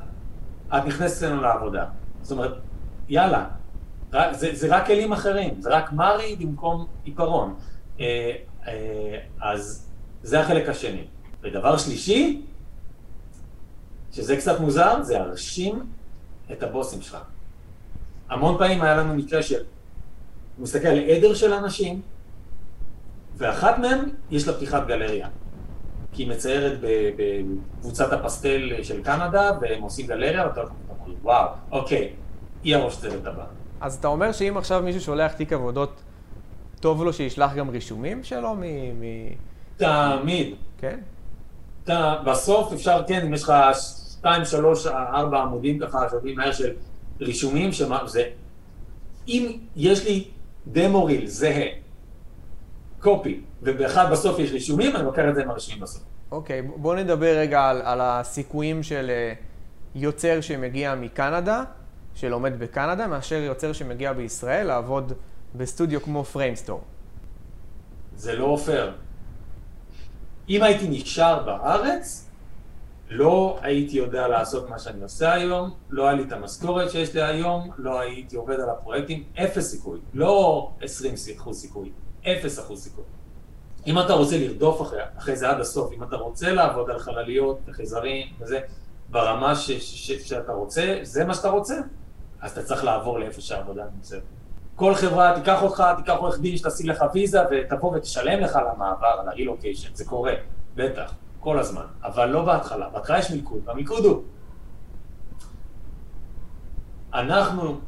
את 0.68 0.84
נכנסת 0.86 1.22
אלינו 1.22 1.42
לעבודה. 1.42 1.84
זאת 2.22 2.32
אומרת, 2.32 2.52
יאללה, 3.08 3.46
רק, 4.12 4.32
זה, 4.32 4.50
זה 4.52 4.76
רק 4.76 4.86
כלים 4.86 5.12
אחרים, 5.12 5.60
זה 5.60 5.70
רק 5.70 5.92
מרי 5.92 6.36
במקום 6.36 6.86
עיפרון. 7.04 7.54
אה, 8.00 8.32
אה, 8.66 9.18
אז 9.40 9.88
זה 10.22 10.40
החלק 10.40 10.68
השני. 10.68 11.04
ודבר 11.42 11.76
שלישי, 11.76 12.42
שזה 14.12 14.36
קצת 14.36 14.60
מוזר, 14.60 15.02
זה 15.02 15.18
להרשים 15.18 15.86
את 16.52 16.62
הבוסים 16.62 17.02
שלך. 17.02 17.18
המון 18.30 18.58
פעמים 18.58 18.82
היה 18.82 18.96
לנו 18.96 19.14
מקרה 19.14 19.42
של, 19.42 19.62
הוא 20.56 20.62
מסתכל 20.62 20.88
על 20.88 20.98
עדר 20.98 21.34
של 21.34 21.52
אנשים, 21.52 22.00
ואחת 23.36 23.78
מהם 23.78 24.00
יש 24.30 24.48
לה 24.48 24.54
פתיחת 24.54 24.86
גלריה. 24.86 25.28
כי 26.12 26.22
היא 26.22 26.30
מציירת 26.30 26.78
בקבוצת 27.16 28.12
הפסטל 28.12 28.82
של 28.82 29.02
קנדה, 29.02 29.50
והם 29.60 29.82
עושים 29.82 30.06
גלריה, 30.06 30.46
ואתה 30.46 30.60
אומר, 30.60 31.14
וואו, 31.22 31.48
אוקיי, 31.70 32.12
היא 32.62 32.76
הראש 32.76 33.00
צוות 33.00 33.26
הבא. 33.26 33.44
אז 33.80 33.94
אתה 33.94 34.08
אומר 34.08 34.32
שאם 34.32 34.56
עכשיו 34.56 34.82
מישהו 34.82 35.00
שולח 35.00 35.32
תיק 35.32 35.52
עבודות, 35.52 36.02
טוב 36.80 37.04
לו 37.04 37.12
שישלח 37.12 37.54
גם 37.54 37.70
רישומים 37.70 38.24
שלו 38.24 38.54
מ... 38.54 38.60
מ... 38.60 39.02
תמיד. 39.76 40.54
כן? 40.78 41.00
אתה, 41.84 42.14
בסוף 42.26 42.72
אפשר, 42.72 43.02
כן, 43.06 43.26
אם 43.26 43.34
יש 43.34 43.42
לך 43.42 43.52
שתיים, 43.72 44.44
שלוש, 44.44 44.86
ארבע 44.86 45.42
עמודים 45.42 45.78
ככה, 45.78 45.98
שעובדים 46.10 46.36
מהר 46.36 46.52
של 46.52 46.72
רישומים, 47.20 47.72
שמה, 47.72 48.06
זה... 48.06 48.22
אם 49.28 49.58
יש 49.76 50.04
לי 50.04 50.28
דמו 50.66 51.04
ריל 51.04 51.26
זהה, 51.26 51.66
קופי, 53.00 53.40
ובאחד 53.62 54.10
בסוף 54.12 54.38
יש 54.38 54.52
רישומים, 54.52 54.96
אני 54.96 55.04
לוקח 55.04 55.22
את 55.28 55.34
זה 55.34 55.42
עם 55.42 55.50
הרישומים 55.50 55.80
בסוף. 55.80 56.02
אוקיי, 56.32 56.62
ב- 56.62 56.70
בוא 56.76 56.94
נדבר 56.94 57.38
רגע 57.38 57.62
על, 57.62 57.82
על 57.82 58.00
הסיכויים 58.00 58.82
של 58.82 59.10
אה, 59.10 59.32
יוצר 59.94 60.40
שמגיע 60.40 60.94
מקנדה, 60.94 61.64
שלומד 62.14 62.58
בקנדה, 62.58 63.06
מאשר 63.06 63.34
יוצר 63.34 63.72
שמגיע 63.72 64.12
בישראל 64.12 64.66
לעבוד 64.66 65.12
בסטודיו 65.54 66.02
כמו 66.02 66.24
Framestore. 66.24 66.80
זה 68.16 68.34
לא 68.34 68.58
פייר. 68.64 68.92
אם 70.48 70.62
הייתי 70.62 70.88
נשאר 70.88 71.42
בארץ, 71.42 72.25
לא 73.10 73.58
הייתי 73.62 73.96
יודע 73.96 74.28
לעשות 74.28 74.70
מה 74.70 74.78
שאני 74.78 75.02
עושה 75.02 75.32
היום, 75.32 75.70
לא 75.90 76.06
היה 76.06 76.12
לי 76.12 76.22
את 76.22 76.32
המשכורת 76.32 76.90
שיש 76.90 77.14
לי 77.14 77.22
היום, 77.22 77.70
לא 77.78 78.00
הייתי 78.00 78.36
עובד 78.36 78.60
על 78.60 78.70
הפרויקטים, 78.70 79.24
אפס 79.34 79.70
סיכוי. 79.70 80.00
לא 80.14 80.70
20 80.80 81.14
אחוז 81.36 81.60
סיכוי, 81.60 81.92
אפס 82.22 82.58
אחוז 82.58 82.82
סיכוי. 82.82 83.04
אם 83.86 83.98
אתה 83.98 84.12
רוצה 84.12 84.38
לרדוף 84.38 84.82
אחרי, 84.82 85.00
אחרי 85.18 85.36
זה 85.36 85.50
עד 85.50 85.60
הסוף, 85.60 85.92
אם 85.92 86.02
אתה 86.02 86.16
רוצה 86.16 86.52
לעבוד 86.52 86.90
על 86.90 86.98
חלליות 86.98 87.58
וחייזרים 87.66 88.26
וזה, 88.40 88.60
ברמה 89.08 89.54
ש, 89.54 89.70
ש, 89.70 90.12
ש, 90.12 90.28
שאתה 90.28 90.52
רוצה, 90.52 90.98
זה 91.02 91.24
מה 91.24 91.34
שאתה 91.34 91.48
רוצה, 91.48 91.74
אז 92.40 92.52
אתה 92.52 92.62
צריך 92.62 92.84
לעבור 92.84 93.18
לאיפה 93.18 93.40
שהעבודה 93.40 93.84
נמצאת. 93.94 94.22
כל 94.74 94.94
חברה 94.94 95.34
תיקח 95.34 95.62
אותך, 95.62 95.84
תיקח 95.96 96.14
עורך 96.18 96.40
דין 96.40 96.56
שתשיג 96.56 96.86
לך 96.86 97.04
ויזה 97.14 97.40
ותבוא 97.50 97.96
ותשלם 97.96 98.40
לך 98.40 98.56
על 98.56 98.66
המעבר, 98.66 99.16
על 99.20 99.28
הרילוקיישן, 99.28 99.94
זה 99.94 100.04
קורה, 100.04 100.32
בטח, 100.74 101.14
כל 101.46 101.58
הזמן, 101.58 101.84
אבל 102.02 102.26
לא 102.26 102.44
בהתחלה, 102.44 102.88
בהתחלה 102.88 103.18
יש 103.18 103.30
מיקוד, 103.30 103.60
והמיקוד 103.64 104.04
הוא, 104.04 104.22
אנחנו 107.14 107.80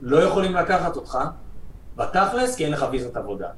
לא 0.00 0.16
יכולים 0.16 0.54
לקחת 0.54 0.96
אותך 0.96 1.18
בתכלס 1.96 2.56
כי 2.56 2.64
אין 2.64 2.72
לך 2.72 2.86
ויזת 2.90 3.16
עבודה, 3.16 3.48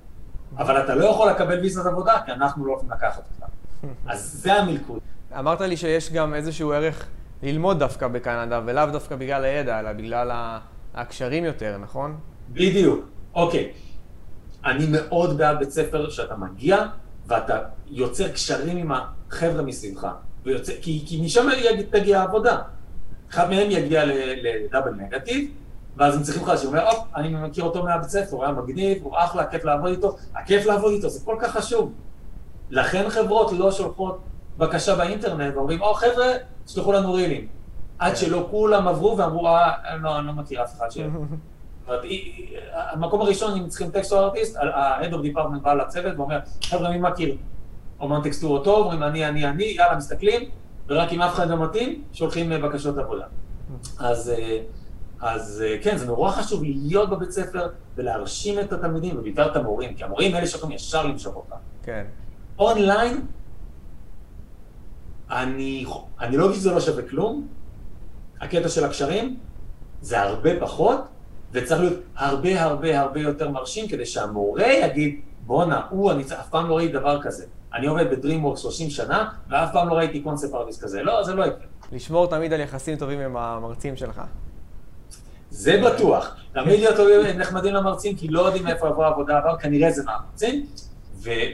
אבל 0.56 0.84
אתה 0.84 0.94
לא 0.94 1.04
יכול 1.04 1.30
לקבל 1.30 1.60
ויזת 1.60 1.86
עבודה 1.86 2.22
כי 2.26 2.32
אנחנו 2.32 2.66
לא 2.66 2.72
יכולים 2.72 2.92
לקחת 2.92 3.22
אותך, 3.32 3.44
אז 4.12 4.40
זה 4.42 4.54
המלכוד. 4.54 5.00
אמרת 5.38 5.60
לי 5.60 5.76
שיש 5.76 6.12
גם 6.12 6.34
איזשהו 6.34 6.72
ערך 6.72 7.06
ללמוד 7.42 7.78
דווקא 7.78 8.08
בקנדה, 8.08 8.60
ולאו 8.64 8.86
דווקא 8.92 9.16
בגלל 9.16 9.44
הידע, 9.44 9.80
אלא 9.80 9.92
בגלל 9.92 10.30
הקשרים 10.94 11.44
יותר, 11.44 11.78
נכון? 11.78 12.16
בדיוק, 12.52 13.04
אוקיי. 13.34 13.72
אני 14.64 14.86
מאוד 14.90 15.38
בעד 15.38 15.58
בית 15.58 15.70
ספר 15.70 16.10
שאתה 16.10 16.36
מגיע 16.36 16.86
ואתה 17.26 17.58
יוצר 17.86 18.28
קשרים 18.28 18.76
עם 18.76 18.92
החבר'ה 18.92 19.62
מסביבך, 19.62 20.06
ויוצא, 20.44 20.72
כי, 20.82 21.04
כי 21.06 21.20
משם 21.20 21.46
יג- 21.58 21.86
תגיע 21.90 22.20
העבודה. 22.20 22.58
אחד 23.30 23.50
מהם 23.50 23.70
יגיע 23.70 24.02
לדאבל 24.42 24.90
נגטיב, 24.94 25.50
ואז 25.96 26.16
הם 26.16 26.22
צריכים 26.22 26.42
לך 26.42 26.52
שאומר, 26.58 26.88
הופ, 26.90 27.06
אני 27.16 27.28
מכיר 27.28 27.64
אותו 27.64 27.82
מהבית 27.82 28.08
ספר, 28.10 28.36
הוא 28.36 28.44
היה 28.44 28.52
מגניב, 28.52 29.02
הוא 29.02 29.12
אחלה, 29.18 29.46
כיף 29.46 29.64
לעבוד 29.64 29.90
איתו. 29.90 30.16
הכיף 30.34 30.66
לעבוד 30.66 30.92
איתו 30.92 31.08
זה 31.08 31.24
כל 31.24 31.36
כך 31.40 31.52
חשוב. 31.56 31.92
לכן 32.70 33.04
חברות 33.10 33.52
לא 33.52 33.72
שולחות 33.72 34.20
בקשה 34.58 34.94
באינטרנט 34.96 35.54
ואומרים, 35.56 35.80
או 35.82 35.94
חבר'ה, 35.94 36.26
תשלחו 36.64 36.92
לנו 36.92 37.12
רילים. 37.12 37.46
עד 37.98 38.10
כן. 38.10 38.16
שלא 38.16 38.48
כולם 38.50 38.88
עברו 38.88 39.18
ואמרו, 39.18 39.48
אה, 39.48 39.72
לא, 39.96 40.18
אני 40.18 40.26
לא 40.26 40.32
מכיר 40.32 40.62
אף 40.64 40.76
אחד 40.76 40.90
ש... 40.90 40.98
המקום 42.72 43.20
הראשון, 43.20 43.58
אם 43.60 43.68
צריכים 43.68 43.90
טקסטור 43.90 44.18
ארטיסט, 44.18 44.56
ה-Head 44.56 45.12
of 45.12 45.36
Department 45.36 45.60
בא 45.62 45.74
לצוות 45.74 46.12
ואומר, 46.16 46.38
חבר'ה, 46.64 46.90
מי 46.90 46.98
מכיר? 46.98 47.36
אומן 48.00 48.22
טקסטורות 48.22 48.64
טוב, 48.64 48.84
אומרים 48.84 49.02
אני, 49.02 49.28
אני, 49.28 49.48
אני, 49.48 49.64
יאללה, 49.64 49.96
מסתכלים, 49.96 50.50
ורק 50.88 51.12
אם 51.12 51.22
אף 51.22 51.34
אחד 51.34 51.48
לא 51.48 51.64
מתאים, 51.64 52.04
שולחים 52.12 52.52
אה, 52.52 52.58
בקשות 52.58 52.98
עבודה. 52.98 53.24
אז, 53.98 54.30
אה, 54.30 54.58
אז 55.20 55.64
אה, 55.66 55.76
כן, 55.82 55.96
זה 55.96 56.06
נורא 56.06 56.30
חשוב 56.30 56.62
להיות 56.64 57.10
בבית 57.10 57.30
ספר 57.30 57.68
ולהרשים 57.96 58.60
את 58.60 58.72
התלמידים, 58.72 59.18
ובעיקר 59.18 59.50
את 59.50 59.56
המורים, 59.56 59.94
כי 59.94 60.04
המורים 60.04 60.36
אלה 60.36 60.46
שיכולים 60.46 60.76
ישר 60.76 61.06
למשוך 61.06 61.36
אותם. 61.36 61.56
כן. 61.82 62.04
אונליין, 62.58 63.26
אני, 65.30 65.84
אני 66.20 66.36
לא 66.36 66.46
אגיד 66.46 66.56
שזה 66.56 66.70
לא 66.70 66.80
שווה 66.80 67.02
כלום, 67.02 67.46
הקטע 68.40 68.68
של 68.68 68.84
הקשרים 68.84 69.36
זה 70.00 70.22
הרבה 70.22 70.60
פחות, 70.60 71.00
וצריך 71.54 71.80
להיות 71.80 71.98
הרבה 72.16 72.62
הרבה 72.62 73.00
הרבה 73.00 73.20
יותר 73.20 73.50
מרשים 73.50 73.88
כדי 73.88 74.06
שהמורה 74.06 74.72
יגיד, 74.72 75.20
בואנה, 75.46 75.80
הוא, 75.90 76.10
אני 76.10 76.22
אף 76.22 76.48
פעם 76.50 76.68
לא 76.68 76.76
ראיתי 76.76 76.92
דבר 76.92 77.22
כזה. 77.22 77.44
אני 77.74 77.86
עובד 77.86 78.10
בדרימוורק 78.10 78.58
30 78.58 78.90
שנה, 78.90 79.28
ואף 79.50 79.72
פעם 79.72 79.88
לא 79.88 79.94
ראיתי 79.94 80.20
קונספט 80.20 80.54
ארטיסט 80.54 80.82
כזה. 80.82 81.02
לא, 81.02 81.24
זה 81.24 81.34
לא 81.34 81.44
יקרה. 81.44 81.66
לשמור 81.92 82.26
תמיד 82.26 82.52
על 82.52 82.60
יחסים 82.60 82.96
טובים 82.96 83.20
עם 83.20 83.36
המרצים 83.36 83.96
שלך. 83.96 84.22
זה 85.50 85.82
בטוח. 85.84 86.36
תמיד 86.52 86.80
להיות 86.80 87.36
נחמדים 87.36 87.74
למרצים, 87.74 88.16
כי 88.16 88.28
לא 88.28 88.40
יודעים 88.40 88.64
מאיפה 88.64 88.88
יבוא 88.88 89.04
העבודה 89.04 89.38
הבאה, 89.38 89.58
כנראה 89.58 89.90
זה 89.90 90.02
מהמרצים. 90.04 90.66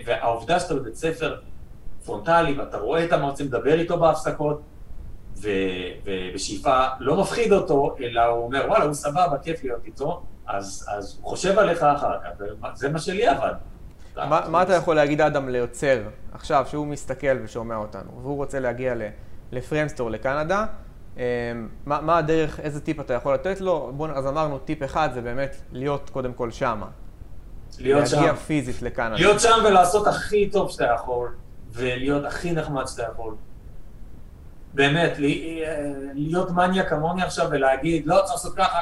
והעובדה 0.05 0.61
שאתה 0.61 0.74
בבית 0.74 0.94
ספר 0.94 1.36
פרונטלי, 2.05 2.59
ואתה 2.59 2.78
רואה 2.78 3.05
את 3.05 3.12
המרצים, 3.12 3.46
מדבר 3.46 3.80
איתו 3.80 3.98
בהפסקות, 3.98 4.61
ובשאיפה 5.37 6.87
לא 7.01 7.20
מפחיד 7.20 7.53
אותו, 7.53 7.97
אלא 8.01 8.24
הוא 8.24 8.45
אומר, 8.45 8.64
וואלה, 8.68 8.85
הוא 8.85 8.95
סבבה, 8.95 9.39
כיף 9.43 9.64
להיות 9.64 9.85
איתו, 9.85 10.22
אז, 10.47 10.87
אז 10.97 11.18
הוא 11.20 11.31
חושב 11.31 11.59
עליך 11.59 11.83
אחר 11.83 12.18
כך, 12.24 12.28
וזה 12.74 12.89
מה 12.89 12.99
שלי 12.99 13.26
עבד. 13.26 13.53
מה, 14.16 14.41
מה 14.49 14.62
אתה 14.62 14.74
יכול 14.74 14.97
להגיד, 14.97 15.20
אדם, 15.20 15.49
ליוצר, 15.49 16.03
עכשיו, 16.33 16.64
שהוא 16.68 16.87
מסתכל 16.87 17.37
ושומע 17.45 17.76
אותנו, 17.76 18.11
והוא 18.22 18.37
רוצה 18.37 18.61
להגיע 18.61 18.95
לפרמסטור 19.53 20.11
לקנדה, 20.11 20.66
אמ, 21.16 21.22
מה, 21.87 22.01
מה 22.01 22.18
הדרך, 22.18 22.61
איזה 22.61 22.81
טיפ 22.81 23.01
אתה 23.01 23.14
יכול 23.14 23.35
לתת 23.35 23.61
לו? 23.61 23.93
בוא, 23.97 24.09
אז 24.09 24.26
אמרנו, 24.26 24.59
טיפ 24.59 24.83
אחד 24.83 25.09
זה 25.14 25.20
באמת 25.20 25.57
להיות 25.72 26.11
קודם 26.11 26.33
כל 26.33 26.51
שמה. 26.51 26.87
להיות 27.78 28.07
שם. 28.07 28.16
להגיע 28.16 28.35
פיזית 28.35 28.83
לקנדה. 28.83 29.14
להיות 29.14 29.41
שם 29.41 29.59
ולעשות 29.64 30.07
הכי 30.07 30.51
טוב 30.51 30.70
שאתה 30.70 30.85
יכול, 30.95 31.28
ולהיות 31.72 32.24
הכי 32.24 32.53
נחמד 32.53 32.87
שאתה 32.87 33.03
יכול. 33.12 33.35
באמת, 34.75 35.12
אה, 35.21 35.93
להיות 36.14 36.51
מניה 36.51 36.89
כמוני 36.89 37.23
עכשיו 37.23 37.47
ולהגיד, 37.51 38.07
לא 38.07 38.16
צריך 38.25 38.31
לעשות 38.31 38.55
ככה, 38.57 38.79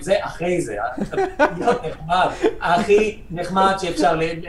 זה 0.00 0.14
אחרי 0.20 0.60
זה. 0.60 0.76
להיות 1.58 1.84
נחמד, 1.84 2.28
הכי 2.60 3.20
נחמד 3.30 3.74
שאפשר, 3.78 4.16
ל- 4.16 4.22
ל- 4.24 4.46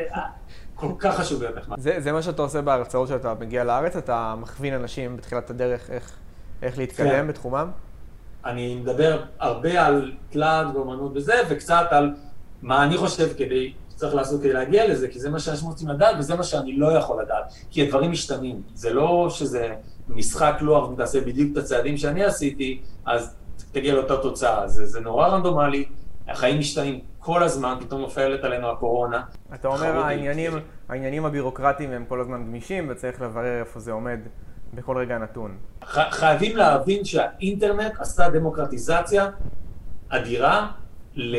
כל 0.76 0.92
כך 1.00 1.16
חשוב 1.20 1.42
להיות 1.44 1.58
נחמד. 1.58 1.80
זה, 1.80 1.96
זה 2.00 2.12
מה 2.12 2.22
שאתה 2.22 2.42
עושה 2.42 2.62
בהרצאות 2.62 3.08
שאתה 3.08 3.34
מגיע 3.40 3.64
לארץ, 3.64 3.96
אתה 3.96 4.36
מכווין 4.38 4.74
אנשים 4.74 5.18
בתחילת 5.18 5.50
הדרך 5.50 5.90
איך, 5.90 6.12
איך 6.62 6.78
להתקדם 6.78 7.10
כן. 7.10 7.28
בתחומם? 7.28 7.72
אני 8.46 8.76
מדבר 8.76 9.24
הרבה 9.40 9.86
על 9.86 10.12
תלת 10.30 10.68
ואומנות 10.74 11.12
וזה, 11.16 11.34
וקצת 11.50 11.86
על 11.90 12.14
מה 12.62 12.84
אני 12.84 12.98
חושב 12.98 13.34
כדי, 13.38 13.74
שצריך 13.90 14.16
לעשות 14.16 14.40
כדי 14.42 14.54
להגיע 14.54 14.88
לזה, 14.88 15.08
כי 15.08 15.20
זה 15.20 15.30
מה 15.30 15.40
שאנשים 15.40 15.68
רוצים 15.68 15.88
לדעת, 15.88 16.16
וזה 16.20 16.36
מה 16.36 16.44
שאני 16.44 16.78
לא 16.78 16.88
יכול 16.92 17.22
לדעת, 17.24 17.54
כי 17.72 17.82
הדברים 17.84 18.12
משתנים. 18.12 18.62
זה 18.74 18.94
לא 18.94 19.28
שזה 19.30 19.74
משחק 20.10 20.58
לוח 20.62 20.90
ותעשה 20.90 21.22
בדיוק 21.22 21.52
את 21.52 21.64
הצעדים 21.64 21.98
שאני 21.98 22.24
עשיתי, 22.24 22.82
אז 23.06 23.36
תגיע 23.72 23.94
לאותה 23.94 24.18
תוצאה. 24.18 24.68
זה, 24.68 24.86
זה 24.86 25.00
נורא 25.00 25.28
רנדומלי, 25.28 25.86
החיים 26.28 26.60
משתנים 26.60 27.00
כל 27.20 27.44
הזמן, 27.44 27.78
פתאום 27.82 28.02
נופלת 28.02 28.44
עלינו 28.44 28.70
הקורונה. 28.72 29.24
אתה 29.54 29.68
אומר, 29.68 29.98
העניינים, 29.98 30.52
העניינים 30.90 31.26
הבירוקרטיים 31.26 31.92
הם 31.92 32.06
כל 32.08 32.22
הזמן 32.22 32.44
גמישים, 32.46 32.88
וצריך 32.90 33.22
לברר 33.22 33.60
איפה 33.60 33.80
זה 33.80 33.92
עומד 33.92 34.20
בכל 34.74 34.98
רגע 34.98 35.18
נתון. 35.18 35.58
ח- 35.86 36.12
חייבים 36.14 36.58
להבין 36.58 37.06
שהאינטרנט 37.06 37.92
עשה 38.00 38.30
דמוקרטיזציה 38.30 39.30
אדירה 40.10 40.72
ל- 41.16 41.36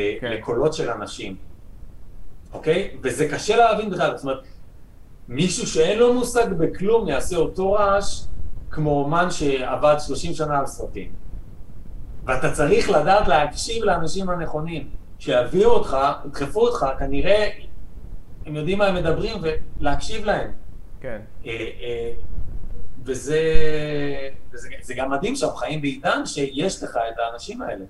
ל- 0.00 0.20
כן. 0.20 0.32
לקולות 0.32 0.74
של 0.74 0.90
אנשים, 0.90 1.36
אוקיי? 2.52 2.96
וזה 3.02 3.28
קשה 3.28 3.56
להבין 3.56 3.90
בכלל, 3.90 4.16
זאת 4.16 4.24
אומרת, 4.24 4.42
מישהו 5.28 5.66
שאין 5.66 5.98
לו 5.98 6.14
מושג 6.14 6.52
בכלום 6.58 7.08
יעשה 7.08 7.36
אותו 7.36 7.72
רעש 7.72 8.24
כמו 8.70 8.90
אומן 8.90 9.30
שעבד 9.30 9.96
30 9.98 10.34
שנה 10.34 10.58
על 10.58 10.66
סרטים. 10.66 11.12
ואתה 12.24 12.52
צריך 12.52 12.90
לדעת 12.90 13.28
להקשיב 13.28 13.84
לאנשים 13.84 14.30
הנכונים, 14.30 14.88
שיביאו 15.18 15.70
אותך, 15.70 15.96
ידחפו 16.26 16.60
אותך, 16.60 16.86
כנראה 16.98 17.50
הם 18.46 18.56
יודעים 18.56 18.78
מה 18.78 18.86
הם 18.86 18.94
מדברים, 18.94 19.36
ולהקשיב 19.80 20.24
להם. 20.24 20.50
כן. 21.00 21.20
אה, 21.46 21.50
אה, 21.50 22.12
וזה, 23.04 23.40
וזה 24.52 24.68
זה 24.80 24.94
גם 24.94 25.10
מדהים 25.10 25.36
שאנחנו 25.36 25.56
חיים 25.56 25.80
בעידן 25.80 26.26
שיש 26.26 26.82
לך 26.82 26.96
את 26.96 27.18
האנשים 27.18 27.62
האלה. 27.62 27.84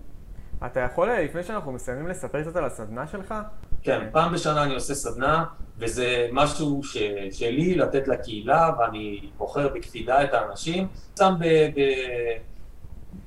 אתה 0.66 0.80
יכול, 0.80 1.10
אה, 1.10 1.24
לפני 1.24 1.42
שאנחנו 1.42 1.72
מסיימים, 1.72 2.08
לספר 2.08 2.42
קצת 2.42 2.56
על 2.56 2.64
הסדנה 2.64 3.06
שלך? 3.06 3.34
כן, 3.82 4.08
פעם 4.12 4.32
בשנה 4.32 4.62
אני 4.62 4.74
עושה 4.74 4.94
סדנה, 4.94 5.44
וזה 5.82 6.28
משהו 6.32 6.80
ש, 6.84 6.96
שלי 7.30 7.74
לתת 7.74 8.08
לקהילה, 8.08 8.70
ואני 8.78 9.20
בוחר 9.38 9.68
בקפידה 9.68 10.24
את 10.24 10.34
האנשים. 10.34 10.86
שם 11.18 11.34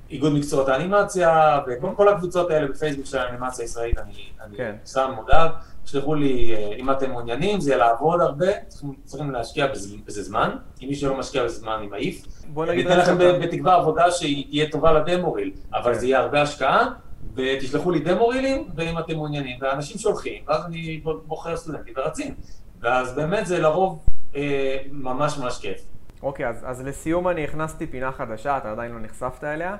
באיגוד 0.09 0.33
מקצועות 0.33 0.67
האנימציה, 0.69 1.59
וכל 1.67 1.89
כל 1.95 2.07
הקבוצות 2.09 2.51
האלה 2.51 2.67
בפייסבוק 2.67 3.05
של 3.05 3.17
האנימציה 3.17 3.63
הישראלית, 3.65 3.97
אני, 3.97 4.13
אני 4.45 4.57
כן. 4.57 4.75
שם 4.85 5.11
מודעה. 5.15 5.49
תשלחו 5.83 6.15
לי, 6.15 6.55
אה, 6.55 6.75
אם 6.77 6.91
אתם 6.91 7.11
מעוניינים, 7.11 7.59
זה 7.59 7.75
לעבוד 7.75 8.21
הרבה, 8.21 8.47
צריכים, 8.67 8.93
צריכים 9.03 9.31
להשקיע 9.31 9.67
בזה, 9.67 9.95
בזה 10.05 10.23
זמן. 10.23 10.49
אם 10.83 10.87
מישהו 10.87 11.09
לא 11.09 11.17
משקיע 11.17 11.43
בזה 11.43 11.59
זמן, 11.59 11.73
אני 11.79 11.87
מעיף. 11.87 12.25
בוא 12.47 12.65
נגיד 12.65 12.85
לכם 12.85 13.17
שאתה- 13.19 13.39
בתקווה 13.39 13.75
עבודה 13.75 14.11
שהיא 14.11 14.47
תהיה 14.49 14.69
טובה 14.71 14.91
לדמו-ריל, 14.91 15.51
אבל 15.73 15.93
כן. 15.93 15.99
זה 15.99 16.05
יהיה 16.05 16.19
הרבה 16.19 16.41
השקעה, 16.41 16.87
ותשלחו 17.35 17.91
לי 17.91 17.99
דמו-רילים, 17.99 18.67
ואם 18.75 18.99
אתם 18.99 19.13
מעוניינים, 19.13 19.57
ואנשים 19.61 19.97
שולחים, 19.97 20.43
ואז 20.47 20.65
אני 20.65 21.01
בוחר 21.25 21.57
סטודנטים 21.57 21.93
ורצים. 21.97 22.35
ואז 22.79 23.15
באמת 23.15 23.45
זה 23.45 23.59
לרוב 23.59 24.05
אה, 24.35 24.77
ממש 24.91 25.37
ממש 25.37 25.59
כיף. 25.59 25.81
אוקיי, 26.23 26.47
אז, 26.47 26.63
אז 26.65 26.81
לסיום 26.81 27.27
אני 27.27 27.43
הכנסתי 27.43 27.87
פינה 27.87 28.11
חדשה, 28.11 28.57
אתה 28.57 28.71
עדיין 28.71 28.91
לא 28.91 28.99
נחשפת 28.99 29.43
אליה, 29.43 29.75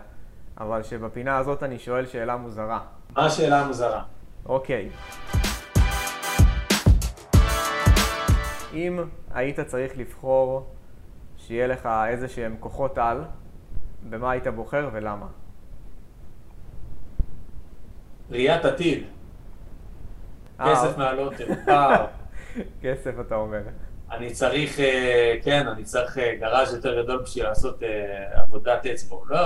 אבל 0.59 0.83
שבפינה 0.83 1.37
הזאת 1.37 1.63
אני 1.63 1.79
שואל 1.79 2.05
שאלה 2.05 2.37
מוזרה. 2.37 2.79
מה 3.15 3.25
השאלה 3.25 3.61
המוזרה? 3.61 4.03
אוקיי. 4.45 4.89
אם 8.73 8.99
היית 9.33 9.59
צריך 9.59 9.97
לבחור 9.97 10.67
שיהיה 11.37 11.67
לך 11.67 11.89
איזה 12.07 12.27
שהם 12.27 12.55
כוחות 12.59 12.97
על, 12.97 13.23
במה 14.09 14.31
היית 14.31 14.47
בוחר 14.47 14.89
ולמה? 14.93 15.27
ראיית 18.31 18.65
עתיד, 18.65 19.03
אה, 20.59 20.71
כסף 20.71 20.97
מהלוטו, 20.97 21.47
וואו. 21.67 22.05
כסף 22.81 23.13
אתה 23.19 23.35
אומר. 23.35 23.61
אני 24.11 24.31
צריך, 24.31 24.79
אה, 24.79 25.35
כן, 25.43 25.67
אני 25.67 25.83
צריך 25.83 26.17
אה, 26.17 26.35
garage 26.39 26.73
יותר 26.73 27.03
גדול 27.03 27.21
בשביל 27.21 27.43
לעשות 27.43 27.83
עבודת 28.33 28.85
עץ 28.85 29.04
בו. 29.04 29.23
לא, 29.29 29.37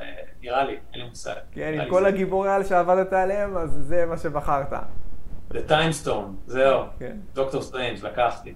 אה, 0.00 0.06
נראה 0.42 0.64
לי, 0.64 0.72
אין 0.72 1.02
לי 1.02 1.08
מושג. 1.08 1.34
כן, 1.52 1.80
עם 1.80 1.90
כל 1.90 2.02
זה. 2.02 2.08
הגיבורי 2.08 2.50
על 2.50 2.64
שעבדת 2.64 3.12
עליהם, 3.12 3.56
אז 3.56 3.70
זה 3.70 4.06
מה 4.06 4.18
שבחרת. 4.18 4.72
The 5.52 5.70
Time 5.70 5.95
Stone, 5.95 6.32
זהו. 6.46 6.82
כן. 6.98 7.16
דוקטור 7.34 7.62
סטרנג', 7.62 8.04
לקחתי. 8.04 8.54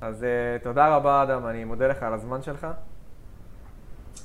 אז 0.00 0.26
תודה 0.62 0.96
רבה, 0.96 1.22
אדם, 1.22 1.46
אני 1.46 1.64
מודה 1.64 1.86
לך 1.86 2.02
על 2.02 2.14
הזמן 2.14 2.42
שלך. 2.42 2.66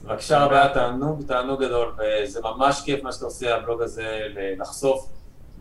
בבקשה 0.03 0.45
רבה, 0.45 0.67
תענוג, 0.73 1.21
תענוג 1.27 1.63
גדול, 1.63 1.95
וזה 1.97 2.39
ממש 2.43 2.81
כיף 2.85 3.03
מה 3.03 3.11
שאתה 3.11 3.25
עושה, 3.25 3.55
הבלוג 3.55 3.81
הזה, 3.81 4.27
לחשוף, 4.57 5.09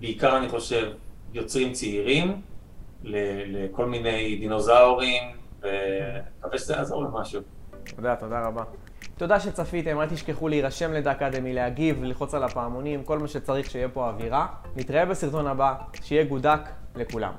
בעיקר 0.01 0.37
אני 0.37 0.49
חושב, 0.49 0.91
יוצרים 1.33 1.73
צעירים, 1.73 2.41
לכל 3.05 3.87
מיני 3.87 4.37
דינוזאורים, 4.37 5.23
ומקווה 5.63 6.59
שזה 6.59 6.75
יעזור 6.75 7.05
למשהו. 7.05 7.41
תודה, 7.97 8.17
תודה 8.17 8.47
רבה. 8.47 8.63
תודה 9.17 9.41
שצפיתם, 9.41 10.01
אל 10.01 10.07
תשכחו 10.07 10.49
להירשם 10.49 10.93
לדע 10.93 11.13
אקדמי, 11.13 11.55
להגיב, 11.55 12.03
ללחוץ 12.03 12.35
על 12.35 12.45
הפעמונים, 12.45 13.05
כל 13.05 13.19
מה 13.19 13.29
שצריך 13.29 13.71
שיהיה 13.71 13.89
פה 13.89 14.09
אווירה. 14.09 14.47
נתראה 14.77 15.07
בסרטון 15.07 15.47
הבא, 15.47 15.75
שיהיה 16.03 16.25
גודק 16.25 16.61
לכולם. 16.95 17.33